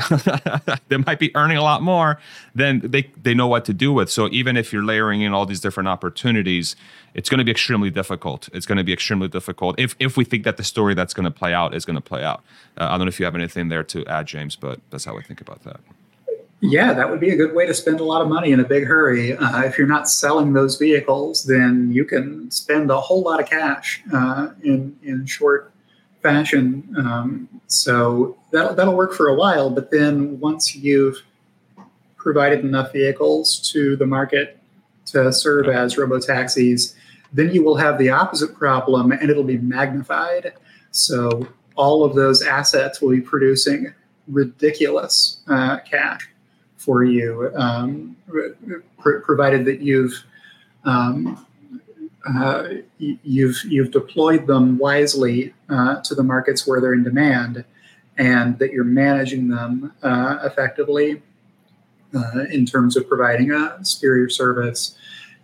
[0.90, 2.20] they might be earning a lot more
[2.56, 4.10] than they they know what to do with.
[4.10, 6.76] So even if you're layering in all these different opportunities
[7.14, 8.50] it's going to be extremely difficult.
[8.54, 9.80] It's going to be extremely difficult.
[9.80, 12.02] If if we think that the story that's going to play out is going to
[12.02, 12.42] play out.
[12.78, 15.18] Uh, i don't know if you have anything there to add james but that's how
[15.18, 15.80] i think about that.
[16.64, 18.64] Yeah, that would be a good way to spend a lot of money in a
[18.64, 19.36] big hurry.
[19.36, 23.50] Uh, if you're not selling those vehicles, then you can spend a whole lot of
[23.50, 25.71] cash uh, in in short
[26.22, 26.94] fashion.
[26.98, 29.70] Um, so that'll, that'll work for a while.
[29.70, 31.18] But then once you've
[32.18, 34.60] provided enough vehicles to the market
[35.08, 36.96] to serve as robo taxis,
[37.34, 40.54] then you will have the opposite problem and it'll be magnified.
[40.92, 43.94] So all of those assets will be producing
[44.28, 46.30] ridiculous uh, cash
[46.78, 48.16] for you, um,
[49.00, 50.14] pr- provided that you've
[50.84, 51.46] um,
[52.28, 52.68] uh,
[53.00, 57.64] you've you've deployed them wisely uh, to the markets where they're in demand,
[58.18, 61.22] and that you're managing them uh, effectively
[62.16, 64.96] uh, in terms of providing a superior service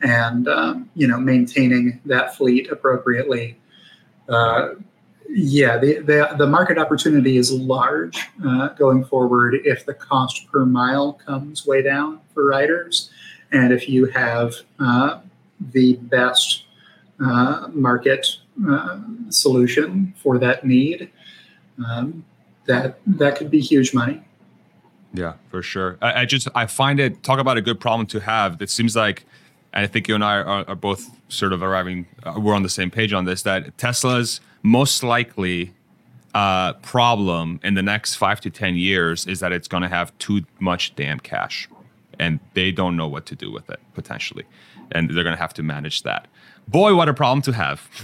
[0.01, 3.57] and um, you know maintaining that fleet appropriately.
[4.29, 4.75] Uh,
[5.29, 10.65] yeah, the, the, the market opportunity is large uh, going forward if the cost per
[10.65, 13.09] mile comes way down for riders,
[13.51, 14.53] and if you have
[15.59, 16.66] the best
[17.23, 18.27] uh, market
[18.67, 18.99] uh,
[19.29, 21.09] solution for that need,
[21.85, 22.23] um,
[22.65, 24.21] that that could be huge money.
[25.13, 25.97] Yeah, for sure.
[26.01, 28.61] I, I, just I find it talk about a good problem to have.
[28.61, 29.25] It seems like,
[29.73, 32.05] and I think you and I are, are both sort of arriving.
[32.23, 33.41] Uh, we're on the same page on this.
[33.41, 35.73] That Tesla's most likely
[36.35, 40.15] uh, problem in the next five to ten years is that it's going to have
[40.19, 41.67] too much damn cash,
[42.19, 44.43] and they don't know what to do with it potentially,
[44.91, 46.27] and they're going to have to manage that
[46.67, 47.87] boy, what a problem to have.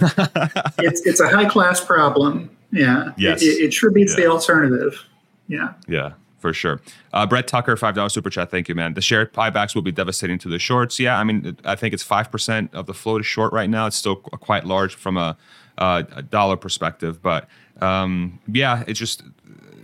[0.78, 2.50] it's it's a high class problem.
[2.74, 3.12] Yeah.
[3.16, 3.42] Yes.
[3.42, 4.24] It, it sure beats yeah.
[4.24, 5.04] the alternative.
[5.48, 5.74] Yeah.
[5.86, 6.12] Yeah.
[6.40, 6.80] For sure.
[7.14, 8.50] Uh, Brett Tucker, $5 super chat.
[8.50, 8.92] Thank you, man.
[8.92, 11.00] The share buybacks will be devastating to the shorts.
[11.00, 11.18] Yeah.
[11.18, 13.86] I mean, I think it's 5% of the float is short right now.
[13.86, 15.38] It's still quite large from a,
[15.78, 17.22] uh, a dollar perspective.
[17.22, 17.48] But
[17.80, 19.22] um, yeah, it's just,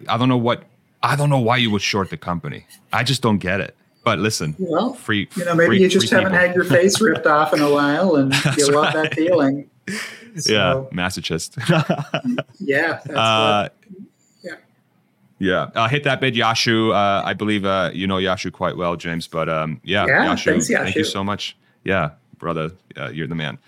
[0.06, 0.64] I don't know what,
[1.02, 2.66] I don't know why you would short the company.
[2.92, 3.74] I just don't get it.
[4.02, 5.28] But listen, well, free.
[5.36, 6.46] You know, maybe free, you just haven't people.
[6.46, 9.04] had your face ripped off in a while, and you love right.
[9.04, 9.68] that feeling.
[10.36, 10.52] So,
[10.92, 11.56] yeah, masochist.
[12.60, 13.00] yeah.
[13.12, 13.68] Uh,
[14.44, 14.54] yeah.
[15.40, 15.62] Yeah.
[15.74, 16.92] Uh, hit that bid, Yashu.
[16.94, 19.26] Uh, I believe uh, you know Yashu quite well, James.
[19.26, 20.82] But um, yeah, yeah Yashu, thanks, Yashu.
[20.84, 21.56] Thank you so much.
[21.82, 22.10] Yeah
[22.40, 23.58] brother, uh, you're the man.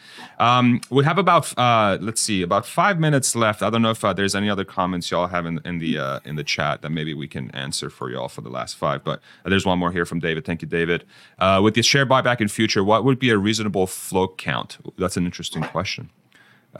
[0.40, 3.62] Um, we have about uh, let's see, about five minutes left.
[3.62, 6.20] I don't know if uh, there's any other comments y'all have in, in the uh,
[6.24, 9.04] in the chat that maybe we can answer for y'all for the last five.
[9.04, 10.44] But uh, there's one more here from David.
[10.44, 11.04] Thank you, David.
[11.38, 14.78] Uh, with the share buyback in future, what would be a reasonable float count?
[14.98, 16.10] That's an interesting question.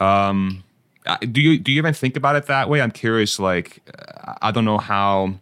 [0.01, 0.63] Um,
[1.31, 2.81] do you do you even think about it that way?
[2.81, 3.39] I'm curious.
[3.39, 3.81] Like,
[4.41, 5.35] I don't know how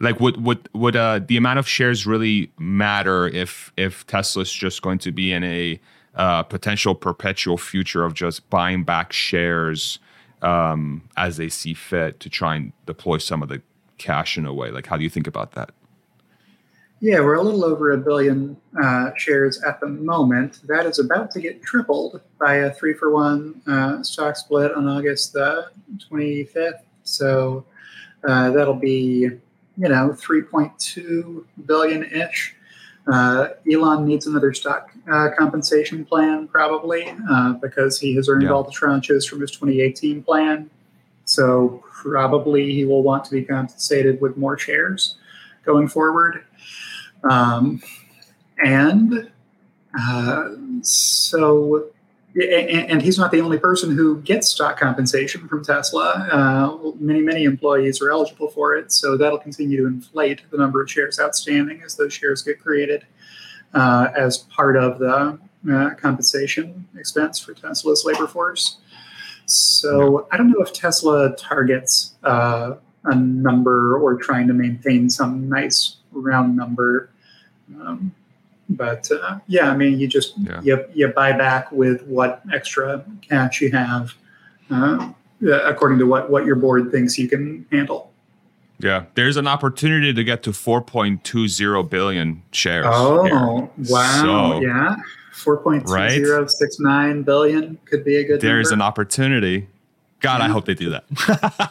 [0.00, 4.82] like would would would uh, the amount of shares really matter if if Tesla's just
[4.82, 5.80] going to be in a
[6.14, 9.98] uh, potential perpetual future of just buying back shares
[10.42, 13.62] um, as they see fit to try and deploy some of the
[13.98, 14.70] cash in a way?
[14.70, 15.70] Like, how do you think about that?
[17.00, 20.60] Yeah, we're a little over a billion uh, shares at the moment.
[20.66, 24.88] That is about to get tripled by a three for one uh, stock split on
[24.88, 25.70] August the
[26.10, 26.82] 25th.
[27.04, 27.64] So
[28.28, 29.30] uh, that'll be,
[29.78, 32.54] you know, 3.2 billion ish.
[33.10, 38.50] Uh, Elon needs another stock uh, compensation plan probably uh, because he has earned Yeah.
[38.50, 40.68] all the tranches from his 2018 plan.
[41.24, 45.16] So probably he will want to be compensated with more shares
[45.64, 46.44] going forward.
[47.28, 47.80] Um,
[48.62, 49.30] and
[49.98, 50.48] uh,
[50.82, 51.86] so,
[52.40, 56.28] and, he's not the only person who gets stock compensation from Tesla.
[56.30, 58.92] Uh, many, many employees are eligible for it.
[58.92, 63.06] So that'll continue to inflate the number of shares outstanding as those shares get created
[63.74, 65.38] uh, as part of the
[65.72, 68.78] uh, compensation expense for Tesla's labor force.
[69.46, 72.74] So I don't know if Tesla targets uh,
[73.04, 77.10] a number or trying to maintain some nice round number.
[77.80, 78.14] Um,
[78.68, 80.60] but uh, yeah, I mean, you just Yeah.
[80.62, 84.14] you, you buy back with what extra cash you have,
[84.70, 85.10] uh,
[85.64, 88.12] according to what what your board thinks you can handle.
[88.80, 92.86] Yeah, there's an opportunity to get to 4.20 billion shares.
[92.88, 93.68] Oh here.
[93.90, 94.20] wow!
[94.22, 94.96] So- yeah,
[95.32, 98.40] four point two zero six nine billion could be a good.
[98.40, 99.68] There's an opportunity.
[100.20, 101.04] God, I hope they do that.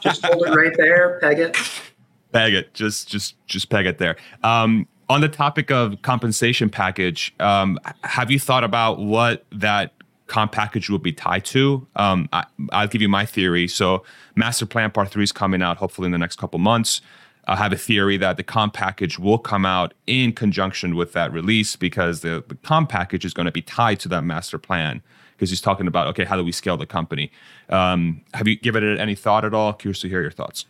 [0.01, 1.57] just hold it right there, peg it.
[2.31, 2.73] peg it.
[2.73, 4.15] Just, just, just peg it there.
[4.41, 9.93] Um, on the topic of compensation package, um, have you thought about what that
[10.27, 11.87] comp package will be tied to?
[11.95, 13.67] Um, I, I'll give you my theory.
[13.67, 14.03] So,
[14.35, 17.01] Master Plan Part Three is coming out hopefully in the next couple months.
[17.49, 21.31] I have a theory that the comp package will come out in conjunction with that
[21.31, 25.01] release because the, the comp package is going to be tied to that master plan
[25.31, 27.31] because he's talking about okay, how do we scale the company?
[27.69, 29.71] Um, have you given it any thought at all?
[29.71, 30.65] Curious to hear your thoughts.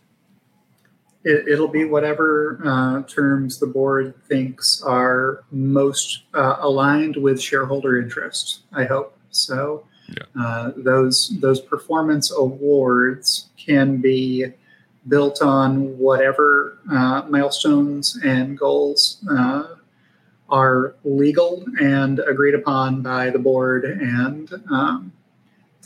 [1.24, 8.00] It, it'll be whatever uh, terms the board thinks are most uh, aligned with shareholder
[8.00, 8.60] interest.
[8.72, 9.84] I hope so.
[10.08, 10.42] Yeah.
[10.42, 14.46] Uh, those those performance awards can be
[15.08, 19.74] built on whatever uh, milestones and goals uh,
[20.48, 25.12] are legal and agreed upon by the board and um,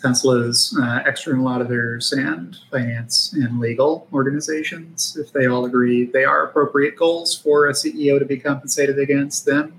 [0.03, 5.17] Tesla's uh, external auditors and finance and legal organizations.
[5.21, 9.47] If they all agree they are appropriate goals for a CEO to be compensated against,
[9.47, 9.73] then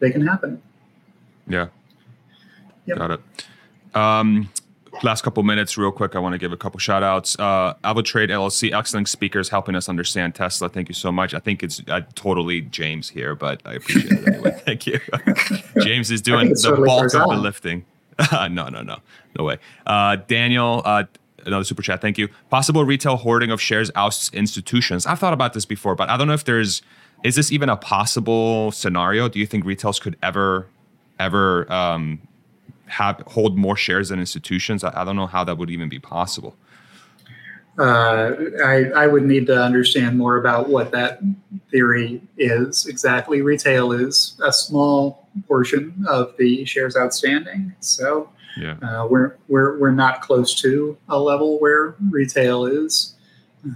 [0.00, 0.60] they can happen.
[1.46, 1.68] Yeah.
[2.86, 2.98] Yep.
[2.98, 3.20] Got it.
[3.96, 4.50] Um,
[5.02, 6.16] last couple minutes, real quick.
[6.16, 7.38] I want to give a couple shout outs.
[7.38, 7.74] Uh,
[8.04, 10.68] Trade LLC, excellent speakers helping us understand Tesla.
[10.68, 11.32] Thank you so much.
[11.32, 14.60] I think it's uh, totally James here, but I appreciate it anyway.
[14.64, 15.00] Thank you.
[15.80, 17.84] James is doing the totally bulk of the lifting.
[18.32, 18.98] no, no, no,
[19.38, 19.58] no way.
[19.86, 21.04] Uh, Daniel, uh,
[21.46, 22.00] another super chat.
[22.00, 22.28] Thank you.
[22.50, 25.06] Possible retail hoarding of shares ousts institutions.
[25.06, 26.82] I've thought about this before, but I don't know if there's.
[27.22, 29.28] Is this even a possible scenario?
[29.28, 30.66] Do you think retails could ever,
[31.18, 32.20] ever um,
[32.86, 34.84] have hold more shares than institutions?
[34.84, 36.54] I, I don't know how that would even be possible.
[37.78, 38.32] Uh,
[38.62, 41.20] I, I would need to understand more about what that
[41.70, 43.42] theory is exactly.
[43.42, 48.76] Retail is a small portion of the shares outstanding, so Yeah.
[48.82, 53.14] uh, we're we're we're not close to a level where retail is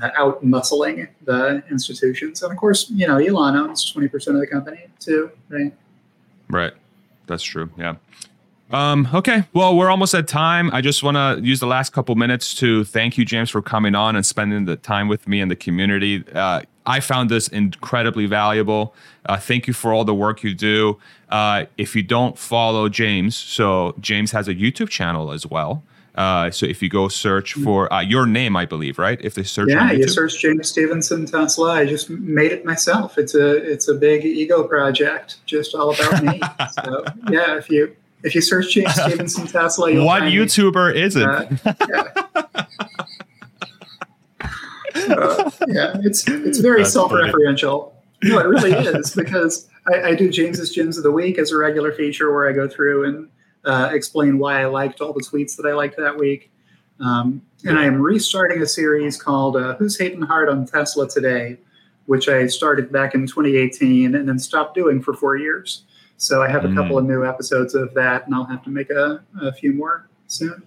[0.02, 2.43] uh, out muscling the institutions.
[2.43, 5.72] And of course, you know, Elon owns twenty percent of the company too, right?
[6.48, 6.72] Right.
[7.26, 7.70] That's true.
[7.76, 7.97] Yeah.
[8.70, 9.44] Um, okay.
[9.55, 10.70] Well, we're almost at time.
[10.74, 13.94] I just want to use the last couple minutes to thank you, James, for coming
[13.94, 16.22] on and spending the time with me and the community.
[16.35, 18.94] Uh, I found this incredibly valuable.
[19.26, 20.98] Uh, thank you for all the work you do.
[21.31, 25.83] Uh, if you don't follow James, so James has a YouTube channel as well.
[26.19, 29.21] Uh, so if you go search for uh, your name, I believe, right?
[29.23, 31.75] If they search yeah, you search James Stephenson Tesla.
[31.75, 33.19] I just made it myself.
[33.19, 36.41] It's a it's a big ego project, just all about me.
[36.83, 37.95] so yeah, if you
[38.25, 40.41] if you search James Stephenson Tesla, you'll what find me.
[40.41, 41.23] YouTuber is it?
[41.23, 41.47] Uh,
[41.89, 42.45] yeah.
[45.09, 47.93] Uh, yeah, it's it's very That's self-referential.
[48.25, 51.56] No, it really is because I, I do James's Gems of the Week as a
[51.56, 53.28] regular feature where I go through and
[53.65, 56.51] uh, explain why I liked all the tweets that I liked that week.
[57.01, 61.59] Um, and I am restarting a series called uh, "Who's Hating Hard on Tesla Today,"
[62.06, 65.85] which I started back in 2018 and then stopped doing for four years.
[66.16, 66.74] So I have a Mm.
[66.77, 70.09] couple of new episodes of that, and I'll have to make a, a few more
[70.27, 70.62] soon.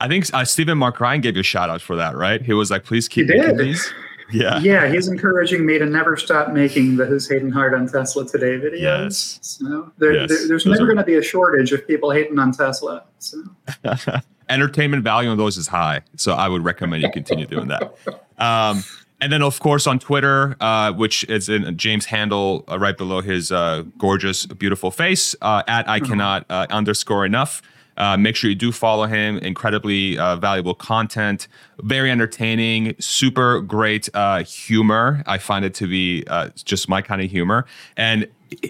[0.00, 2.40] I think uh, Steven Mark Ryan gave you a shout out for that, right?
[2.40, 3.66] He was like, please keep He making did.
[3.66, 3.92] these.
[4.32, 4.58] Yeah.
[4.60, 8.58] yeah, he's encouraging me to never stop making the "Who's Hating Hard on Tesla Today"
[8.58, 8.80] videos.
[8.80, 9.38] Yes.
[9.42, 12.10] So there, Yes, there- there's those never are- going to be a shortage of people
[12.10, 13.04] hating on Tesla.
[13.18, 13.38] So
[14.48, 16.00] Entertainment value on those is high.
[16.16, 17.94] So I would recommend you continue doing that.
[18.38, 18.82] Um,
[19.20, 23.20] and then, of course, on Twitter, uh, which is in James' handle uh, right below
[23.20, 27.60] his uh, gorgeous, beautiful face, uh, at I cannot uh, underscore enough.
[27.96, 29.36] Uh, make sure you do follow him.
[29.38, 31.48] Incredibly valuable content,
[31.82, 34.08] very entertaining, super great
[34.46, 35.22] humor.
[35.26, 36.24] I find it to be
[36.64, 37.66] just my kind of humor.
[37.98, 38.26] And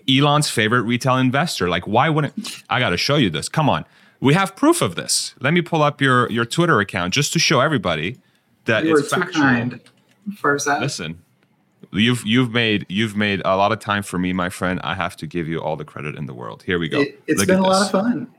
[0.09, 1.69] Elon's favorite retail investor.
[1.69, 3.49] Like, why wouldn't I got to show you this?
[3.49, 3.85] Come on.
[4.19, 5.35] We have proof of this.
[5.41, 8.19] Let me pull up your, your Twitter account just to show everybody
[8.65, 9.43] that you it's factual.
[9.43, 9.81] Kind
[10.37, 10.81] first that.
[10.81, 11.23] Listen,
[11.93, 14.81] you've you've made you've made a lot of time for me, my friend.
[14.83, 16.63] I have to give you all the credit in the world.
[16.63, 17.01] Here we go.
[17.01, 18.33] It, has been a lot of fun.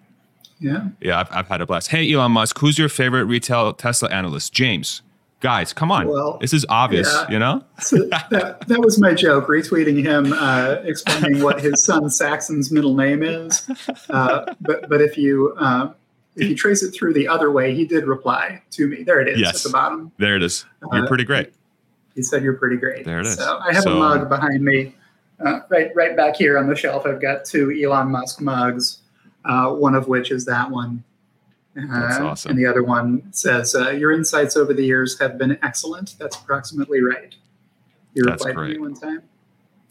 [0.60, 0.90] Yeah.
[1.02, 1.90] Yeah, I've, I've had a blast.
[1.90, 4.54] Hey, Elon Musk, who's your favorite retail Tesla analyst?
[4.54, 5.02] James.
[5.40, 6.08] Guys, come on.
[6.08, 7.32] Well, this is obvious, yeah.
[7.32, 7.64] you know?
[7.80, 7.98] so
[8.30, 13.24] that, that was my joke, retweeting him, uh, explaining what his son Saxon's middle name
[13.24, 13.68] is.
[14.12, 15.92] Uh, but but if you uh,
[16.36, 19.02] if you trace it through the other way, he did reply to me.
[19.02, 19.56] There it is yes.
[19.56, 20.12] at the bottom.
[20.20, 20.64] There it is.
[20.92, 21.52] You're uh, pretty great
[22.16, 23.06] he said you're pretty great.
[23.06, 23.36] There it is.
[23.36, 24.96] So I have so, a mug behind me,
[25.44, 27.06] uh, right right back here on the shelf.
[27.06, 29.00] I've got two Elon Musk mugs,
[29.46, 31.04] uh, one of which is that one.
[31.78, 32.52] Uh, That's awesome.
[32.52, 36.36] And the other one says, uh, "Your insights over the years have been excellent." That's
[36.36, 37.34] approximately right.
[38.14, 39.24] You replied to me one time.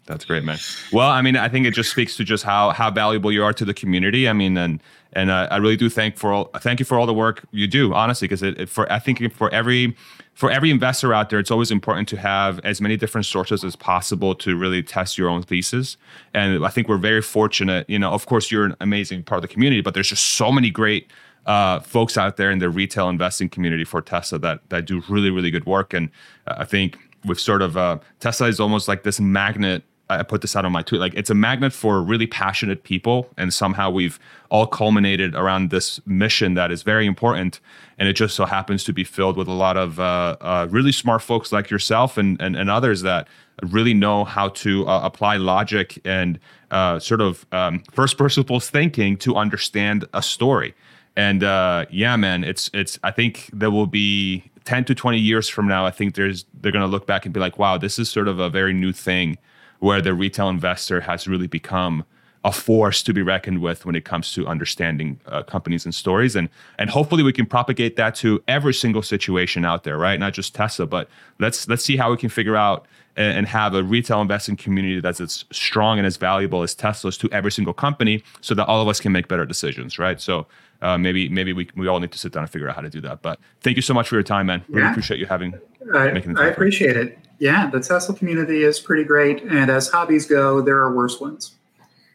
[0.05, 0.57] That's great, man.
[0.91, 3.53] Well, I mean, I think it just speaks to just how how valuable you are
[3.53, 4.27] to the community.
[4.27, 4.81] I mean, and
[5.13, 7.67] and uh, I really do thank for all thank you for all the work you
[7.67, 9.95] do, honestly, because it, it, for I think for every
[10.33, 13.75] for every investor out there, it's always important to have as many different sources as
[13.75, 15.97] possible to really test your own thesis.
[16.33, 17.89] And I think we're very fortunate.
[17.89, 20.51] You know, of course, you're an amazing part of the community, but there's just so
[20.51, 21.11] many great
[21.45, 25.29] uh, folks out there in the retail investing community for Tesla that that do really
[25.29, 25.93] really good work.
[25.93, 26.09] And
[26.47, 29.83] I think we've sort of uh, Tesla is almost like this magnet
[30.19, 30.99] I put this out on my tweet.
[30.99, 34.19] Like it's a magnet for really passionate people, and somehow we've
[34.51, 37.61] all culminated around this mission that is very important.
[37.97, 40.91] And it just so happens to be filled with a lot of uh, uh, really
[40.91, 43.27] smart folks like yourself and, and and others that
[43.63, 46.37] really know how to uh, apply logic and
[46.69, 50.73] uh, sort of um, first principles thinking to understand a story.
[51.15, 52.99] And uh, yeah, man, it's it's.
[53.03, 55.85] I think there will be 10 to 20 years from now.
[55.85, 58.27] I think there's they're going to look back and be like, wow, this is sort
[58.27, 59.37] of a very new thing
[59.79, 62.05] where the retail investor has really become
[62.43, 66.35] a force to be reckoned with when it comes to understanding uh, companies and stories.
[66.35, 70.19] And and hopefully we can propagate that to every single situation out there right?
[70.19, 71.09] Not just tesla but
[71.39, 74.99] let's let's see how we can figure out and, and have a retail investing community
[74.99, 78.81] that's as strong and as valuable as tesla's to every single company so that all
[78.81, 80.19] of us can make better decisions right?
[80.19, 80.47] So
[80.81, 82.89] uh, maybe maybe we, we all need to sit down and figure out how to
[82.89, 83.21] do that.
[83.21, 84.63] But thank you so much for your time man.
[84.67, 84.91] Really yeah.
[84.91, 85.53] appreciate you having
[85.93, 87.19] I, making the time I appreciate it.
[87.37, 89.43] Yeah, the Tesla community is pretty great.
[89.43, 91.55] And as hobbies go, there are worse ones.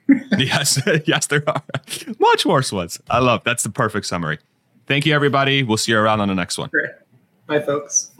[0.38, 1.62] yes, yes, there are
[2.18, 3.00] much worse ones.
[3.10, 4.38] I love that's the perfect summary.
[4.86, 5.62] Thank you, everybody.
[5.62, 6.68] We'll see you around on the next one.
[6.70, 6.90] Great.
[7.46, 8.12] Bye, folks.